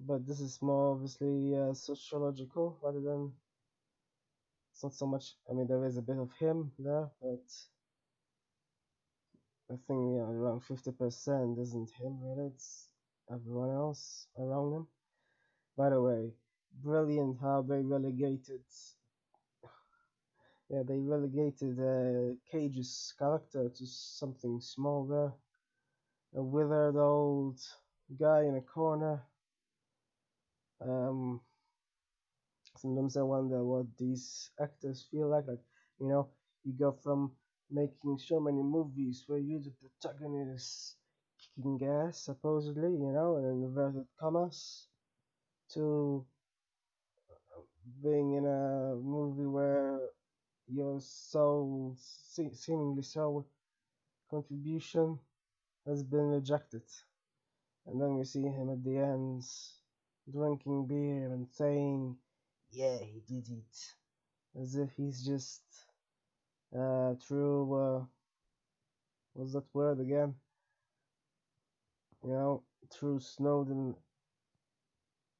but 0.05 0.25
this 0.28 0.39
is 0.39 0.61
more 0.61 0.93
obviously 0.93 1.55
uh, 1.55 1.73
sociological 1.73 2.78
rather 2.84 3.01
than. 3.01 3.34
It's 4.73 4.84
not 4.84 4.93
so 4.93 5.07
much. 5.07 5.34
I 5.49 5.53
mean, 5.53 5.67
there 5.67 5.84
is 5.86 5.97
a 5.97 6.03
bit 6.03 6.19
of 6.19 6.30
him 6.39 6.71
there, 6.78 7.09
but 7.19 7.49
I 9.71 9.75
think 9.88 10.15
yeah, 10.15 10.30
around 10.30 10.63
fifty 10.63 10.91
percent 10.91 11.57
isn't 11.57 11.89
him 11.99 12.19
really. 12.21 12.51
It's 12.53 12.89
everyone 13.32 13.71
else 13.71 14.28
around 14.38 14.73
him. 14.73 14.88
By 15.78 15.89
the 15.89 16.01
way, 16.01 16.32
brilliant 16.84 17.38
how 17.41 17.63
they 17.63 17.82
relegated 17.82 18.61
yeah, 20.70 20.84
they 20.84 20.99
relegated 20.99 21.78
uh, 21.80 22.36
Cage's 22.49 23.13
character 23.20 23.70
to 23.70 23.86
something 23.86 24.61
small 24.61 25.05
there. 25.05 25.34
A 26.36 26.41
withered 26.41 26.95
old 26.95 27.59
guy 28.18 28.43
in 28.43 28.55
a 28.55 28.61
corner. 28.61 29.28
Um, 30.82 31.41
sometimes 32.78 33.18
I 33.18 33.24
wonder 33.24 33.63
what 33.63 33.88
these 33.97 34.51
actors 34.59 35.05
feel 35.11 35.30
like. 35.30 35.47
Like, 35.47 35.63
you 35.99 36.07
know, 36.07 36.30
you 36.63 36.74
go 36.74 36.91
from 37.03 37.32
making 37.70 38.18
so 38.20 38.39
many 38.39 38.63
movies 38.63 39.24
where 39.28 39.39
you're 39.39 39.59
the 39.61 39.74
protagonist 39.82 40.95
kicking 41.55 41.80
ass, 41.88 42.20
supposedly, 42.20 42.91
you 42.91 43.11
know, 43.13 43.38
in 43.38 43.45
inverted 43.63 44.07
commas, 44.20 44.88
to 45.74 46.26
being 48.03 48.34
in 48.34 48.45
a 48.45 48.95
movie 48.95 49.45
where 49.45 49.99
your 50.68 50.99
soul, 51.01 51.95
seemingly 52.53 53.03
soul 53.03 53.47
contribution 54.30 55.20
has 55.86 56.03
been 56.03 56.30
rejected. 56.32 56.84
And 57.88 58.01
then 58.01 58.18
we 58.18 58.26
see 58.26 58.43
him 58.43 58.70
at 58.70 58.84
the 58.84 58.97
end 58.99 59.43
drinking 60.32 60.88
beer 60.88 61.32
and 61.34 61.47
saying, 61.49 62.18
Yeah, 62.72 62.97
he 62.99 63.22
did 63.28 63.49
it. 63.49 63.95
As 64.61 64.76
if 64.76 64.91
he's 64.95 65.26
just 65.26 65.63
uh, 66.78 67.15
true, 67.28 67.74
uh, 67.74 68.05
what's 69.34 69.53
that 69.53 69.65
word 69.74 69.99
again? 69.99 70.36
You 72.24 72.32
know, 72.32 72.63
through 72.91 73.20
Snowden, 73.20 73.95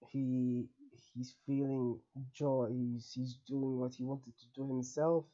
he 0.10 0.68
he's 1.18 1.36
feeling 1.46 2.00
joy. 2.34 2.68
He's, 2.72 3.12
he's 3.14 3.36
doing 3.48 3.80
what 3.80 3.94
he 3.96 4.04
wanted 4.04 4.38
to 4.38 4.46
do 4.56 4.68
himself, 4.68 5.26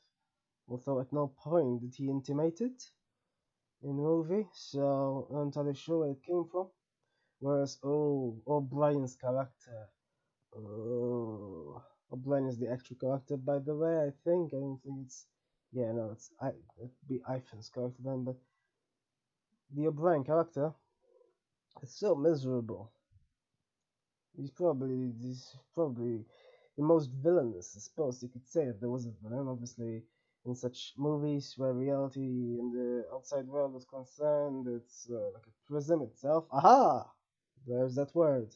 although 0.67 0.99
at 1.01 1.11
no 1.11 1.27
point 1.37 1.81
did 1.81 1.93
he 1.95 2.09
intimate 2.09 2.61
it 2.61 2.83
in 3.81 3.97
the 3.97 4.03
movie. 4.03 4.47
So 4.53 5.27
I'm 5.29 5.35
not 5.35 5.43
entirely 5.43 5.75
sure 5.75 5.99
where 5.99 6.11
it 6.11 6.23
came 6.23 6.45
from. 6.51 6.67
Whereas, 7.39 7.77
oh, 7.83 8.37
oh 8.47 8.55
O'Brien's 8.55 9.15
character, 9.15 9.89
oh, 10.55 11.83
O'Brien 12.11 12.47
is 12.47 12.57
the 12.57 12.71
actual 12.71 12.95
character, 12.95 13.35
by 13.35 13.59
the 13.59 13.75
way. 13.75 13.97
I 13.97 14.11
think 14.23 14.53
I 14.53 14.57
don't 14.57 14.79
think 14.83 14.99
it's, 15.05 15.25
yeah, 15.73 15.91
no, 15.91 16.11
it's 16.13 16.31
I 16.39 16.49
it'd 16.77 16.91
be 17.09 17.21
Ifans's 17.27 17.69
character 17.69 18.01
then, 18.03 18.23
but 18.23 18.37
the 19.75 19.87
O'Brien 19.87 20.23
character 20.23 20.73
is 21.81 21.93
so 21.93 22.15
miserable. 22.15 22.91
He's 24.35 24.51
probably 24.51 25.13
he's 25.21 25.55
probably 25.75 26.25
the 26.77 26.83
most 26.83 27.11
villainous, 27.11 27.75
I 27.77 27.79
suppose 27.79 28.23
you 28.23 28.29
could 28.29 28.47
say, 28.47 28.63
if 28.63 28.79
there 28.79 28.89
was 28.89 29.05
a 29.05 29.11
villain. 29.21 29.47
Obviously, 29.47 30.03
in 30.45 30.55
such 30.55 30.93
movies 30.97 31.53
where 31.57 31.73
reality 31.73 32.19
and 32.59 32.73
the 32.73 33.05
outside 33.13 33.47
world 33.47 33.75
is 33.75 33.85
concerned, 33.85 34.67
it's 34.67 35.07
uh, 35.09 35.31
like 35.33 35.45
a 35.47 35.71
prism 35.71 36.01
itself. 36.01 36.45
Aha! 36.51 37.09
There's 37.67 37.95
that 37.95 38.13
word. 38.15 38.49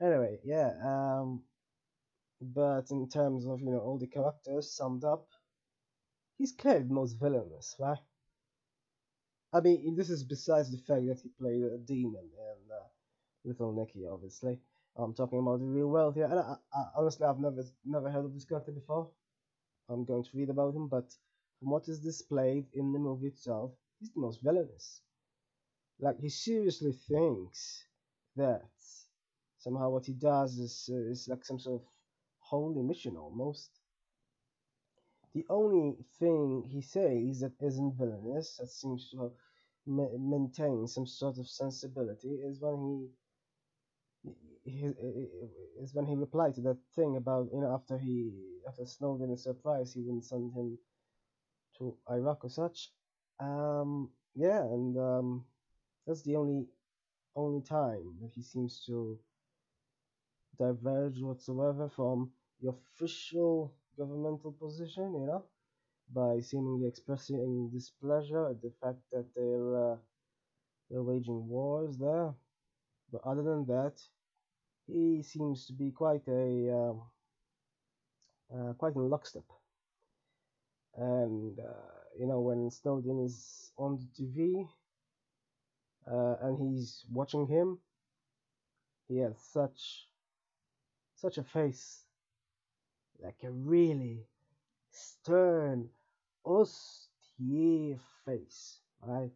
Anyway, 0.00 0.38
yeah. 0.44 0.72
Um, 0.84 1.42
but 2.40 2.90
in 2.90 3.08
terms 3.08 3.46
of 3.46 3.60
you 3.60 3.70
know 3.70 3.78
all 3.78 3.98
the 3.98 4.06
characters 4.06 4.70
summed 4.70 5.04
up, 5.04 5.26
he's 6.36 6.52
clearly 6.52 6.84
the 6.84 6.94
most 6.94 7.14
villainous, 7.14 7.76
right? 7.80 7.98
I 9.54 9.60
mean, 9.60 9.94
this 9.96 10.10
is 10.10 10.24
besides 10.24 10.70
the 10.70 10.78
fact 10.78 11.06
that 11.06 11.20
he 11.20 11.28
played 11.28 11.62
a 11.62 11.78
demon 11.78 12.28
in 12.36 12.72
uh, 12.72 12.88
Little 13.44 13.72
Nicky, 13.72 14.04
obviously. 14.04 14.58
I'm 14.96 15.14
talking 15.14 15.38
about 15.38 15.60
the 15.60 15.66
real 15.66 15.88
world 15.88 16.14
here, 16.16 16.24
and 16.24 16.40
I, 16.40 16.56
I, 16.74 16.84
honestly, 16.96 17.26
I've 17.26 17.38
never 17.38 17.64
never 17.84 18.10
heard 18.10 18.24
of 18.24 18.34
this 18.34 18.44
character 18.44 18.72
before. 18.72 19.08
I'm 19.88 20.04
going 20.04 20.24
to 20.24 20.36
read 20.36 20.50
about 20.50 20.74
him, 20.74 20.88
but 20.88 21.14
from 21.58 21.70
what 21.70 21.88
is 21.88 22.00
displayed 22.00 22.66
in 22.74 22.92
the 22.92 22.98
movie 22.98 23.28
itself, 23.28 23.72
he's 24.00 24.10
the 24.12 24.20
most 24.20 24.42
villainous. 24.42 25.02
Like 25.98 26.20
he 26.20 26.28
seriously 26.28 26.92
thinks 26.92 27.86
that 28.36 28.70
somehow 29.58 29.90
what 29.90 30.06
he 30.06 30.12
does 30.12 30.58
is 30.58 30.88
uh, 30.92 31.10
is 31.10 31.26
like 31.28 31.44
some 31.44 31.58
sort 31.58 31.82
of 31.82 31.88
holy 32.38 32.82
mission 32.82 33.16
almost. 33.16 33.70
The 35.34 35.44
only 35.50 35.98
thing 36.18 36.62
he 36.62 36.80
says 36.80 37.40
that 37.40 37.60
isn't 37.60 37.96
villainous, 37.96 38.56
that 38.56 38.68
seems 38.68 39.10
to 39.10 39.32
ma- 39.84 40.16
maintain 40.16 40.86
some 40.86 41.06
sort 41.06 41.36
of 41.36 41.46
sensibility, 41.46 42.36
is 42.36 42.58
when 42.58 42.78
he 42.80 43.10
is 44.66 45.94
when 45.94 46.06
he 46.06 46.14
replied 46.16 46.54
to 46.54 46.60
that 46.62 46.78
thing 46.94 47.16
about 47.16 47.48
you 47.52 47.60
know 47.60 47.72
after 47.74 47.98
he 47.98 48.32
after 48.68 48.86
Snowden 48.86 49.30
is 49.32 49.42
surprised 49.42 49.94
he 49.94 50.00
wouldn't 50.02 50.24
send 50.24 50.52
him 50.52 50.78
to 51.78 51.96
Iraq 52.10 52.44
or 52.44 52.50
such. 52.50 52.92
Um, 53.40 54.10
yeah, 54.34 54.62
and 54.62 54.96
um, 54.98 55.44
that's 56.06 56.22
the 56.22 56.36
only 56.36 56.66
only 57.36 57.62
time 57.62 58.16
that 58.22 58.32
he 58.34 58.42
seems 58.42 58.84
to 58.86 59.18
diverge 60.58 61.20
whatsoever 61.20 61.88
from 61.88 62.32
the 62.60 62.68
official 62.70 63.72
governmental 63.96 64.52
position, 64.52 65.12
you 65.14 65.26
know, 65.26 65.44
by 66.12 66.40
seemingly 66.40 66.88
expressing 66.88 67.70
displeasure 67.72 68.48
at 68.50 68.60
the 68.62 68.72
fact 68.82 69.00
that 69.12 69.26
they're 69.36 69.92
uh, 69.92 69.96
they're 70.90 71.02
waging 71.02 71.48
wars 71.48 71.98
there. 71.98 72.34
But 73.12 73.22
other 73.24 73.42
than 73.42 73.66
that, 73.66 74.00
he 74.86 75.22
seems 75.22 75.66
to 75.66 75.72
be 75.72 75.90
quite 75.90 76.26
a 76.28 76.70
um, 76.70 77.02
uh, 78.54 78.72
quite 78.74 78.94
in 78.94 79.08
lockstep. 79.08 79.44
And 80.96 81.58
uh, 81.58 81.94
you 82.18 82.26
know, 82.26 82.40
when 82.40 82.70
Snowden 82.70 83.24
is 83.24 83.72
on 83.76 83.98
the 83.98 84.06
TV 84.24 84.68
uh, 86.10 86.36
and 86.42 86.58
he's 86.58 87.04
watching 87.10 87.46
him, 87.46 87.78
he 89.08 89.18
has 89.18 89.36
such 89.38 90.08
such 91.16 91.38
a 91.38 91.42
face, 91.44 92.04
like 93.22 93.42
a 93.44 93.50
really 93.50 94.26
stern, 94.90 95.88
austere 96.44 97.98
face, 98.24 98.78
right? 99.02 99.32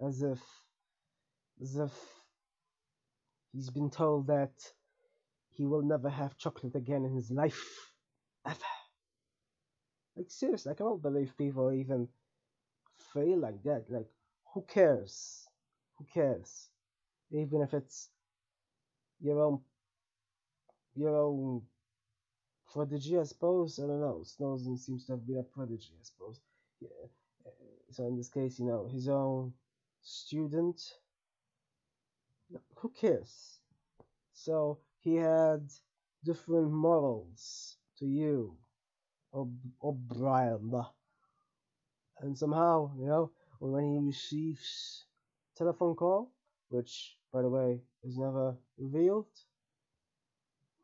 As 0.00 0.22
if 0.22 0.40
as 1.60 1.76
if 1.76 2.23
he's 3.54 3.70
been 3.70 3.90
told 3.90 4.26
that 4.26 4.52
he 5.50 5.64
will 5.64 5.82
never 5.82 6.10
have 6.10 6.36
chocolate 6.36 6.74
again 6.74 7.04
in 7.04 7.14
his 7.14 7.30
life. 7.30 7.92
Ever. 8.46 8.58
Like 10.16 10.30
seriously, 10.30 10.72
I 10.72 10.74
cannot 10.74 11.02
believe 11.02 11.36
people 11.38 11.72
even 11.72 12.08
feel 13.12 13.38
like 13.38 13.62
that. 13.62 13.84
Like 13.88 14.08
who 14.52 14.62
cares? 14.62 15.46
Who 15.98 16.06
cares? 16.12 16.68
Even 17.30 17.62
if 17.62 17.72
it's 17.74 18.10
your 19.20 19.40
own 19.40 19.60
your 20.94 21.16
own 21.16 21.62
prodigy, 22.72 23.18
I 23.18 23.24
suppose. 23.24 23.78
I 23.78 23.86
don't 23.86 24.00
know. 24.00 24.22
Snowden 24.24 24.76
seems 24.76 25.06
to 25.06 25.12
have 25.12 25.26
been 25.26 25.38
a 25.38 25.42
prodigy, 25.42 25.92
I 25.98 26.02
suppose. 26.02 26.40
Yeah. 26.80 26.88
So 27.90 28.06
in 28.06 28.16
this 28.16 28.28
case, 28.28 28.58
you 28.58 28.66
know, 28.66 28.88
his 28.92 29.08
own 29.08 29.52
student. 30.02 30.80
Who 32.76 32.90
cares? 32.90 33.60
So 34.32 34.80
he 35.00 35.16
had 35.16 35.70
different 36.24 36.70
morals 36.72 37.78
to 37.98 38.06
you, 38.06 38.56
O'Brien. 39.82 40.72
And 42.20 42.36
somehow, 42.36 42.92
you 42.98 43.06
know, 43.06 43.30
when 43.60 43.84
he 43.84 43.98
receives 43.98 45.04
telephone 45.56 45.94
call, 45.94 46.32
which, 46.70 47.16
by 47.32 47.42
the 47.42 47.48
way, 47.48 47.82
is 48.02 48.18
never 48.18 48.56
revealed, 48.78 49.28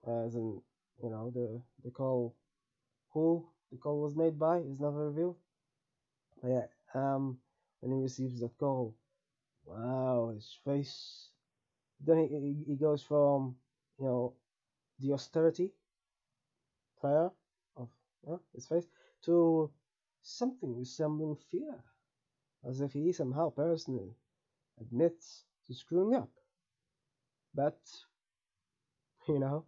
as 0.06 0.34
in, 0.34 0.60
you 1.02 1.10
know, 1.10 1.30
the, 1.30 1.62
the 1.84 1.90
call, 1.90 2.34
who 3.12 3.46
the 3.72 3.78
call 3.78 4.00
was 4.02 4.16
made 4.16 4.38
by 4.38 4.58
is 4.58 4.80
never 4.80 5.06
revealed. 5.10 5.36
But 6.42 6.48
yeah, 6.48 6.66
um, 6.94 7.38
when 7.80 7.92
he 7.92 8.02
receives 8.02 8.40
that 8.40 8.58
call, 8.58 8.94
wow, 9.64 10.32
his 10.34 10.56
face. 10.64 11.29
Then 12.04 12.18
he, 12.18 12.64
he 12.66 12.76
goes 12.76 13.02
from, 13.02 13.56
you 13.98 14.06
know, 14.06 14.34
the 14.98 15.12
austerity 15.12 15.72
prior 17.00 17.30
of 17.76 17.88
yeah, 18.26 18.36
his 18.54 18.66
face 18.66 18.86
to 19.24 19.70
something 20.22 20.76
resembling 20.76 21.36
fear, 21.50 21.82
as 22.68 22.80
if 22.80 22.92
he 22.92 23.12
somehow 23.12 23.50
personally 23.50 24.14
admits 24.80 25.44
to 25.66 25.74
screwing 25.74 26.14
up. 26.14 26.30
But, 27.54 27.78
you 29.28 29.38
know, 29.38 29.64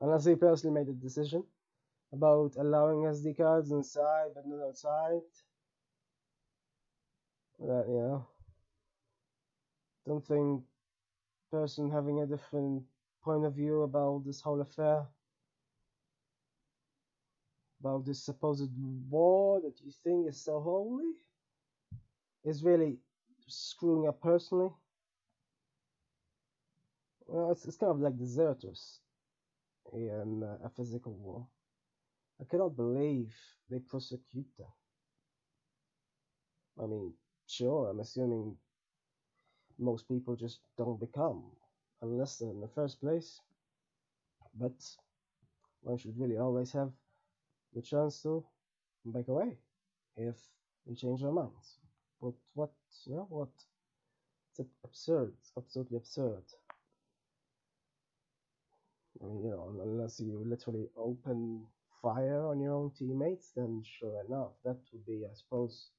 unless 0.00 0.24
he 0.24 0.34
personally 0.34 0.74
made 0.74 0.88
a 0.88 0.92
decision 0.96 1.44
about 2.12 2.56
allowing 2.56 3.04
SD 3.06 3.36
cards 3.36 3.70
inside 3.70 4.30
but 4.34 4.46
not 4.46 4.66
outside, 4.66 5.20
that, 7.60 7.84
you 7.88 7.94
know, 7.94 8.26
don't 10.06 10.26
think 10.26 10.62
person 11.50 11.90
having 11.90 12.20
a 12.20 12.26
different 12.26 12.82
point 13.22 13.44
of 13.44 13.54
view 13.54 13.82
about 13.82 14.24
this 14.24 14.40
whole 14.40 14.60
affair, 14.60 15.06
about 17.80 18.04
this 18.04 18.24
supposed 18.24 18.70
war 19.08 19.60
that 19.60 19.80
you 19.84 19.92
think 20.04 20.28
is 20.28 20.42
so 20.42 20.60
holy, 20.60 21.12
is 22.44 22.64
really 22.64 22.98
screwing 23.46 24.08
up 24.08 24.20
personally. 24.20 24.70
Well, 27.26 27.50
it's, 27.52 27.64
it's 27.66 27.76
kind 27.76 27.90
of 27.90 28.00
like 28.00 28.16
deserters 28.18 29.00
in 29.92 30.42
a 30.64 30.68
physical 30.68 31.14
war. 31.14 31.46
I 32.40 32.44
cannot 32.44 32.76
believe 32.76 33.34
they 33.70 33.78
prosecute 33.80 34.46
them. 34.58 34.68
I 36.82 36.86
mean, 36.86 37.14
sure, 37.46 37.88
I'm 37.88 38.00
assuming 38.00 38.56
most 39.78 40.08
people 40.08 40.36
just 40.36 40.60
don't 40.76 41.00
become 41.00 41.42
unless 42.02 42.38
they're 42.38 42.50
in 42.50 42.60
the 42.60 42.68
first 42.68 43.00
place. 43.00 43.40
But 44.58 44.74
one 45.82 45.98
should 45.98 46.18
really 46.18 46.38
always 46.38 46.72
have 46.72 46.90
the 47.74 47.82
chance 47.82 48.22
to 48.22 48.44
back 49.04 49.28
away 49.28 49.56
if 50.16 50.36
they 50.86 50.94
change 50.94 51.20
their 51.22 51.32
minds. 51.32 51.78
But 52.20 52.34
what, 52.54 52.72
you 53.04 53.16
know, 53.16 53.26
what? 53.28 53.50
It's 54.58 54.68
absurd. 54.84 55.34
It's 55.40 55.52
absolutely 55.56 55.98
absurd. 55.98 56.42
I 59.20 59.26
mean, 59.26 59.44
you 59.44 59.50
know, 59.50 59.74
unless 59.82 60.20
you 60.20 60.42
literally 60.46 60.88
open 60.96 61.66
fire 62.02 62.46
on 62.46 62.60
your 62.60 62.72
own 62.72 62.90
teammates, 62.98 63.52
then 63.54 63.82
sure 63.84 64.22
enough, 64.26 64.52
that 64.64 64.78
would 64.92 65.06
be, 65.06 65.24
I 65.24 65.34
suppose, 65.34 65.90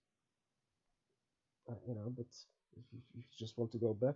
uh, 1.69 1.73
you 1.87 1.95
know, 1.95 2.13
but 2.15 2.27
if 2.79 2.85
you, 2.93 2.99
if 3.15 3.25
you 3.31 3.37
just 3.45 3.57
want 3.57 3.71
to 3.71 3.77
go 3.77 3.93
back, 3.93 4.15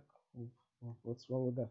what's 1.02 1.28
wrong 1.30 1.44
with 1.46 1.56
that? 1.56 1.70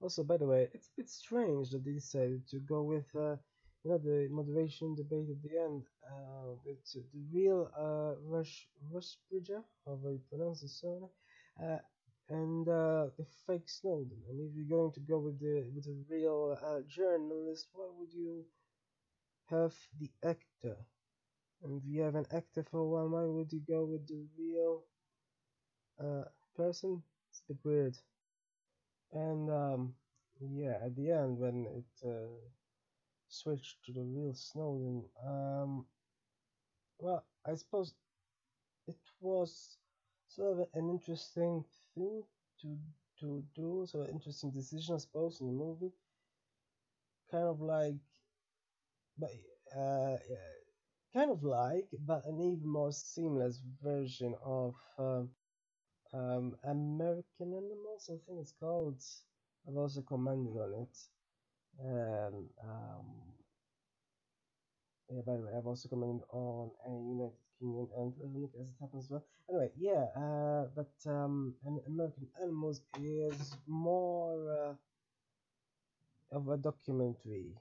Also, 0.00 0.24
by 0.24 0.36
the 0.36 0.46
way, 0.46 0.68
it's 0.74 0.88
a 0.88 0.96
bit 0.96 1.08
strange 1.08 1.70
that 1.70 1.84
they 1.84 1.92
decided 1.92 2.46
to 2.48 2.58
go 2.58 2.82
with, 2.82 3.06
uh, 3.14 3.36
you 3.84 3.90
know, 3.90 3.98
the 3.98 4.28
moderation 4.30 4.94
debate 4.94 5.28
at 5.30 5.42
the 5.42 5.58
end. 5.58 5.84
Uh, 6.04 6.54
it's 6.66 6.94
the 6.94 7.22
real 7.32 7.70
uh, 7.78 8.14
Rush 8.26 8.68
Rusbridger, 8.92 9.62
however 9.86 10.12
you 10.12 10.20
pronounce 10.28 10.60
his 10.62 10.78
surname. 10.80 11.08
Uh, 11.62 11.78
and 12.28 12.68
uh, 12.68 13.06
the 13.18 13.26
fake 13.46 13.68
Snowden. 13.68 14.22
And 14.28 14.40
if 14.40 14.54
you're 14.56 14.78
going 14.78 14.92
to 14.92 15.00
go 15.00 15.18
with 15.18 15.38
the 15.38 15.70
with 15.74 15.86
a 15.86 15.96
real 16.08 16.58
uh, 16.64 16.80
journalist, 16.88 17.68
why 17.72 17.86
would 17.98 18.12
you 18.12 18.44
have 19.46 19.74
the 20.00 20.10
actor? 20.24 20.76
And 21.62 21.80
if 21.80 21.84
you 21.86 22.02
have 22.02 22.14
an 22.16 22.26
actor 22.32 22.64
for 22.70 22.88
one, 22.90 23.12
why 23.12 23.24
would 23.24 23.52
you 23.52 23.60
go 23.68 23.84
with 23.84 24.06
the 24.08 24.24
real 24.38 24.84
uh, 26.02 26.24
person? 26.56 27.02
It's 27.30 27.42
a 27.48 27.52
bit 27.52 27.64
weird. 27.64 27.96
And 29.12 29.50
um, 29.50 29.94
yeah, 30.40 30.78
at 30.84 30.96
the 30.96 31.10
end 31.10 31.38
when 31.38 31.66
it 31.66 32.08
uh, 32.08 32.28
switched 33.28 33.84
to 33.86 33.92
the 33.92 34.02
real 34.04 34.34
Snowden, 34.34 35.04
um, 35.26 35.86
well, 36.98 37.24
I 37.46 37.54
suppose 37.54 37.94
it 38.86 38.96
was 39.20 39.78
sort 40.28 40.60
of 40.60 40.68
an 40.74 40.90
interesting 40.90 41.64
thing 41.94 42.22
to 42.60 42.78
to 43.20 43.44
do, 43.54 43.86
so 43.86 44.02
an 44.02 44.10
interesting 44.10 44.50
decision, 44.50 44.94
I 44.96 44.98
suppose, 44.98 45.40
in 45.40 45.46
the 45.46 45.52
movie. 45.52 45.92
Kind 47.30 47.44
of 47.48 47.60
like, 47.60 47.96
but 49.18 49.30
uh, 49.76 50.16
kind 51.14 51.30
of 51.30 51.42
like, 51.42 51.86
but 52.06 52.24
an 52.26 52.40
even 52.40 52.68
more 52.68 52.92
seamless 52.92 53.60
version 53.82 54.34
of 54.44 54.74
um, 54.98 55.30
um, 56.12 56.56
American 56.64 57.54
Animals. 57.54 58.10
I 58.10 58.16
think 58.26 58.40
it's 58.40 58.54
called. 58.58 59.02
I've 59.68 59.76
also 59.76 60.02
commented 60.02 60.56
on 60.56 60.74
it. 60.82 60.98
And 61.80 62.48
um, 62.62 63.06
yeah, 65.10 65.22
by 65.26 65.36
the 65.36 65.42
way, 65.42 65.52
I've 65.56 65.66
also 65.66 65.88
commented 65.88 66.22
on 66.30 66.70
a 66.86 66.90
United 66.90 67.38
Kingdom 67.58 67.88
and 67.96 68.12
as 68.60 68.68
it 68.68 68.74
happens 68.80 69.04
as 69.04 69.10
well. 69.10 69.24
Anyway, 69.48 69.70
yeah, 69.78 70.06
uh, 70.16 70.66
but 70.74 70.92
um, 71.10 71.54
an 71.66 71.80
American 71.86 72.26
Animals 72.40 72.82
is 73.00 73.56
more 73.66 74.76
uh, 76.32 76.36
of 76.36 76.48
a 76.48 76.56
documentary. 76.56 77.54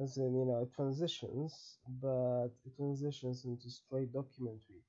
As 0.00 0.16
in, 0.16 0.36
you 0.36 0.44
know, 0.44 0.62
it 0.62 0.72
transitions, 0.74 1.78
but 2.00 2.50
it 2.64 2.76
transitions 2.76 3.44
into 3.44 3.68
straight 3.68 4.12
documentary, 4.12 4.82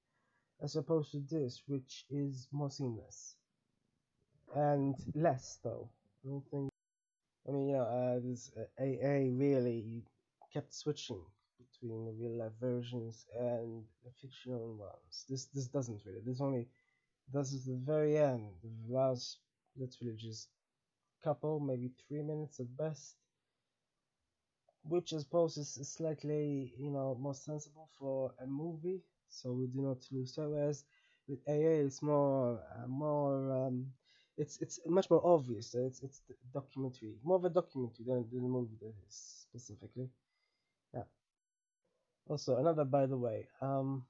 as 0.61 0.75
opposed 0.75 1.11
to 1.11 1.19
this, 1.19 1.63
which 1.67 2.05
is 2.09 2.47
more 2.51 2.69
seamless 2.71 3.35
and 4.55 4.95
less 5.15 5.59
though. 5.63 5.89
I 6.23 6.27
don't 6.29 6.45
think. 6.51 6.69
I 7.47 7.51
mean, 7.51 7.67
you 7.69 7.73
know, 7.75 7.83
uh, 7.83 8.19
this 8.23 8.51
uh, 8.57 8.83
AA 8.83 9.29
really 9.31 10.03
kept 10.53 10.73
switching 10.73 11.21
between 11.59 12.05
the 12.05 12.13
real 12.13 12.37
life 12.37 12.53
versions 12.59 13.25
and 13.39 13.83
the 14.03 14.11
fictional 14.21 14.75
ones. 14.75 15.25
This 15.29 15.45
this 15.47 15.67
doesn't 15.67 16.01
really. 16.05 16.21
This 16.25 16.41
only 16.41 16.67
does 17.33 17.53
is 17.53 17.65
the 17.65 17.75
very 17.75 18.17
end, 18.17 18.49
the 18.63 18.93
last 18.93 19.39
literally 19.77 20.15
just 20.17 20.49
couple, 21.23 21.59
maybe 21.59 21.91
three 22.07 22.23
minutes 22.23 22.59
at 22.59 22.77
best, 22.77 23.15
which 24.83 25.13
I 25.13 25.19
suppose 25.19 25.57
is 25.57 25.69
slightly 25.89 26.73
you 26.77 26.91
know 26.91 27.15
more 27.19 27.35
sensible 27.35 27.89
for 27.99 28.33
a 28.41 28.47
movie, 28.47 29.01
so 29.29 29.51
we 29.51 29.67
do 29.67 29.81
not 29.81 29.97
lose 30.11 30.33
that. 30.35 30.49
Whereas 30.49 30.83
with 31.27 31.39
AA, 31.47 31.85
it's 31.85 32.01
more 32.01 32.59
uh, 32.75 32.87
more 32.87 33.51
um, 33.51 33.87
it's 34.37 34.57
it's 34.61 34.79
much 34.87 35.09
more 35.09 35.25
obvious 35.25 35.71
that 35.71 35.85
it's 35.85 36.01
it's 36.01 36.21
documentary, 36.53 37.15
more 37.23 37.37
of 37.37 37.45
a 37.45 37.49
documentary 37.49 38.05
than, 38.05 38.25
than 38.31 38.41
the 38.41 38.47
movie 38.47 38.77
that 38.81 38.93
is 39.07 39.45
specifically. 39.49 40.09
Yeah. 40.93 41.03
Also, 42.27 42.57
another 42.57 42.85
by 42.85 43.05
the 43.05 43.17
way, 43.17 43.47
um, 43.61 44.05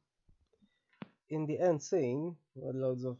in 1.30 1.46
the 1.46 1.60
end 1.60 1.82
scene 1.82 2.36
where 2.54 2.74
loads 2.74 3.06
of 3.06 3.18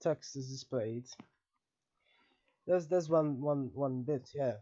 text 0.00 0.36
is 0.36 0.48
displayed, 0.48 1.06
there's 2.66 2.86
there's 2.86 3.08
one 3.08 3.40
one 3.40 3.70
one 3.74 4.02
bit, 4.02 4.28
yeah. 4.34 4.54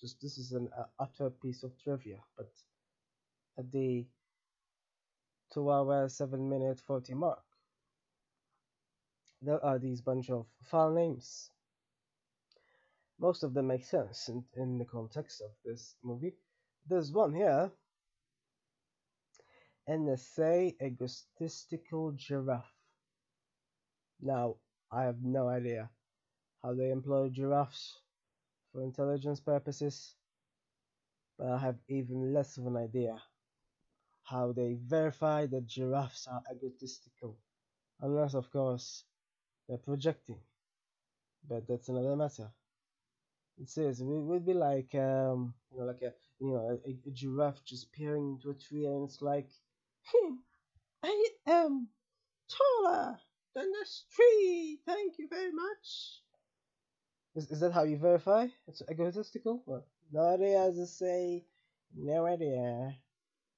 Just 0.00 0.20
this 0.20 0.38
is 0.38 0.52
an 0.52 0.68
uh, 0.76 0.84
utter 0.98 1.30
piece 1.30 1.62
of 1.62 1.72
trivia, 1.82 2.18
but 2.36 2.50
at 3.58 3.70
the 3.70 4.04
two 5.54 5.70
hour 5.70 6.08
seven 6.08 6.48
minute 6.50 6.80
forty 6.80 7.14
mark, 7.14 7.42
there 9.40 9.64
are 9.64 9.78
these 9.78 10.02
bunch 10.02 10.28
of 10.30 10.46
file 10.64 10.92
names. 10.92 11.50
Most 13.20 13.44
of 13.44 13.54
them 13.54 13.68
make 13.68 13.84
sense 13.84 14.28
in, 14.28 14.44
in 14.56 14.78
the 14.78 14.84
context 14.84 15.40
of 15.40 15.50
this 15.64 15.94
movie. 16.02 16.34
There's 16.88 17.12
one 17.12 17.32
here 17.32 17.70
NSA 19.88 20.74
egotistical 20.82 22.12
giraffe. 22.12 22.72
Now, 24.20 24.56
I 24.90 25.04
have 25.04 25.22
no 25.22 25.48
idea 25.48 25.90
how 26.62 26.74
they 26.74 26.90
employ 26.90 27.28
giraffes 27.28 28.00
for 28.72 28.82
intelligence 28.82 29.40
purposes, 29.40 30.16
but 31.38 31.48
I 31.48 31.58
have 31.58 31.76
even 31.88 32.32
less 32.32 32.56
of 32.56 32.66
an 32.66 32.76
idea 32.76 33.22
how 34.24 34.52
they 34.52 34.74
verify 34.74 35.46
that 35.46 35.66
giraffes 35.66 36.26
are 36.26 36.42
egotistical, 36.50 37.38
unless, 38.00 38.34
of 38.34 38.50
course, 38.50 39.04
they're 39.68 39.78
projecting. 39.78 40.40
But 41.48 41.68
that's 41.68 41.88
another 41.88 42.16
matter. 42.16 42.52
It 43.58 43.68
says 43.68 44.00
it 44.00 44.04
would 44.04 44.46
be 44.46 44.54
like 44.54 44.94
um, 44.94 45.54
you 45.72 45.78
know, 45.80 45.86
like 45.86 46.02
a 46.02 46.14
you 46.38 46.52
know 46.52 46.80
a, 46.86 46.90
a 47.08 47.10
giraffe 47.10 47.64
just 47.64 47.90
peering 47.92 48.28
into 48.34 48.50
a 48.50 48.54
tree, 48.54 48.86
and 48.86 49.08
it's 49.08 49.20
like 49.22 49.50
Hmm, 50.06 50.36
I 51.02 51.30
am 51.46 51.88
taller 52.48 53.20
than 53.54 53.72
this 53.72 54.04
tree. 54.14 54.80
Thank 54.86 55.18
you 55.18 55.28
very 55.28 55.52
much. 55.52 56.22
Is, 57.36 57.50
is 57.50 57.60
that 57.60 57.72
how 57.72 57.84
you 57.84 57.96
verify? 57.96 58.48
It's 58.66 58.82
egotistical? 58.90 59.62
Well, 59.66 59.84
no 60.10 60.20
idea, 60.34 60.62
as 60.64 60.78
I 60.80 60.84
say. 60.84 61.46
No 61.94 62.26
idea. 62.26 62.96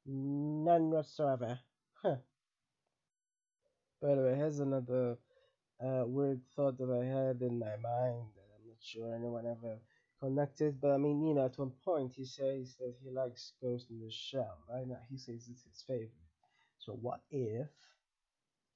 None 0.07 0.91
whatsoever. 0.91 1.61
Huh. 2.03 2.17
By 4.01 4.15
the 4.15 4.23
way, 4.23 4.35
here's 4.37 4.61
another 4.61 5.19
uh, 5.81 6.05
weird 6.07 6.41
thought 6.55 6.79
that 6.79 6.91
I 6.91 7.05
had 7.05 7.43
in 7.43 7.59
my 7.59 7.77
mind 7.77 8.27
that 8.37 8.49
I'm 8.55 8.69
not 8.69 8.81
sure 8.81 9.15
anyone 9.15 9.47
ever 9.47 9.79
connected. 10.21 10.81
But 10.81 10.93
I 10.93 10.99
mean, 10.99 11.23
you 11.27 11.35
know, 11.35 11.45
at 11.45 11.59
one 11.59 11.73
point 11.85 12.13
he 12.15 12.25
says 12.25 12.77
that 12.79 12.95
he 13.03 13.11
likes 13.11 13.53
Ghost 13.61 13.91
in 13.91 14.01
the 14.01 14.11
Shell, 14.11 14.59
right? 14.71 14.87
He 15.11 15.19
says 15.19 15.49
it's 15.51 15.65
his 15.65 15.83
favorite. 15.87 16.13
So 16.79 16.93
what 16.93 17.21
if, 17.31 17.69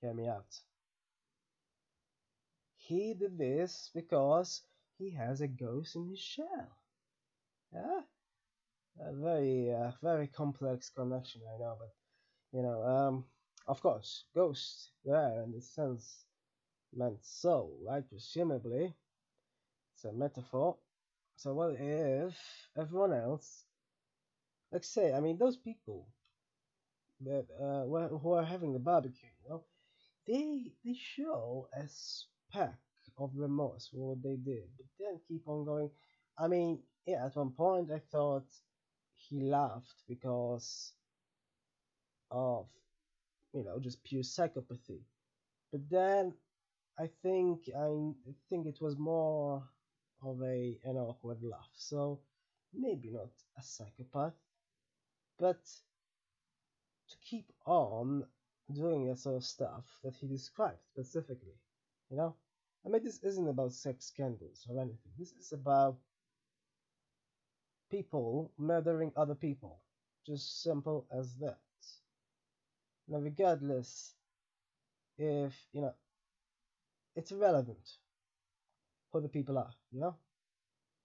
hear 0.00 0.14
me 0.14 0.26
out, 0.28 0.60
he 2.76 3.14
did 3.14 3.38
this 3.38 3.90
because 3.94 4.62
he 4.98 5.10
has 5.10 5.40
a 5.40 5.46
ghost 5.46 5.94
in 5.94 6.08
his 6.10 6.18
shell? 6.18 6.76
Yeah? 7.72 8.00
A 9.02 9.12
very, 9.12 9.72
uh, 9.72 9.92
very 10.02 10.26
complex 10.26 10.90
connection, 10.90 11.40
I 11.54 11.58
know, 11.58 11.76
but, 11.78 11.92
you 12.52 12.62
know, 12.62 12.82
um, 12.84 13.24
of 13.66 13.80
course, 13.80 14.24
ghost 14.34 14.90
there 15.04 15.42
in 15.42 15.52
the 15.52 15.60
sense 15.60 16.24
meant 16.92 17.24
soul, 17.24 17.78
right? 17.86 18.08
Presumably, 18.08 18.94
it's 19.94 20.04
a 20.04 20.12
metaphor. 20.12 20.76
So 21.36 21.54
what 21.54 21.76
if 21.78 22.36
everyone 22.76 23.14
else, 23.14 23.64
let's 24.72 24.88
say, 24.88 25.12
I 25.14 25.20
mean, 25.20 25.38
those 25.38 25.56
people 25.56 26.06
that 27.22 27.46
uh, 27.60 27.84
who 28.18 28.32
are 28.32 28.44
having 28.44 28.72
the 28.72 28.78
barbecue, 28.78 29.28
you 29.42 29.50
know, 29.50 29.64
they 30.26 30.72
they 30.84 30.94
show 30.94 31.68
a 31.74 31.86
speck 31.88 32.78
of 33.18 33.30
remorse 33.34 33.88
for 33.88 34.08
what 34.08 34.22
they 34.22 34.36
did, 34.36 34.64
but 34.76 34.86
then 34.98 35.20
keep 35.28 35.46
on 35.46 35.64
going. 35.64 35.90
I 36.38 36.48
mean, 36.48 36.80
yeah, 37.06 37.26
at 37.26 37.36
one 37.36 37.50
point 37.50 37.90
I 37.90 38.00
thought 38.10 38.46
he 39.30 39.40
laughed 39.40 40.02
because 40.08 40.92
of 42.30 42.66
you 43.52 43.64
know 43.64 43.78
just 43.78 44.04
pure 44.04 44.22
psychopathy, 44.22 45.00
but 45.72 45.88
then 45.90 46.34
I 46.98 47.08
think 47.22 47.70
I 47.76 47.88
think 48.48 48.66
it 48.66 48.80
was 48.80 48.98
more 48.98 49.62
of 50.22 50.42
a 50.42 50.78
an 50.84 50.96
awkward 50.96 51.42
laugh. 51.42 51.70
So 51.74 52.20
maybe 52.74 53.10
not 53.10 53.30
a 53.58 53.62
psychopath, 53.62 54.34
but 55.38 55.64
to 57.08 57.16
keep 57.28 57.52
on 57.66 58.24
doing 58.72 59.06
that 59.06 59.18
sort 59.18 59.36
of 59.36 59.44
stuff 59.44 59.84
that 60.04 60.14
he 60.14 60.26
described 60.26 60.82
specifically. 60.92 61.58
You 62.10 62.16
know? 62.16 62.34
I 62.84 62.88
mean, 62.88 63.02
this 63.04 63.22
isn't 63.22 63.48
about 63.48 63.72
sex 63.72 64.06
scandals 64.06 64.66
or 64.68 64.78
anything. 64.80 65.12
This 65.18 65.32
is 65.32 65.52
about 65.52 65.98
people 67.90 68.52
murdering 68.58 69.12
other 69.16 69.34
people. 69.34 69.80
Just 70.26 70.62
simple 70.62 71.06
as 71.10 71.36
that. 71.38 71.58
Now, 73.08 73.18
regardless 73.18 74.14
if, 75.18 75.54
you 75.72 75.82
know, 75.82 75.94
it's 77.16 77.32
irrelevant 77.32 77.98
who 79.12 79.20
the 79.20 79.28
people 79.28 79.58
are, 79.58 79.70
you 79.90 80.00
know? 80.00 80.16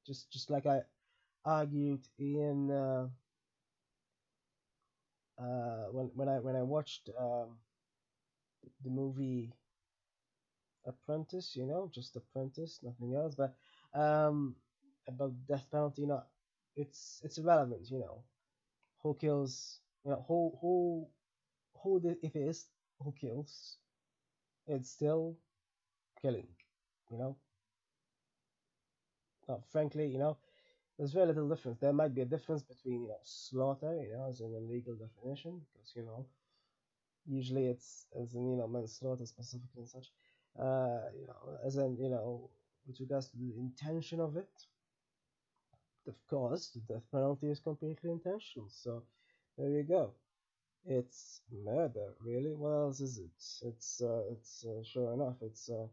Just, 0.05 0.31
just 0.31 0.49
like 0.49 0.65
I 0.65 0.81
argued 1.45 2.07
in 2.19 2.71
uh, 2.71 3.07
uh, 5.37 5.85
when 5.91 6.11
when 6.15 6.29
I 6.29 6.39
when 6.39 6.55
I 6.55 6.63
watched 6.63 7.09
um, 7.19 7.57
the 8.83 8.89
movie 8.89 9.53
apprentice, 10.85 11.55
you 11.55 11.65
know, 11.65 11.89
just 11.93 12.15
apprentice, 12.15 12.79
nothing 12.83 13.15
else. 13.15 13.35
But 13.35 13.55
um, 13.99 14.55
about 15.07 15.33
death 15.47 15.67
penalty, 15.71 16.03
you 16.03 16.07
know, 16.07 16.23
it's 16.75 17.21
it's 17.23 17.37
irrelevant, 17.37 17.89
you 17.91 17.99
know, 17.99 18.23
who 19.01 19.15
kills, 19.15 19.81
you 20.03 20.11
know, 20.11 20.25
who 20.27 20.57
who 20.61 21.07
who 21.83 21.99
the, 21.99 22.17
if 22.23 22.35
it 22.35 22.41
is 22.47 22.67
who 22.99 23.13
kills, 23.13 23.77
it's 24.67 24.89
still 24.91 25.37
killing, 26.21 26.47
you 27.09 27.17
know. 27.17 27.37
Uh, 29.47 29.57
frankly, 29.71 30.07
you 30.07 30.17
know, 30.17 30.37
there's 30.97 31.13
very 31.13 31.27
little 31.27 31.47
difference. 31.49 31.79
There 31.79 31.93
might 31.93 32.13
be 32.13 32.21
a 32.21 32.25
difference 32.25 32.63
between 32.63 33.03
you 33.03 33.07
know 33.09 33.19
slaughter, 33.23 33.95
you 34.01 34.11
know, 34.13 34.25
as 34.27 34.41
in 34.41 34.53
an 34.53 34.65
illegal 34.69 34.95
definition, 34.95 35.61
because 35.73 35.93
you 35.95 36.03
know 36.03 36.27
usually 37.25 37.67
it's 37.67 38.07
as 38.19 38.35
in 38.35 38.49
you 38.49 38.57
know 38.57 38.67
manslaughter 38.67 39.25
specifically 39.25 39.81
and 39.81 39.89
such. 39.89 40.11
Uh, 40.59 41.01
you 41.19 41.27
know, 41.27 41.57
as 41.65 41.77
in 41.77 41.97
you 41.97 42.09
know 42.09 42.49
with 42.87 42.99
regards 42.99 43.29
to 43.29 43.37
the 43.37 43.53
intention 43.57 44.19
of 44.19 44.37
it, 44.37 44.49
of 46.07 46.15
course, 46.29 46.69
the 46.69 46.81
death 46.93 47.03
penalty 47.11 47.49
is 47.49 47.59
completely 47.59 48.11
intentional. 48.11 48.69
So 48.69 49.03
there 49.57 49.69
you 49.69 49.83
go. 49.83 50.11
It's 50.85 51.41
murder, 51.51 52.13
really. 52.21 52.53
What 52.53 52.71
else 52.71 53.01
is 53.01 53.17
it? 53.19 53.67
It's 53.67 54.01
uh, 54.01 54.23
it's 54.31 54.65
uh, 54.65 54.83
sure 54.83 55.13
enough, 55.13 55.37
it's 55.41 55.69
uh, 55.69 55.87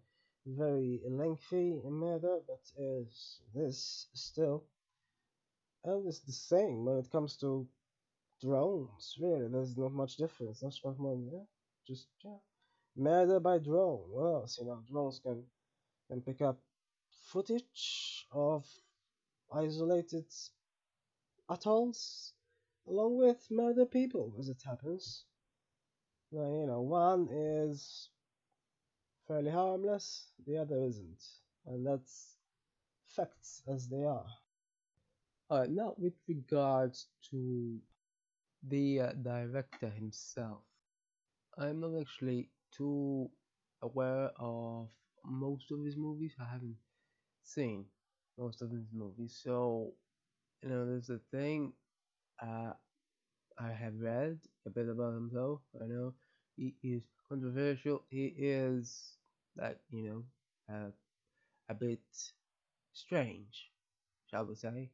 very 0.47 1.01
lengthy 1.09 1.81
murder, 1.85 2.41
but 2.47 2.61
is 2.79 3.41
this 3.55 4.09
still? 4.15 4.65
And 5.85 6.07
it's 6.09 6.21
the 6.21 6.33
same 6.33 6.85
when 6.85 6.99
it 6.99 7.11
comes 7.11 7.37
to 7.39 7.69
drones. 8.41 9.17
Really, 9.21 9.49
there's 9.49 9.77
not 9.77 9.93
much 9.93 10.17
difference. 10.17 10.63
Not 10.63 10.79
much 10.85 10.99
more. 10.99 11.19
Yeah, 11.33 11.45
just 11.87 12.09
yeah, 12.25 12.39
murder 12.97 13.41
by 13.41 13.59
drone. 13.59 14.11
What 14.11 14.27
else? 14.27 14.59
You 14.59 14.67
know, 14.67 14.83
drones 14.91 15.21
can 15.21 15.45
can 16.09 16.23
pick 16.23 16.43
up 16.43 16.59
footage 17.31 18.27
of 18.33 18.67
isolated 19.55 20.27
atolls 21.49 22.33
along 22.89 23.17
with 23.19 23.47
murder 23.51 23.87
people 23.87 24.35
as 24.39 24.49
it 24.49 24.63
happens. 24.65 25.25
Now, 26.33 26.47
you 26.47 26.67
know, 26.67 26.81
one 26.81 27.29
is 27.31 28.09
fairly 29.29 29.51
harmless, 29.51 30.27
the 30.47 30.57
other 30.59 30.83
isn't. 30.85 31.23
And 31.67 31.87
that's 31.87 32.37
facts 33.09 33.63
as 33.69 33.89
they 33.89 34.05
are. 34.05 34.27
Alright, 35.51 35.71
now 35.71 35.95
with 35.99 36.15
regards 36.27 37.09
to 37.31 37.79
the 38.69 39.01
uh, 39.01 39.13
director 39.23 39.91
himself, 39.91 40.63
I'm 41.59 41.81
not 41.81 42.01
actually 42.01 42.49
too 42.77 43.31
aware 43.83 44.31
of 44.39 44.89
most 45.25 45.71
of 45.71 45.85
his 45.85 45.97
movies. 45.97 46.33
I 46.41 46.51
haven't 46.51 46.77
seen 47.45 47.85
most 48.39 48.63
of 48.63 48.71
his 48.71 48.87
movies, 48.93 49.39
so 49.43 49.93
you 50.63 50.69
know, 50.71 50.87
there's 50.87 51.11
a 51.11 51.21
thing. 51.31 51.73
Uh, 52.43 52.73
I 53.59 53.71
have 53.73 53.95
read 54.01 54.39
a 54.67 54.71
bit 54.71 54.89
about 54.89 55.15
him 55.17 55.31
though. 55.33 55.61
I 55.81 55.87
know 55.87 56.15
he 56.57 56.75
is 56.83 57.03
controversial. 57.29 58.05
He 58.11 58.27
is 58.37 59.17
like 59.57 59.79
you 59.91 60.03
know 60.05 60.25
uh, 60.75 60.91
a 61.69 61.75
bit 61.75 62.01
strange, 62.93 63.71
shall 64.31 64.47
we 64.47 64.55
say? 64.55 64.91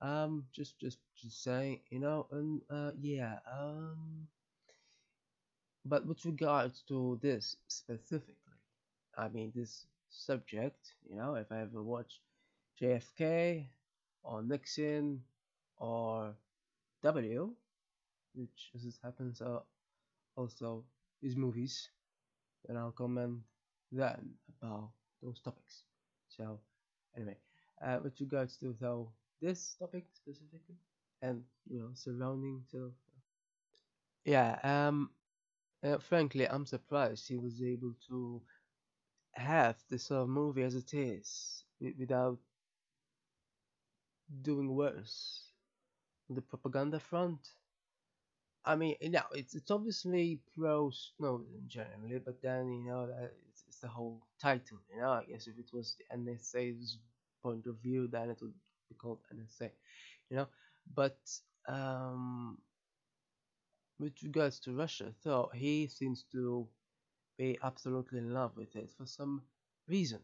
Um, 0.00 0.46
just 0.52 0.78
just 0.78 0.98
just 1.16 1.42
saying, 1.42 1.80
you 1.90 2.00
know, 2.00 2.26
and 2.32 2.62
uh, 2.70 2.92
yeah. 3.00 3.38
Um, 3.50 4.28
but 5.84 6.06
with 6.06 6.24
regards 6.24 6.82
to 6.82 7.18
this 7.22 7.56
specifically, 7.68 8.34
I 9.16 9.28
mean 9.28 9.52
this 9.54 9.86
subject, 10.10 10.94
you 11.08 11.16
know, 11.16 11.34
if 11.36 11.50
I 11.52 11.60
ever 11.62 11.82
watch 11.82 12.20
JFK 12.80 13.66
or 14.22 14.42
Nixon 14.42 15.22
or 15.78 16.34
W, 17.02 17.50
which 18.34 18.70
as 18.74 18.84
it 18.84 18.94
happens 19.02 19.40
are 19.40 19.62
also 20.36 20.84
his 21.22 21.36
movies, 21.36 21.90
then 22.66 22.76
I'll 22.76 22.90
comment 22.92 23.38
then 23.92 24.30
about 24.60 24.90
those 25.22 25.40
topics. 25.40 25.82
So 26.28 26.58
anyway, 27.16 27.36
uh, 27.84 27.98
with 28.02 28.20
regards 28.20 28.56
to 28.58 28.74
though 28.80 29.10
this 29.40 29.76
topic 29.78 30.04
specifically 30.14 30.76
and 31.22 31.42
you 31.68 31.78
know 31.78 31.90
surrounding 31.94 32.62
so 32.70 32.92
yeah 34.24 34.58
um 34.62 35.10
uh, 35.82 35.98
frankly 35.98 36.48
I'm 36.48 36.66
surprised 36.66 37.28
he 37.28 37.36
was 37.36 37.62
able 37.62 37.94
to 38.08 38.40
have 39.32 39.76
this 39.90 40.04
sort 40.04 40.22
of 40.22 40.28
movie 40.28 40.62
as 40.62 40.74
it 40.74 40.94
is 40.94 41.64
without 41.98 42.38
doing 44.42 44.74
worse 44.74 45.52
on 46.28 46.36
the 46.36 46.42
propaganda 46.42 47.00
front 47.00 47.40
I 48.64 48.76
mean, 48.76 48.96
know, 49.10 49.24
it's 49.32 49.54
it's 49.54 49.70
obviously 49.70 50.40
pro 50.56 50.90
Snowden 50.90 51.64
generally, 51.66 52.18
but 52.18 52.40
then 52.42 52.70
you 52.72 52.84
know 52.90 53.08
it's, 53.50 53.64
it's 53.68 53.78
the 53.80 53.88
whole 53.88 54.22
title. 54.40 54.78
You 54.92 55.00
know, 55.02 55.10
I 55.12 55.24
guess 55.24 55.46
if 55.46 55.58
it 55.58 55.70
was 55.72 55.96
the 55.98 56.16
NSA's 56.16 56.98
point 57.42 57.66
of 57.66 57.76
view, 57.82 58.08
then 58.08 58.30
it 58.30 58.38
would 58.40 58.54
be 58.88 58.94
called 58.94 59.18
NSA. 59.34 59.70
You 60.30 60.36
know, 60.38 60.48
but 60.94 61.18
um, 61.68 62.58
with 63.98 64.22
regards 64.22 64.60
to 64.60 64.72
Russia, 64.74 65.12
though, 65.22 65.50
he 65.54 65.86
seems 65.88 66.24
to 66.32 66.66
be 67.38 67.58
absolutely 67.62 68.18
in 68.18 68.32
love 68.32 68.56
with 68.56 68.74
it 68.76 68.92
for 68.96 69.06
some 69.06 69.42
reason, 69.88 70.20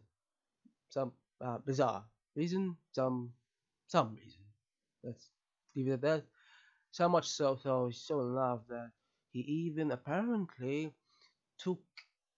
some 0.89 1.13
uh, 1.41 1.59
bizarre 1.59 2.05
reason, 2.37 2.77
some 2.93 3.33
some 3.91 4.15
reason. 4.15 4.43
Let's 5.05 5.31
leave 5.77 5.89
it 5.89 5.93
at 5.95 6.03
that. 6.03 6.25
So 6.93 7.09
much 7.09 7.29
so, 7.29 7.57
so 7.63 7.87
he's 7.89 8.03
so 8.03 8.21
in 8.21 8.35
love 8.35 8.63
that 8.69 8.91
he 9.33 9.41
even 9.41 9.93
apparently 9.93 10.93
took 11.59 11.83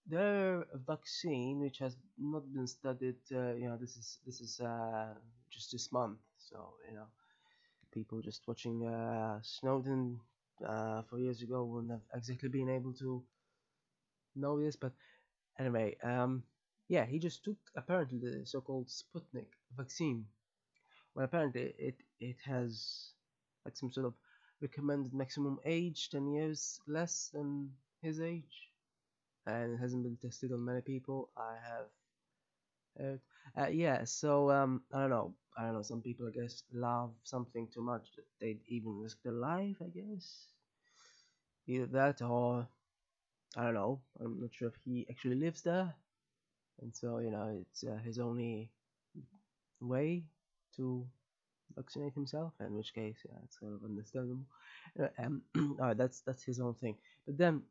their 0.07 0.67
vaccine, 0.87 1.61
which 1.61 1.79
has 1.79 1.97
not 2.19 2.45
been 2.53 2.67
studied. 2.67 3.17
Uh, 3.33 3.55
you 3.55 3.69
know, 3.69 3.77
this 3.79 3.97
is 3.97 4.19
this 4.27 4.41
is 4.41 4.61
uh, 4.61 5.15
just 5.51 5.73
this 5.73 5.93
month. 5.93 6.19
So 6.39 6.75
you 6.89 6.97
know, 6.97 7.09
people 7.93 8.21
just 8.23 8.49
watching 8.49 8.87
uh, 8.87 9.41
Snowden 9.43 10.21
uh, 10.67 11.03
four 11.03 11.21
years 11.21 11.43
ago 11.43 11.65
wouldn't 11.65 11.93
have 11.93 12.07
exactly 12.15 12.49
been 12.51 12.71
able 12.71 12.95
to 12.95 13.25
know 14.37 14.61
this. 14.61 14.77
But 14.77 14.93
anyway, 15.59 15.97
um, 16.03 16.45
yeah, 16.89 17.07
he 17.07 17.19
just 17.19 17.45
took 17.45 17.59
apparently 17.77 18.19
the 18.19 18.47
so-called 18.47 18.89
Sputnik 18.89 19.49
vaccine. 19.77 20.27
Well, 21.15 21.25
apparently 21.25 21.75
it 21.79 21.97
it 22.21 22.37
has 22.45 23.15
like 23.65 23.77
some 23.77 23.91
sort 23.91 24.07
of 24.07 24.15
recommended 24.61 25.15
maximum 25.15 25.59
age, 25.65 26.11
10 26.11 26.27
years 26.29 26.81
less 26.87 27.29
than 27.31 27.75
his 28.03 28.21
age, 28.21 28.71
and 29.47 29.75
it 29.75 29.79
hasn't 29.79 30.05
been 30.05 30.19
tested 30.19 30.53
on 30.53 30.65
many 30.65 30.83
people. 30.83 31.31
I 31.37 31.57
have 31.69 31.89
heard. 32.99 33.21
Uh, 33.59 33.67
yeah, 33.69 34.05
so 34.05 34.51
um, 34.51 34.83
I 34.93 35.01
don't 35.01 35.11
know. 35.11 35.35
I 35.59 35.65
don't 35.65 35.75
know. 35.75 35.83
Some 35.83 36.01
people, 36.01 36.29
I 36.29 36.31
guess, 36.41 36.63
love 36.73 37.13
something 37.23 37.69
too 37.73 37.83
much 37.83 38.09
that 38.17 38.25
they'd 38.41 38.61
even 38.69 38.99
risk 38.99 39.19
their 39.23 39.33
life. 39.35 39.77
I 39.83 39.89
guess 39.89 40.47
either 41.67 41.87
that 41.87 42.23
or 42.23 42.67
I 43.57 43.65
don't 43.65 43.75
know. 43.75 44.01
I'm 44.21 44.41
not 44.41 44.55
sure 44.55 44.69
if 44.69 44.77
he 44.85 45.07
actually 45.11 45.37
lives 45.37 45.63
there, 45.63 45.95
and 46.83 46.95
so 46.95 47.19
you 47.21 47.31
know 47.31 47.49
it's 47.63 47.85
uh, 47.85 47.99
his 48.05 48.19
only 48.19 48.71
way 49.81 50.25
to 50.77 51.07
vaccinate 51.77 52.14
himself, 52.14 52.55
in 52.61 52.75
which 52.77 52.95
case, 52.95 53.18
yeah, 53.29 53.39
it's 53.45 53.59
kind 53.59 53.75
of 53.75 53.85
understandable. 53.85 54.47
Uh, 55.01 55.09
Um, 55.18 55.43
alright, 55.81 55.97
that's 55.99 56.20
that's 56.23 56.45
his 56.45 56.61
own 56.61 56.75
thing. 56.75 56.97
But 57.27 57.39
then 57.39 57.62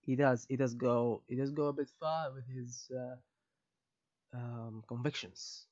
he 0.00 0.14
does 0.16 0.44
he 0.48 0.56
does 0.56 0.74
go 0.74 1.22
he 1.28 1.34
does 1.36 1.50
go 1.50 1.66
a 1.68 1.72
bit 1.72 1.88
far 1.88 2.32
with 2.32 2.46
his 2.46 2.90
uh, 2.96 3.16
um, 4.34 4.82
convictions 4.88 5.66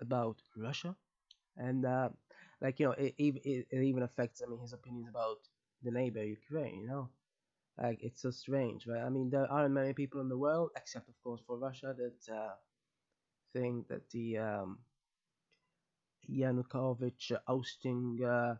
about 0.00 0.42
Russia, 0.56 0.96
and 1.56 1.84
uh, 1.86 2.08
like 2.60 2.80
you 2.80 2.86
know, 2.86 2.92
it, 2.92 3.14
it 3.18 3.36
it 3.44 3.66
it 3.70 3.82
even 3.84 4.02
affects 4.02 4.42
I 4.42 4.50
mean 4.50 4.60
his 4.60 4.72
opinions 4.72 5.08
about 5.08 5.38
the 5.82 5.90
neighbor 5.90 6.24
Ukraine. 6.24 6.80
You 6.80 6.88
know, 6.88 7.08
like 7.78 7.98
it's 8.02 8.22
so 8.22 8.30
strange, 8.30 8.86
right? 8.86 9.02
I 9.02 9.10
mean, 9.10 9.30
there 9.30 9.50
aren't 9.50 9.74
many 9.74 9.94
people 9.94 10.20
in 10.20 10.28
the 10.28 10.38
world, 10.38 10.70
except 10.76 11.08
of 11.08 11.16
course 11.22 11.42
for 11.46 11.58
Russia, 11.58 11.94
that 11.96 12.32
uh, 12.34 12.54
think 13.52 13.88
that 13.88 14.08
the 14.10 14.38
um, 14.38 14.78
Yanukovych 16.28 17.32
ousting 17.48 18.22
uh, 18.24 18.56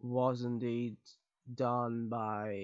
was 0.00 0.42
indeed 0.44 0.96
done 1.54 2.08
by 2.08 2.54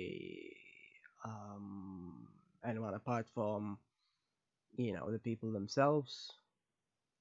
um, 1.25 2.29
anyone 2.65 2.95
apart 2.95 3.27
from 3.35 3.79
you 4.77 4.93
know 4.93 5.11
the 5.11 5.19
people 5.19 5.53
themselves. 5.53 6.33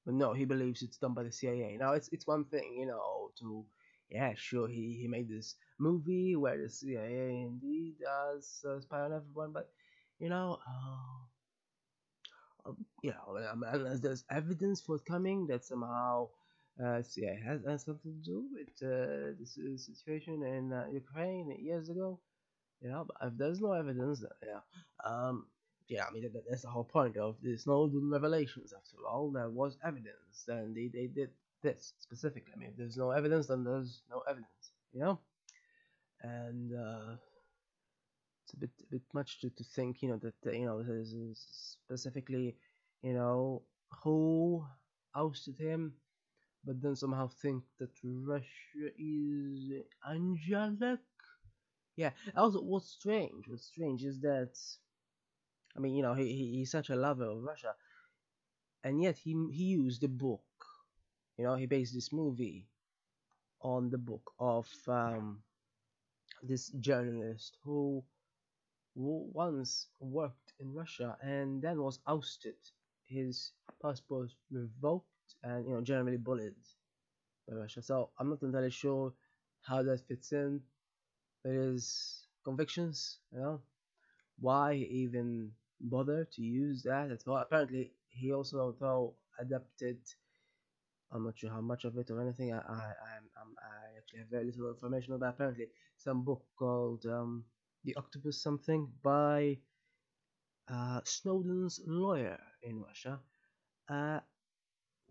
But 0.05 0.15
no, 0.15 0.33
he 0.33 0.45
believes 0.45 0.81
it's 0.81 0.97
done 0.97 1.13
by 1.13 1.23
the 1.23 1.31
CIA. 1.31 1.77
Now 1.77 1.93
it's 1.93 2.09
it's 2.09 2.27
one 2.27 2.45
thing, 2.45 2.75
you 2.77 2.85
know, 2.87 3.31
to 3.39 3.65
yeah, 4.09 4.33
sure 4.35 4.67
he, 4.67 4.97
he 5.01 5.07
made 5.07 5.29
this 5.29 5.55
movie 5.79 6.35
where 6.35 6.57
the 6.61 6.69
CIA 6.69 7.41
indeed 7.43 7.95
does 7.99 8.63
uh, 8.67 8.79
spy 8.81 9.01
on 9.01 9.13
everyone, 9.13 9.51
but 9.53 9.69
you 10.19 10.29
know, 10.29 10.59
uh, 10.67 11.25
um, 12.65 12.77
you 13.01 13.11
know, 13.11 13.37
unless 13.71 13.99
there's 13.99 14.23
evidence 14.29 14.81
forthcoming 14.81 15.47
that 15.47 15.65
somehow 15.65 16.27
uh, 16.83 17.01
CIA 17.03 17.39
has, 17.45 17.61
has 17.67 17.83
something 17.85 18.13
to 18.13 18.31
do 18.31 18.47
with 18.51 18.69
uh, 18.81 19.33
uh, 19.33 19.77
situation 19.77 20.43
in 20.43 20.73
uh, 20.73 20.85
Ukraine 20.91 21.55
years 21.59 21.89
ago. 21.89 22.19
You 22.81 22.89
know, 22.89 23.05
but 23.07 23.27
if 23.27 23.37
there's 23.37 23.61
no 23.61 23.71
evidence, 23.73 24.19
then, 24.21 24.29
yeah, 24.43 24.61
um, 25.05 25.47
yeah, 25.87 26.05
I 26.07 26.11
mean 26.11 26.23
that, 26.23 26.43
that's 26.49 26.63
the 26.63 26.69
whole 26.69 26.83
point 26.83 27.17
of 27.17 27.37
there's 27.41 27.65
no 27.67 27.87
the 27.87 27.91
Snowden 27.93 28.09
revelations. 28.11 28.73
After 28.73 28.97
all, 29.09 29.31
there 29.31 29.49
was 29.49 29.77
evidence, 29.85 30.45
and 30.47 30.75
they, 30.75 30.87
they 30.93 31.07
did 31.07 31.29
this 31.61 31.93
specifically. 31.99 32.51
I 32.55 32.59
mean, 32.59 32.69
if 32.69 32.77
there's 32.77 32.97
no 32.97 33.11
evidence, 33.11 33.47
then 33.47 33.63
there's 33.63 34.01
no 34.09 34.21
evidence. 34.27 34.71
You 34.93 35.01
know, 35.01 35.19
and 36.21 36.73
uh, 36.73 37.15
it's 38.43 38.53
a 38.53 38.57
bit 38.57 38.71
a 38.81 38.91
bit 38.91 39.01
much 39.13 39.39
to, 39.41 39.49
to 39.49 39.63
think, 39.63 40.01
you 40.01 40.09
know, 40.09 40.17
that 40.17 40.35
uh, 40.45 40.51
you 40.51 40.65
know 40.65 40.83
specifically, 41.33 42.55
you 43.01 43.13
know, 43.13 43.63
who 44.03 44.65
ousted 45.15 45.57
him, 45.57 45.93
but 46.65 46.81
then 46.81 46.95
somehow 46.95 47.27
think 47.27 47.63
that 47.79 47.91
Russia 48.03 48.89
is 48.97 49.71
angelic. 50.09 50.99
Yeah. 51.95 52.11
Also, 52.35 52.61
what's 52.61 52.89
strange? 52.89 53.47
What's 53.47 53.65
strange 53.67 54.03
is 54.03 54.19
that, 54.21 54.57
I 55.75 55.79
mean, 55.79 55.95
you 55.95 56.03
know, 56.03 56.13
he, 56.13 56.25
he 56.33 56.57
he's 56.57 56.71
such 56.71 56.89
a 56.89 56.95
lover 56.95 57.25
of 57.25 57.43
Russia, 57.43 57.75
and 58.83 59.01
yet 59.01 59.17
he 59.17 59.33
he 59.51 59.63
used 59.63 60.03
a 60.03 60.07
book. 60.07 60.43
You 61.37 61.45
know, 61.45 61.55
he 61.55 61.65
based 61.65 61.93
this 61.93 62.11
movie 62.13 62.67
on 63.61 63.89
the 63.89 63.97
book 63.97 64.33
of 64.39 64.67
um, 64.87 65.43
this 66.43 66.69
journalist 66.79 67.57
who 67.63 68.03
who 68.95 69.27
once 69.33 69.87
worked 69.99 70.53
in 70.59 70.73
Russia 70.73 71.17
and 71.21 71.61
then 71.61 71.81
was 71.81 71.99
ousted, 72.07 72.57
his 73.07 73.51
passport 73.81 74.31
revoked, 74.51 75.12
and 75.43 75.65
you 75.65 75.73
know 75.73 75.81
generally 75.81 76.17
bullied 76.17 76.55
by 77.47 77.55
Russia. 77.55 77.81
So 77.81 78.09
I'm 78.19 78.29
not 78.29 78.41
entirely 78.41 78.71
sure 78.71 79.13
how 79.61 79.83
that 79.83 80.07
fits 80.07 80.31
in 80.31 80.61
with 81.43 81.55
his 81.55 82.27
convictions. 82.43 83.19
You 83.31 83.39
know 83.39 83.61
why 84.39 84.75
he 84.75 84.83
even 85.03 85.51
bother 85.81 86.25
to 86.33 86.41
use 86.41 86.83
that 86.83 87.11
at 87.11 87.27
all. 87.27 87.37
Apparently, 87.37 87.93
he 88.09 88.31
also 88.33 88.75
though 88.79 89.15
adapted. 89.39 89.99
I'm 91.11 91.23
not 91.25 91.37
sure 91.37 91.51
how 91.51 91.61
much 91.61 91.85
of 91.85 91.97
it 91.97 92.09
or 92.09 92.21
anything. 92.21 92.53
I 92.53 92.57
I 92.57 92.59
I'm, 93.15 93.25
I'm, 93.39 93.51
I 93.61 93.97
actually 93.97 94.19
have 94.19 94.29
very 94.29 94.45
little 94.45 94.69
information 94.69 95.13
about. 95.13 95.35
Apparently, 95.35 95.67
some 95.97 96.23
book 96.23 96.43
called 96.57 97.05
um, 97.05 97.45
the 97.83 97.95
Octopus 97.95 98.41
something 98.41 98.91
by 99.03 99.57
uh, 100.67 101.01
Snowden's 101.03 101.81
lawyer 101.85 102.39
in 102.63 102.81
Russia, 102.81 103.19
uh, 103.89 104.19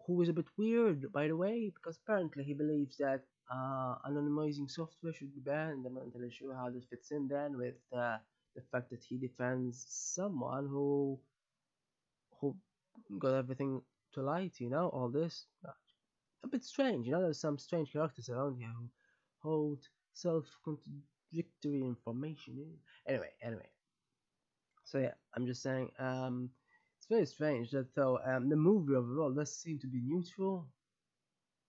who 0.07 0.23
is 0.23 0.29
a 0.29 0.33
bit 0.33 0.47
weird, 0.57 1.13
by 1.13 1.29
the 1.29 1.37
way, 1.37 1.73
because 1.75 1.99
apparently 1.99 2.45
he 2.45 2.55
believes 2.55 2.97
that 2.99 3.23
uh, 3.53 3.95
anonymizing 4.09 4.71
software 4.71 5.13
should 5.13 5.35
be 5.35 5.41
banned. 5.41 5.85
I'm 5.87 5.95
not 5.95 6.05
entirely 6.05 6.31
sure 6.31 6.55
how 6.55 6.71
this 6.71 6.85
fits 6.89 7.11
in 7.11 7.29
then 7.29 7.57
with 7.57 7.75
uh, 7.97 8.17
the 8.57 8.63
fact 8.71 8.91
that 8.91 9.05
he 9.09 9.19
defends 9.19 9.85
someone 9.89 10.67
who 10.67 11.19
who 12.41 12.57
got 13.19 13.35
everything 13.35 13.81
to 14.15 14.23
light, 14.23 14.55
you 14.59 14.71
know, 14.71 14.89
all 14.89 15.09
this. 15.09 15.47
A 16.45 16.49
bit 16.49 16.65
strange, 16.65 17.07
you 17.07 17.13
know, 17.13 17.23
there's 17.23 17.41
some 17.41 17.59
strange 17.59 17.93
characters 17.93 18.29
around 18.29 18.57
here 18.59 18.73
who 18.77 18.89
hold 19.39 19.79
self-contradictory 20.13 21.83
information. 21.83 22.79
Anyway, 23.07 23.31
anyway. 23.43 23.69
So 24.85 24.99
yeah, 24.99 25.15
I'm 25.35 25.47
just 25.47 25.63
saying, 25.63 25.91
um, 25.99 26.51
very 27.13 27.27
strange 27.27 27.71
that 27.73 27.95
though 27.95 28.19
um, 28.25 28.49
the 28.49 28.57
movie 28.57 28.95
overall 28.95 29.33
does 29.33 29.55
seem 29.57 29.79
to 29.81 29.87
be 29.89 30.01
neutral. 30.03 30.69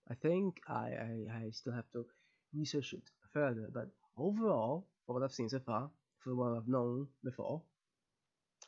I 0.10 0.16
think 0.16 0.62
I, 0.68 0.94
I, 0.94 1.46
I 1.46 1.50
still 1.52 1.74
have 1.74 1.92
to 1.92 2.06
research 2.54 2.94
it 2.94 3.10
further, 3.34 3.70
but 3.74 3.90
overall, 4.18 4.88
for 5.06 5.14
what 5.16 5.24
I've 5.24 5.34
seen 5.34 5.50
so 5.50 5.60
far, 5.60 5.92
for 6.20 6.36
what 6.36 6.58
I've 6.58 6.68
known 6.70 7.10
before, 7.24 7.64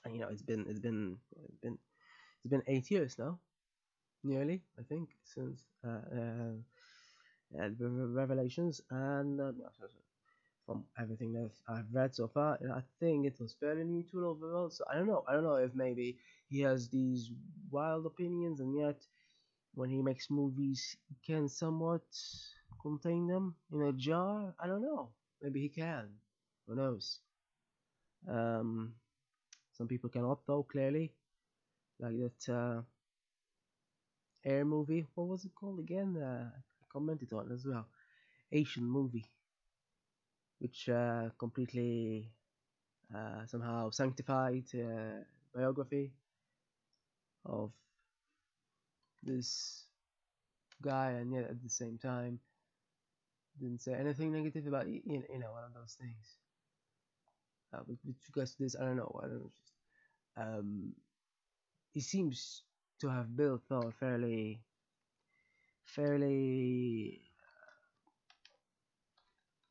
and 0.06 0.16
you 0.16 0.22
know, 0.22 0.30
it's 0.30 0.42
been 0.42 0.66
it's 0.70 0.80
been 0.80 1.18
it's 1.48 1.58
been 1.62 1.78
it's 2.44 2.52
been 2.52 2.64
eight 2.68 2.92
years 2.92 3.18
now, 3.20 3.40
nearly 4.24 4.64
I 4.80 4.84
think 4.84 5.10
since 5.24 5.68
uh, 5.86 6.02
uh, 6.16 6.54
uh, 7.60 7.70
Revelations, 7.80 8.82
and 8.92 9.40
so 9.40 9.88
from 10.66 10.86
everything 11.00 11.34
that 11.34 11.52
I've 11.68 11.92
read 11.94 12.16
so 12.16 12.28
far, 12.28 12.60
I 12.74 12.82
think 13.00 13.26
it 13.28 13.40
was 13.40 13.54
fairly 13.60 13.84
neutral 13.84 14.32
overall. 14.32 14.70
So 14.70 14.86
I 14.92 14.96
don't 14.96 15.08
know. 15.08 15.24
I 15.28 15.34
don't 15.34 15.44
know 15.44 15.56
if 15.56 15.76
maybe 15.76 16.18
he 16.50 16.62
has 16.62 16.90
these 16.90 17.32
wild 17.72 18.06
opinions, 18.06 18.60
and 18.60 18.76
yet 18.78 19.00
when 19.76 19.90
he 19.90 20.02
makes 20.02 20.30
movies, 20.30 20.98
he 21.08 21.16
can 21.26 21.48
somewhat 21.50 22.04
contain 22.82 23.28
them 23.28 23.56
in 23.72 23.82
a 23.84 23.94
jar. 23.94 24.54
I 24.60 24.68
don't 24.68 24.82
know. 24.84 25.12
Maybe 25.42 25.62
he 25.62 25.70
can. 25.70 26.10
Who 26.68 26.76
knows? 26.76 27.20
Um, 28.28 28.94
some 29.74 29.88
people 29.88 30.10
cannot, 30.10 30.46
though. 30.48 30.64
Clearly, 30.64 31.14
like 32.00 32.16
that 32.18 32.50
uh, 32.54 32.82
Air 34.46 34.64
movie. 34.64 35.06
What 35.14 35.28
was 35.28 35.44
it 35.44 35.54
called 35.54 35.80
again? 35.80 36.16
Uh, 36.16 36.50
I 36.56 36.86
commented 36.88 37.34
on 37.34 37.52
as 37.52 37.66
well. 37.66 37.86
Asian 38.52 38.86
movie, 38.86 39.26
which 40.60 40.90
uh, 40.90 41.30
completely 41.38 42.30
uh, 43.16 43.46
somehow 43.46 43.90
sanctified 43.92 44.66
uh, 44.76 45.24
biography 45.56 46.12
of 47.46 47.72
this 49.24 49.88
guy, 50.82 51.12
and 51.12 51.34
yet 51.34 51.46
at 51.50 51.62
the 51.62 51.70
same 51.70 51.98
time 51.98 52.40
didn't 53.60 53.82
say 53.82 53.94
anything 53.94 54.32
negative 54.32 54.68
about 54.68 54.88
you 54.88 55.02
know, 55.06 55.24
you 55.30 55.40
know 55.40 55.52
one 55.52 55.64
of 55.66 55.74
those 55.74 55.96
things. 56.00 56.38
Uh, 57.74 57.82
with, 57.88 58.00
with 58.06 58.16
regards 58.30 58.56
to 58.56 58.64
this, 58.64 58.76
I 58.76 58.86
don't 58.86 58.98
know. 58.98 59.20
I 59.24 59.28
don't 59.28 59.40
know. 59.40 59.52
Just, 59.54 59.74
um, 60.38 60.96
he 61.94 62.02
seems 62.02 62.64
to 63.00 63.10
have 63.10 63.36
built 63.36 63.64
though 63.70 63.92
fairly, 63.92 64.64
fairly 65.86 67.22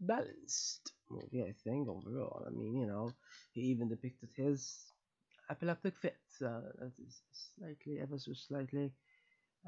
balanced 0.01 0.93
movie. 1.11 1.43
I 1.43 1.53
think 1.53 1.89
overall. 1.89 2.45
I 2.47 2.51
mean, 2.51 2.77
you 2.77 2.87
know, 2.87 3.11
he 3.53 3.63
even 3.63 3.89
depicted 3.89 4.31
his 4.37 4.94
epileptic 5.51 5.95
is 6.99 7.23
slightly, 7.33 8.01
ever 8.01 8.19
so 8.19 8.33
slightly, 8.33 8.93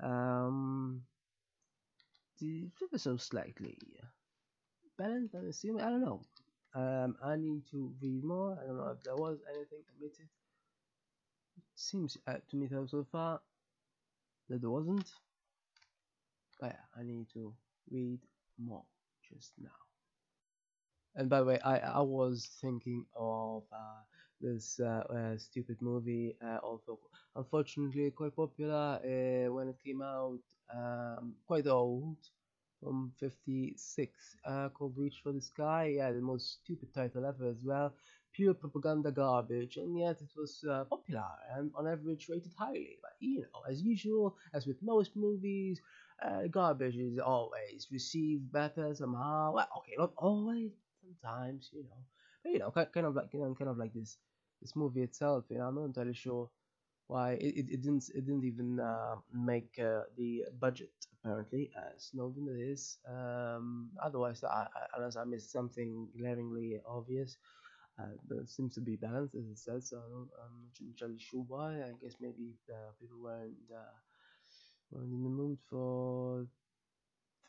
um, 0.03 1.03
the- 2.39 2.71
ever 2.83 2.99
so 2.99 3.17
slightly 3.17 3.77
balanced. 4.99 5.35
I 5.35 5.41
assume. 5.41 5.79
I 5.79 5.91
don't 5.91 6.01
know. 6.03 6.23
Um, 6.75 7.17
I 7.23 7.37
need 7.37 7.67
to 7.71 7.95
read 8.03 8.25
more. 8.25 8.59
I 8.61 8.67
don't 8.67 8.77
know 8.77 8.89
if 8.89 9.03
there 9.03 9.17
was 9.17 9.39
anything 9.55 9.83
omitted. 9.97 10.29
Seems 11.75 12.17
uh, 12.27 12.39
to 12.49 12.57
me 12.57 12.67
though 12.67 12.87
so 12.87 13.05
far 13.05 13.41
that 14.49 14.61
there 14.61 14.71
wasn't. 14.71 15.09
But 16.61 16.71
yeah, 16.73 17.01
I 17.01 17.03
need 17.05 17.29
to 17.35 17.55
read 17.91 18.21
more 18.59 18.85
just 19.31 19.53
now. 19.59 19.71
And 21.15 21.29
by 21.29 21.41
the 21.41 21.47
way, 21.47 21.59
I 21.61 21.79
I 21.79 22.01
was 22.01 22.47
thinking 22.61 23.07
of 23.17 23.65
uh, 23.73 24.03
this 24.41 24.81
uh, 24.81 25.03
uh, 25.11 25.37
stupid 25.39 25.79
movie, 25.81 26.37
uh, 26.45 26.59
also 26.63 26.99
unfortunately 27.35 28.11
quite 28.11 28.35
popular 28.37 28.99
when 29.51 29.69
it 29.69 29.77
came 29.85 30.03
out, 30.03 30.39
um, 30.75 31.35
quite 31.47 31.67
old, 31.67 32.17
from 32.83 33.13
'56, 33.19 34.37
uh, 34.45 34.69
called 34.71 34.95
Reach 34.97 35.21
for 35.23 35.33
the 35.33 35.41
Sky. 35.41 35.95
Yeah, 35.97 36.13
the 36.13 36.21
most 36.21 36.61
stupid 36.63 36.93
title 36.95 37.25
ever 37.25 37.49
as 37.49 37.63
well. 37.65 37.95
Pure 38.33 38.55
propaganda 38.55 39.11
garbage, 39.11 39.77
and 39.79 39.99
yet 39.99 40.21
it 40.21 40.31
was 40.37 40.63
popular 40.91 41.25
and 41.57 41.71
on 41.75 41.87
average 41.89 42.27
rated 42.29 42.53
highly. 42.59 42.99
But 43.03 43.13
you 43.21 43.41
know, 43.41 43.63
as 43.69 43.83
usual, 43.83 44.37
as 44.55 44.67
with 44.67 44.83
most 44.83 45.17
movies, 45.17 45.81
uh, 46.23 46.47
garbage 46.49 46.97
is 46.97 47.19
always 47.19 47.89
received 47.91 48.53
better 48.53 48.95
somehow. 48.95 49.53
Well, 49.55 49.69
okay, 49.79 49.95
not 49.99 50.13
always, 50.19 50.73
sometimes, 51.03 51.71
you 51.73 51.83
know. 51.85 52.05
You 52.53 52.59
know, 52.61 52.71
ki- 52.71 52.93
kind 52.93 53.07
of 53.07 53.15
like 53.15 53.33
you 53.33 53.41
know, 53.41 53.55
kind 53.55 53.71
of 53.71 53.79
like 53.79 53.93
this 53.95 54.19
this 54.63 54.77
movie 54.77 55.03
itself. 55.03 55.45
You 55.51 55.59
know, 55.59 55.67
I'm 55.69 55.75
not 55.77 55.85
entirely 55.87 56.15
sure 56.15 56.51
why 57.09 57.33
it, 57.35 57.55
it, 57.57 57.67
it 57.71 57.83
didn't 57.83 58.09
it 58.15 58.27
didn't 58.27 58.45
even 58.45 58.81
uh, 58.81 59.17
make 59.33 59.79
uh, 59.79 60.03
the 60.17 60.45
budget 60.61 60.93
apparently. 61.21 61.71
Uh, 61.77 61.91
Snowden 61.99 62.49
it 62.49 62.61
is. 62.61 62.99
Um, 63.09 63.91
otherwise, 64.03 64.45
I, 64.45 64.67
I, 64.75 64.87
unless 64.97 65.17
I 65.17 65.25
missed 65.25 65.53
something 65.53 66.09
glaringly 66.19 66.81
obvious. 66.87 67.39
Uh, 67.99 68.09
but 68.29 68.39
it 68.39 68.51
seems 68.51 68.75
to 68.75 68.81
be 68.81 68.97
balanced 68.97 69.35
as 69.35 69.45
it 69.47 69.59
says, 69.59 69.89
so 69.89 69.97
I'm 69.99 70.29
not 70.65 70.81
entirely 70.81 71.19
sure 71.19 71.45
why. 71.49 71.77
I 71.83 71.93
guess 72.03 72.17
maybe 72.21 72.55
uh, 72.71 72.93
people 73.01 73.19
weren't 73.23 73.55
uh, 73.75 73.97
weren't 74.91 75.13
in 75.13 75.23
the 75.23 75.29
mood 75.31 75.59
for 75.71 76.47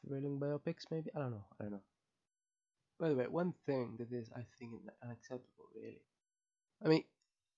thrilling 0.02 0.40
biopics. 0.40 0.90
Maybe 0.90 1.12
I 1.16 1.20
don't 1.20 1.32
know. 1.32 1.46
I 1.60 1.64
don't 1.66 1.72
know. 1.74 1.82
By 3.00 3.10
the 3.10 3.16
way, 3.16 3.28
one 3.28 3.54
thing 3.66 3.96
that 4.00 4.12
is 4.12 4.30
I 4.36 4.46
think 4.60 4.82
unacceptable, 5.04 5.70
really. 5.76 6.02
I 6.86 6.90
mean, 6.90 7.04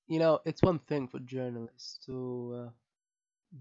you 0.08 0.20
know, 0.20 0.40
it's 0.46 0.64
one 0.64 0.80
thing 0.80 1.08
for 1.08 1.20
journalists 1.20 2.00
to 2.06 2.68
uh, 2.68 2.72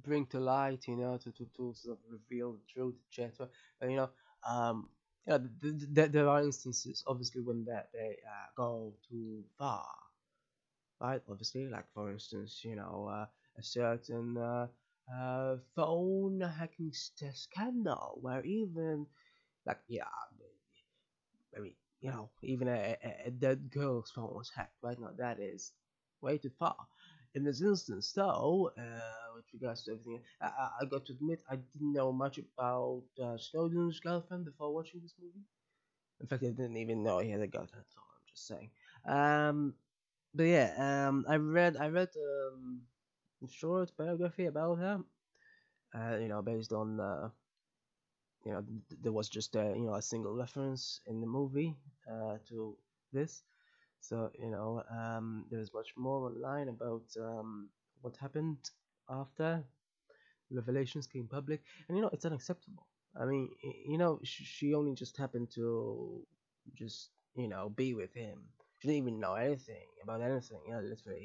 bring 0.03 0.27
to 0.29 0.41
light, 0.41 0.87
you 0.89 0.97
know, 0.97 1.19
to, 1.19 1.33
to, 1.33 1.47
to 1.57 1.75
sort 1.75 1.99
of 1.99 2.13
reveal 2.13 2.53
the 2.53 2.61
truth, 2.73 2.97
etc. 3.11 3.49
And, 3.81 3.91
you 3.93 3.97
know, 3.99 4.11
um, 4.49 4.91
you 5.27 5.33
know, 5.33 5.39
th- 5.61 5.79
th- 5.81 5.95
th- 5.95 6.13
there 6.13 6.29
are 6.29 6.43
instances, 6.43 7.05
obviously, 7.07 7.43
when 7.43 7.65
that 7.67 7.91
they 7.93 8.19
uh, 8.27 8.47
go 8.57 8.95
too 9.09 9.45
far, 9.59 9.87
right? 11.01 11.23
Obviously, 11.29 11.69
like 11.69 11.87
for 11.95 12.11
instance, 12.11 12.61
you 12.65 12.77
know, 12.77 13.09
uh, 13.11 13.27
a 13.59 13.63
certain 13.63 14.37
uh, 14.37 14.67
uh, 15.13 15.57
phone 15.75 16.41
hacking 16.41 16.93
scandal 16.93 18.19
where 18.21 18.45
even 18.45 19.07
like 19.67 19.81
yeah, 19.89 20.05
I 21.57 21.61
mean, 21.61 21.75
you 22.01 22.11
know, 22.11 22.31
even 22.43 22.69
a, 22.69 22.97
a, 23.03 23.27
a 23.27 23.31
dead 23.31 23.71
girl's 23.71 24.11
phone 24.11 24.33
was 24.35 24.51
hacked. 24.55 24.77
Right 24.83 24.99
now, 24.99 25.11
that 25.19 25.41
is 25.41 25.73
way 26.21 26.39
too 26.39 26.51
far. 26.59 26.77
In 27.35 27.45
this 27.45 27.63
instance, 27.63 28.13
though, 28.15 28.71
uh, 28.79 29.35
with 29.37 29.45
regards 29.53 29.85
to 29.85 29.93
everything, 29.93 30.21
I, 30.41 30.47
I, 30.47 30.69
I 30.83 30.85
got 30.87 31.07
to 31.07 31.13
admit 31.13 31.43
I 31.51 31.57
didn't 31.57 31.93
know 31.93 32.13
much 32.13 32.39
about 32.39 33.03
uh, 33.23 33.37
Snowden's 33.39 34.01
girlfriend 34.01 34.45
before 34.45 34.73
watching 34.75 35.01
this 35.03 35.15
movie. 35.21 35.45
In 36.21 36.27
fact, 36.27 36.43
I 36.43 36.47
didn't 36.49 36.77
even 36.77 37.03
know 37.03 37.19
he 37.19 37.31
had 37.31 37.41
a 37.41 37.47
girlfriend. 37.47 37.85
at 37.89 37.97
all. 37.99 38.05
I'm 38.15 38.27
just 38.29 38.47
saying. 38.47 38.71
Um, 39.07 39.75
but 40.35 40.45
yeah, 40.45 41.09
um, 41.09 41.25
I 41.29 41.37
read 41.37 41.77
I 41.77 41.89
read 41.89 42.09
um, 42.17 42.83
a 43.45 43.49
short 43.49 43.93
biography 43.97 44.47
about 44.47 44.79
her. 44.79 45.01
Uh, 45.95 46.17
you 46.19 46.29
know, 46.29 46.43
based 46.43 46.73
on 46.73 47.01
uh, 47.01 47.29
you 48.45 48.53
know 48.53 48.65
there 49.03 49.13
was 49.13 49.29
just 49.29 49.57
a 49.57 49.75
you 49.77 49.87
know 49.87 49.95
a 49.95 50.03
single 50.03 50.35
reference 50.35 51.01
in 51.07 51.21
the 51.21 51.27
movie 51.27 51.77
uh, 52.11 52.37
to 52.49 52.77
this. 53.13 53.43
So 54.01 54.31
you 54.39 54.51
know, 54.51 54.83
um, 54.91 55.47
there's 55.51 55.75
much 55.75 55.95
more 55.97 56.27
online 56.29 56.69
about 56.69 57.05
um, 57.21 57.71
what 58.03 58.17
happened 58.17 58.59
after 59.11 59.65
revelations 60.51 61.07
came 61.07 61.27
public, 61.29 61.63
and 61.89 61.97
you 61.97 62.03
know 62.03 62.11
it's 62.13 62.25
unacceptable. 62.25 62.87
I 63.21 63.25
mean, 63.25 63.49
you 63.87 63.99
know, 63.99 64.21
she 64.23 64.75
only 64.75 64.95
just 64.95 65.17
happened 65.17 65.51
to 65.55 66.23
just 66.75 67.11
you 67.37 67.49
know 67.49 67.71
be 67.71 67.95
with 67.95 68.13
him. 68.15 68.39
She 68.79 68.89
didn't 68.89 69.03
even 69.03 69.21
know 69.21 69.35
anything 69.35 69.87
about 70.03 70.23
anything. 70.23 70.61
You 70.67 70.75
know, 70.75 70.81
literally, 70.81 71.21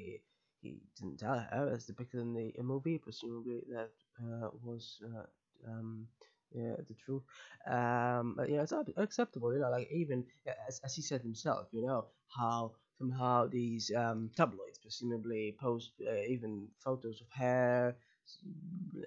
he, 0.61 0.69
he 0.69 0.81
didn't 0.99 1.19
tell 1.19 1.35
her 1.37 1.71
as 1.73 1.85
depicted 1.85 2.21
in 2.21 2.33
the 2.33 2.53
movie. 2.63 2.97
Presumably, 2.97 3.61
that 3.71 3.91
uh, 4.21 4.49
was 4.63 4.99
uh, 5.05 5.25
um, 5.71 6.07
yeah, 6.53 6.75
the 6.87 6.95
truth. 7.05 7.23
Um, 7.69 8.37
you 8.47 8.57
know, 8.57 8.63
it's 8.63 8.73
acceptable. 8.97 9.53
You 9.53 9.59
know, 9.61 9.69
like 9.71 9.89
even 9.91 10.25
as, 10.67 10.79
as 10.83 10.95
he 10.95 11.01
said 11.01 11.21
himself, 11.21 11.67
you 11.71 11.85
know 11.85 12.07
how 12.35 12.73
somehow 12.97 13.47
these 13.47 13.91
um, 13.95 14.29
tabloids 14.35 14.79
presumably 14.79 15.55
post 15.59 15.91
uh, 16.07 16.21
even 16.27 16.67
photos 16.83 17.21
of 17.21 17.27
hair 17.31 17.95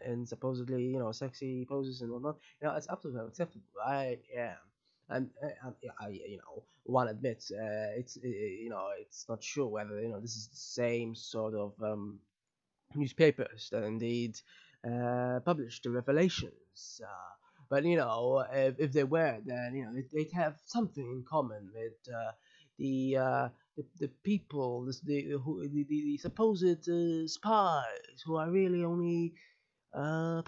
and 0.05 0.29
supposedly 0.29 0.85
you 0.85 0.99
know 0.99 1.13
sexy 1.13 1.65
poses 1.69 2.01
and 2.03 2.11
whatnot. 2.11 2.37
You 2.61 2.69
know, 2.69 2.75
it's 2.77 2.89
absolutely 2.89 3.23
unacceptable. 3.23 3.65
I 3.85 4.19
yeah. 4.33 4.55
And 5.09 5.31
uh, 5.43 5.71
yeah, 5.83 5.93
I, 6.01 6.09
you 6.09 6.39
know, 6.39 6.65
one 6.83 7.07
admits 7.09 7.53
uh, 7.53 7.93
it's 7.97 8.17
uh, 8.17 8.27
you 8.27 8.69
know 8.71 8.89
it's 9.01 9.27
not 9.29 9.43
sure 9.43 9.69
whether 9.69 10.01
you 10.01 10.09
know 10.09 10.21
this 10.21 10.35
is 10.37 10.49
the 10.49 10.57
same 10.57 11.15
sort 11.15 11.55
of 11.55 11.75
um, 11.81 12.19
newspapers 12.95 13.69
that 13.73 13.85
indeed 13.85 14.37
uh, 14.87 15.41
published 15.41 15.83
the 15.83 15.91
revelations. 15.91 17.01
Uh, 17.03 17.35
but 17.69 17.85
you 17.85 17.97
know, 17.97 18.45
if, 18.53 18.79
if 18.79 18.93
they 18.93 19.05
were, 19.05 19.39
then 19.45 19.75
you 19.75 19.85
know 19.85 19.93
they, 19.93 20.05
they'd 20.13 20.33
have 20.33 20.55
something 20.65 21.05
in 21.05 21.25
common 21.29 21.71
with 21.75 22.15
uh, 22.15 22.33
the, 22.79 23.17
uh, 23.17 23.49
the 23.77 23.85
the 23.99 24.09
people, 24.23 24.85
the 24.85 24.99
the, 25.05 25.39
who, 25.39 25.69
the, 25.69 25.85
the, 25.89 26.19
supposed 26.19 26.89
uh, 26.89 27.27
spies 27.27 28.23
who 28.25 28.37
are 28.37 28.51
really 28.51 28.85
only 28.85 29.35
uh, 29.95 30.43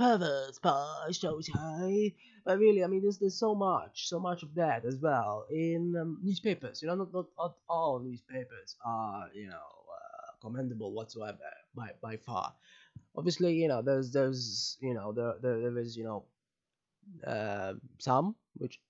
spies, 0.53 1.17
shall 1.17 1.37
we 1.37 1.43
say? 1.43 2.15
But 2.45 2.59
really, 2.59 2.85
I 2.85 2.87
mean, 2.87 3.03
there's 3.03 3.19
there's 3.19 3.39
so 3.39 3.55
much, 3.55 4.09
so 4.09 4.21
much 4.21 4.43
of 4.43 4.55
that 4.55 4.85
as 4.85 4.99
well 5.01 5.47
in 5.51 5.95
um, 6.01 6.19
newspapers. 6.23 6.83
You 6.83 6.89
know, 6.89 6.97
not, 6.97 7.13
not 7.13 7.27
not 7.39 7.57
all 7.69 7.99
newspapers 8.01 8.77
are 8.85 9.29
you 9.35 9.49
know 9.49 9.57
uh, 9.57 10.33
commendable 10.41 10.93
whatsoever 10.93 11.39
by 11.75 11.91
by 12.01 12.17
far. 12.17 12.55
Obviously, 13.19 13.55
you 13.55 13.69
know, 13.69 13.83
there's 13.83 14.13
there's 14.13 14.79
you 14.81 14.95
know 14.95 15.13
there 15.13 15.35
there, 15.43 15.61
there 15.63 15.79
is 15.79 15.97
you 15.97 16.05
know 16.05 16.25
uh, 17.27 17.75
some 17.99 18.37
which 18.57 18.81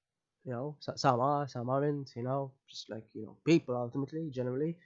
you 0.45 0.53
know 0.53 0.77
some 0.97 1.21
are, 1.21 1.49
some 1.49 1.71
aren't. 1.71 2.13
You 2.17 2.25
know, 2.25 2.53
just 2.71 2.91
like 2.91 3.05
you 3.15 3.25
know 3.27 3.37
people 3.47 3.77
ultimately, 3.77 4.31
generally 4.31 4.77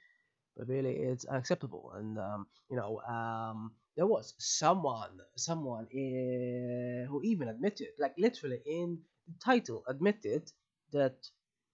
but 0.57 0.68
really 0.68 0.93
it's 0.97 1.24
unacceptable. 1.26 1.93
And 1.97 2.18
um, 2.18 2.47
you 2.70 2.76
know, 2.76 3.01
um, 3.09 3.72
there 3.97 4.07
was 4.07 4.34
someone, 4.38 5.11
someone 5.36 5.86
uh, 5.86 7.07
who 7.09 7.22
even 7.24 7.49
admitted, 7.49 7.88
like 7.99 8.14
literally 8.18 8.61
in 8.66 8.99
the 9.28 9.34
title, 9.45 9.84
admitted 9.88 10.51
that 10.93 11.16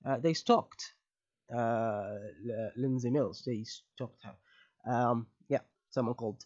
uh, 0.06 0.18
they 0.18 0.34
stalked 0.34 0.94
uh, 1.56 2.14
Lindsay 2.76 3.10
Mills. 3.10 3.42
They 3.46 3.64
stalked 3.64 4.22
her. 4.24 4.92
Um, 4.92 5.26
yeah, 5.48 5.60
someone 5.90 6.14
called 6.14 6.44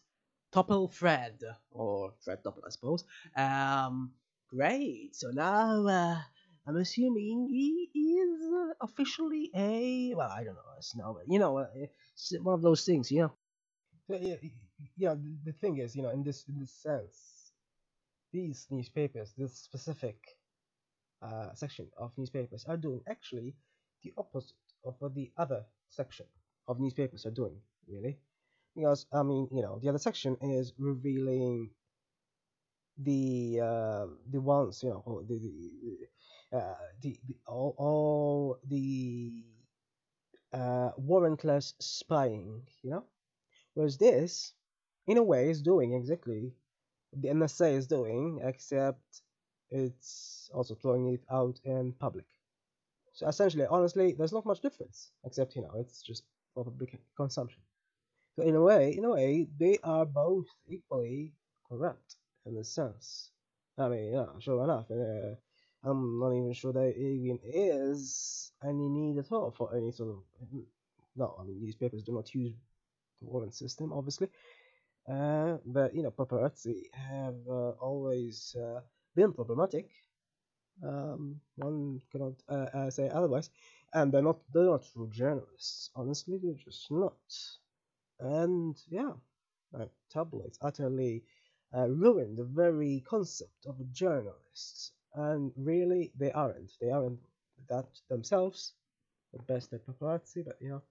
Topple 0.52 0.88
Fred 0.88 1.40
or 1.70 2.12
Fred 2.24 2.42
Topple, 2.44 2.64
I 2.66 2.70
suppose. 2.70 3.04
Um, 3.36 4.12
great. 4.50 5.16
So 5.16 5.30
now. 5.30 5.86
Uh, 5.86 6.18
I'm 6.66 6.76
assuming 6.76 7.48
he 7.50 7.90
is 7.94 8.74
officially 8.80 9.50
a 9.54 10.14
well, 10.14 10.30
I 10.30 10.44
don't 10.44 10.54
know, 10.54 10.70
a 10.78 10.82
snow, 10.82 11.18
you 11.26 11.38
know, 11.38 11.58
uh, 11.58 11.66
it's 12.14 12.32
one 12.40 12.54
of 12.54 12.62
those 12.62 12.84
things, 12.84 13.10
you 13.10 13.22
know. 13.22 13.32
Yeah, 14.08 14.36
yeah. 14.96 15.14
The, 15.14 15.36
the 15.44 15.52
thing 15.52 15.78
is, 15.78 15.96
you 15.96 16.02
know, 16.02 16.10
in 16.10 16.22
this 16.22 16.44
in 16.48 16.60
this 16.60 16.72
sense, 16.72 17.52
these 18.32 18.66
newspapers, 18.70 19.32
this 19.36 19.54
specific 19.56 20.18
uh, 21.22 21.54
section 21.54 21.88
of 21.98 22.12
newspapers, 22.16 22.64
are 22.68 22.76
doing 22.76 23.02
actually 23.08 23.56
the 24.04 24.12
opposite 24.16 24.56
of 24.84 24.94
what 25.00 25.14
the 25.14 25.32
other 25.36 25.64
section 25.88 26.26
of 26.68 26.80
newspapers 26.80 27.26
are 27.26 27.30
doing. 27.32 27.56
Really, 27.88 28.18
because 28.74 29.06
I 29.12 29.22
mean, 29.22 29.48
you 29.52 29.62
know, 29.62 29.78
the 29.82 29.88
other 29.88 29.98
section 29.98 30.36
is 30.40 30.72
revealing 30.78 31.70
the 32.98 33.60
uh, 33.60 34.06
the 34.30 34.40
ones, 34.40 34.82
you 34.82 34.90
know, 34.90 35.22
the 35.26 35.38
the, 35.38 36.56
uh, 36.56 36.74
the, 37.00 37.18
the 37.26 37.36
all, 37.46 37.74
all 37.78 38.58
the 38.68 39.44
uh, 40.52 40.90
warrantless 40.98 41.74
spying, 41.80 42.62
you 42.82 42.90
know 42.90 43.04
Whereas 43.74 43.98
this, 43.98 44.54
in 45.06 45.18
a 45.18 45.22
way, 45.22 45.50
is 45.50 45.62
doing 45.62 45.94
exactly 45.94 46.52
the 47.12 47.28
NSA 47.30 47.72
is 47.74 47.86
doing, 47.86 48.40
except 48.44 49.22
it's 49.70 50.50
also 50.54 50.74
throwing 50.74 51.08
it 51.14 51.24
out 51.30 51.60
in 51.64 51.92
public. 51.94 52.26
So 53.12 53.28
essentially, 53.28 53.66
honestly, 53.66 54.12
there's 54.12 54.32
not 54.32 54.46
much 54.46 54.60
difference, 54.60 55.12
except 55.24 55.56
you 55.56 55.62
know, 55.62 55.72
it's 55.76 56.02
just 56.02 56.24
for 56.54 56.64
public 56.64 57.00
consumption. 57.16 57.62
So 58.36 58.42
in 58.42 58.54
a 58.56 58.62
way, 58.62 58.96
in 58.96 59.04
a 59.04 59.10
way, 59.12 59.48
they 59.58 59.78
are 59.82 60.04
both 60.06 60.46
equally 60.68 61.32
corrupt 61.68 62.16
in 62.46 62.56
a 62.58 62.64
sense. 62.64 63.30
I 63.78 63.88
mean, 63.88 64.12
yeah, 64.12 64.26
sure 64.38 64.64
enough. 64.64 64.90
Uh, 64.90 65.36
I'm 65.84 66.18
not 66.20 66.32
even 66.32 66.52
sure 66.52 66.72
there 66.72 66.92
even 66.92 67.38
is 67.44 68.52
any 68.62 68.88
need 68.88 69.18
at 69.18 69.32
all 69.32 69.50
for 69.50 69.74
any 69.74 69.90
sort 69.92 70.10
of. 70.10 70.22
No, 71.16 71.36
I 71.38 71.44
mean, 71.44 71.60
newspapers 71.62 72.02
do 72.02 72.12
not 72.12 72.34
use 72.34 72.52
the 73.20 73.26
warrant 73.28 73.54
system, 73.54 73.92
obviously. 73.92 74.28
Uh, 75.08 75.58
but 75.66 75.94
you 75.94 76.02
know, 76.02 76.10
paparazzi 76.10 76.84
have 76.92 77.36
uh, 77.48 77.70
always 77.80 78.56
uh, 78.56 78.80
been 79.16 79.32
problematic. 79.32 79.90
Um, 80.82 81.40
one 81.56 82.00
cannot 82.12 82.34
uh, 82.48 82.68
uh, 82.74 82.90
say 82.90 83.08
otherwise, 83.08 83.50
and 83.94 84.12
they're 84.12 84.22
not 84.22 84.38
they're 84.52 84.64
not 84.66 84.84
true 84.92 85.08
journalists. 85.10 85.90
Honestly, 85.96 86.38
they're 86.42 86.54
just 86.54 86.90
not. 86.90 87.16
And 88.22 88.80
yeah, 88.88 89.12
like 89.72 89.92
tabloids 90.10 90.58
utterly 90.62 91.24
uh, 91.74 91.88
ruined 91.90 92.38
the 92.38 92.44
very 92.44 93.00
concept 93.02 93.66
of 93.66 93.78
a 93.80 93.84
journalist. 93.84 94.94
And 95.14 95.52
really, 95.56 96.12
they 96.16 96.32
aren't. 96.32 96.72
They 96.80 96.90
aren't 96.90 97.20
that 97.68 98.00
themselves. 98.08 98.74
At 99.34 99.46
best, 99.46 99.70
they're 99.70 99.80
paparazzi, 99.80 100.44
but 100.44 100.58
you 100.62 100.70
know, 100.70 100.82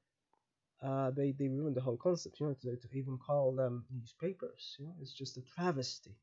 uh, 0.84 1.12
they 1.12 1.32
they 1.32 1.48
ruined 1.50 1.76
the 1.76 1.82
whole 1.82 1.98
concept. 1.98 2.40
You 2.40 2.48
know, 2.48 2.56
to, 2.56 2.76
to 2.78 2.98
even 2.98 3.18
call 3.20 3.54
them 3.56 3.86
newspapers, 3.92 4.76
you 4.80 4.86
know, 4.86 4.96
it's 5.02 5.14
just 5.14 5.38
a 5.38 5.42
travesty. 5.42 6.16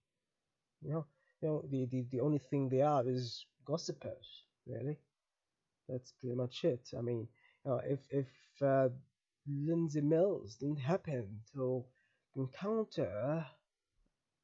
You 0.82 0.90
know, 0.92 1.06
you 1.42 1.48
know, 1.48 1.64
the, 1.70 1.86
the 1.86 2.02
the 2.10 2.20
only 2.20 2.38
thing 2.38 2.68
they 2.68 2.82
are 2.82 3.08
is 3.08 3.46
gossipers. 3.66 4.44
Really, 4.66 4.98
that's 5.88 6.12
pretty 6.12 6.36
much 6.36 6.64
it. 6.64 6.90
I 6.96 7.00
mean, 7.02 7.28
you 7.64 7.70
know, 7.70 7.80
if 7.84 8.00
if 8.10 8.28
uh, 8.62 8.88
Lindsay 9.48 10.00
Mills 10.00 10.56
didn't 10.56 10.80
happen 10.80 11.40
to 11.54 11.84
encounter 12.36 13.46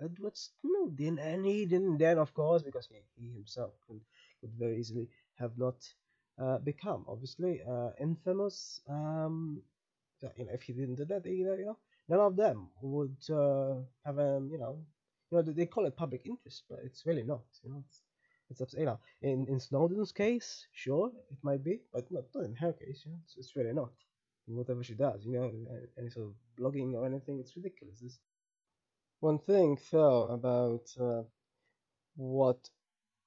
Edward 0.01 0.37
Snowden, 0.37 1.19
and 1.19 1.45
he 1.47 1.67
didn't 1.67 1.99
then, 1.99 2.19
of 2.19 2.35
course, 2.35 2.63
because 2.63 2.87
he, 2.87 2.97
he 3.21 3.33
himself 3.33 3.73
could, 3.87 4.01
could 4.41 4.51
very 4.59 4.79
easily 4.79 5.09
have 5.37 5.57
not 5.59 5.77
uh, 6.39 6.59
become, 6.59 7.05
obviously, 7.09 7.61
uh, 7.63 7.91
infamous. 8.01 8.81
Um, 8.89 9.63
you 10.37 10.45
know, 10.45 10.53
if 10.53 10.63
he 10.63 10.73
didn't 10.73 10.97
do 10.97 11.05
that 11.05 11.27
either, 11.27 11.57
you 11.57 11.67
know, 11.67 11.79
none 12.09 12.21
of 12.21 12.37
them 12.37 12.69
would 12.83 13.17
uh, 13.31 13.77
have 14.05 14.19
a 14.19 14.41
you 14.51 14.59
know 14.59 14.79
you 15.31 15.37
know 15.39 15.43
they 15.43 15.67
call 15.67 15.87
it 15.87 15.97
public 15.97 16.23
interest, 16.27 16.65
but 16.69 16.81
it's 16.85 17.05
really 17.07 17.23
not. 17.23 17.43
You 17.63 17.71
know, 17.71 17.85
it's 18.51 18.61
it's 18.61 18.75
you 18.75 18.87
know 18.87 18.99
in 19.23 19.47
in 19.49 19.61
Snowden's 19.61 20.13
case, 20.13 20.67
sure 20.73 21.13
it 21.31 21.39
might 21.43 21.63
be, 21.65 21.81
but 21.93 22.11
not 22.11 22.25
not 22.35 22.45
in 22.45 22.55
her 22.55 22.73
case. 22.73 23.03
You 23.05 23.13
know, 23.13 23.19
it's, 23.25 23.37
it's 23.37 23.57
really 23.57 23.73
not. 23.73 23.93
Whatever 24.47 24.83
she 24.85 24.95
does, 24.95 25.25
you 25.27 25.33
know, 25.33 25.53
any 25.99 26.11
sort 26.11 26.29
of 26.29 26.35
blogging 26.59 26.95
or 26.95 27.07
anything, 27.07 27.41
it's 27.41 27.57
ridiculous. 27.57 28.19
One 29.19 29.41
thing 29.41 29.77
though 29.91 30.23
about 30.29 30.87
uh, 31.01 31.25
what 32.17 32.71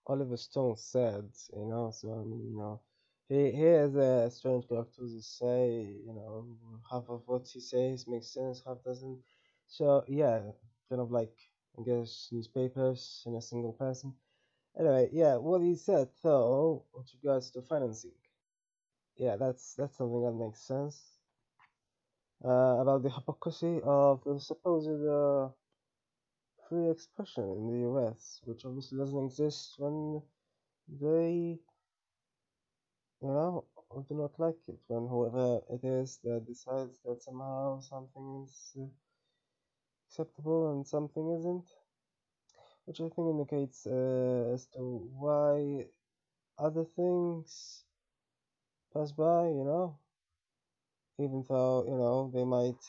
Oliver 0.07 0.37
Stone 0.37 0.77
said, 0.77 1.29
you 1.55 1.65
know, 1.65 1.91
so 1.91 2.13
I 2.13 2.23
mean, 2.23 2.45
you 2.51 2.57
know, 2.57 2.81
he 3.29 3.51
he 3.51 3.63
has 3.63 3.95
a 3.95 4.29
strange 4.31 4.67
character 4.67 5.01
to 5.03 5.21
say, 5.21 5.83
you 6.05 6.13
know, 6.13 6.47
half 6.91 7.09
of 7.09 7.23
what 7.27 7.47
he 7.47 7.59
says 7.61 8.07
makes 8.07 8.27
sense, 8.33 8.63
half 8.65 8.83
doesn't. 8.83 9.23
So 9.67 10.03
yeah, 10.07 10.41
kind 10.89 11.01
of 11.01 11.11
like 11.11 11.35
I 11.79 11.83
guess 11.83 12.29
newspapers 12.31 13.23
in 13.27 13.35
a 13.35 13.41
single 13.41 13.73
person. 13.73 14.13
Anyway, 14.79 15.09
yeah, 15.13 15.37
what 15.37 15.61
he 15.61 15.75
said 15.75 16.09
though, 16.23 16.85
with 16.93 17.07
regards 17.15 17.51
to 17.51 17.61
financing, 17.61 18.13
yeah, 19.17 19.35
that's 19.35 19.75
that's 19.75 19.97
something 19.97 20.23
that 20.23 20.31
makes 20.33 20.61
sense. 20.61 21.17
Uh, 22.43 22.77
about 22.81 23.03
the 23.03 23.09
hypocrisy 23.11 23.79
of 23.83 24.23
the 24.23 24.39
supposed 24.39 24.89
uh, 25.07 25.49
free 26.69 26.89
expression 26.91 27.49
in 27.49 27.67
the 27.67 27.79
US, 27.79 28.41
which 28.43 28.63
obviously 28.63 28.99
doesn't 28.99 29.25
exist 29.25 29.73
when 29.79 30.21
they 30.87 31.59
you 33.21 33.27
know, 33.27 33.63
do 34.09 34.15
not 34.15 34.39
like 34.39 34.67
it 34.67 34.79
when 34.87 35.07
whoever 35.07 35.61
it 35.69 35.83
is 35.83 36.17
that 36.23 36.43
decides 36.47 36.99
that 37.05 37.21
somehow 37.21 37.79
something 37.79 38.43
is 38.47 38.75
uh, 38.81 38.85
acceptable 40.09 40.71
and 40.71 40.85
something 40.85 41.29
isn't, 41.31 41.63
which 42.85 42.99
I 42.99 43.09
think 43.09 43.27
indicates 43.29 43.85
uh, 43.85 44.51
as 44.53 44.65
to 44.73 44.81
why 45.19 45.85
other 46.59 46.85
things 46.85 47.85
pass 48.97 49.11
by, 49.11 49.47
you 49.47 49.63
know, 49.63 49.97
even 51.19 51.43
though, 51.47 51.85
you 51.85 51.95
know, 51.95 52.31
they 52.33 52.43
might 52.43 52.81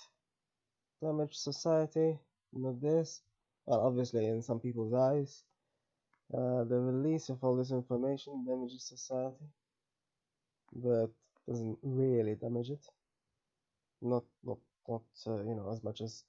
damage 1.03 1.35
society, 1.35 2.19
not 2.53 2.81
this. 2.81 3.23
Well, 3.67 3.81
obviously, 3.81 4.27
in 4.27 4.43
some 4.43 4.61
people's 4.61 4.95
eyes, 4.95 5.45
uh, 6.33 6.65
the 6.65 6.79
release 6.79 7.29
of 7.29 7.45
all 7.45 7.57
this 7.57 7.71
information 7.71 8.45
damages 8.47 8.85
society, 8.85 9.47
but 10.73 11.09
doesn't 11.47 11.79
really 11.83 12.35
damage 12.35 12.71
it. 12.71 12.87
Not, 14.01 14.25
not, 14.45 14.59
not, 14.89 15.03
uh, 15.27 15.43
you 15.43 15.55
know, 15.55 15.71
as 15.73 15.83
much 15.83 16.01
as 16.01 16.25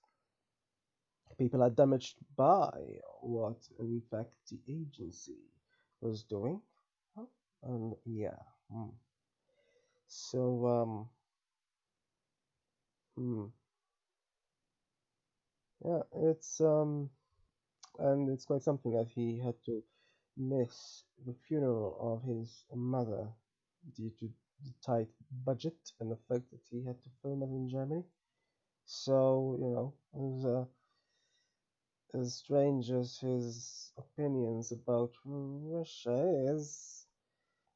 people 1.38 1.64
are 1.64 1.70
damaged 1.70 2.16
by 2.36 2.72
what 3.22 3.58
in 3.80 4.02
fact 4.12 4.32
the 4.50 4.60
agency 4.68 5.38
was 6.02 6.24
doing 6.24 6.62
and 7.64 7.96
yeah 8.06 8.36
mm. 8.74 8.92
So 10.10 10.66
um 10.68 11.10
mm, 13.18 13.52
yeah 15.86 16.02
it's 16.30 16.62
um 16.62 17.10
and 18.00 18.30
it's 18.30 18.46
quite 18.46 18.64
something 18.64 18.94
that 18.94 19.08
he 19.16 19.40
had 19.40 19.56
to 19.66 19.84
miss 20.38 21.04
the 21.28 21.36
funeral 21.48 21.96
of 22.02 22.24
his 22.30 22.66
mother 22.76 23.28
due 23.96 24.12
to 24.20 24.30
the 24.66 24.74
tight 24.86 25.10
budget 25.46 25.78
and 26.00 26.12
the 26.12 26.20
fact 26.30 26.50
that 26.52 26.62
he 26.72 26.84
had 26.86 27.02
to 27.04 27.10
film 27.24 27.44
it 27.44 27.50
in 27.50 27.70
Germany. 27.70 28.04
So 28.86 29.58
you 29.62 29.70
know 29.70 29.94
was 30.14 30.46
uh, 30.46 30.66
as 32.14 32.36
strange 32.36 32.92
as 32.92 33.18
his 33.18 33.92
opinions 33.98 34.72
about 34.72 35.12
Russia 35.26 36.20
is, 36.54 36.99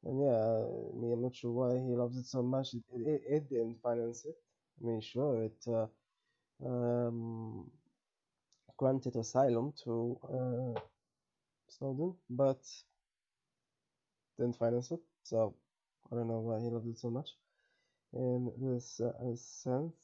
and 0.04 0.20
yeah, 0.20 0.64
I 0.92 0.96
mean, 1.00 1.12
I'm 1.12 1.22
not 1.22 1.34
sure 1.36 1.52
why 1.52 1.74
he 1.78 1.94
loves 1.96 2.16
it 2.18 2.26
so 2.26 2.42
much. 2.42 2.74
It, 2.74 2.82
it, 2.92 3.22
it 3.28 3.48
didn't 3.48 3.80
finance 3.82 4.24
it. 4.24 4.36
I 4.82 4.86
mean, 4.86 5.00
sure, 5.00 5.44
it 5.44 5.64
uh, 5.68 5.86
um, 6.66 7.70
granted 8.76 9.16
asylum 9.16 9.72
to 9.82 10.16
uh, 10.32 10.80
Snowden, 11.68 12.16
but 12.30 12.62
didn't 14.38 14.56
finance 14.56 14.90
it. 14.92 15.00
So 15.24 15.54
I 16.10 16.14
don't 16.14 16.28
know 16.28 16.40
why 16.40 16.60
he 16.60 16.68
loves 16.70 16.86
it 16.86 16.98
so 16.98 17.10
much 17.10 17.30
in 18.14 18.52
this 18.58 19.00
uh, 19.00 19.12
sense. 19.36 19.94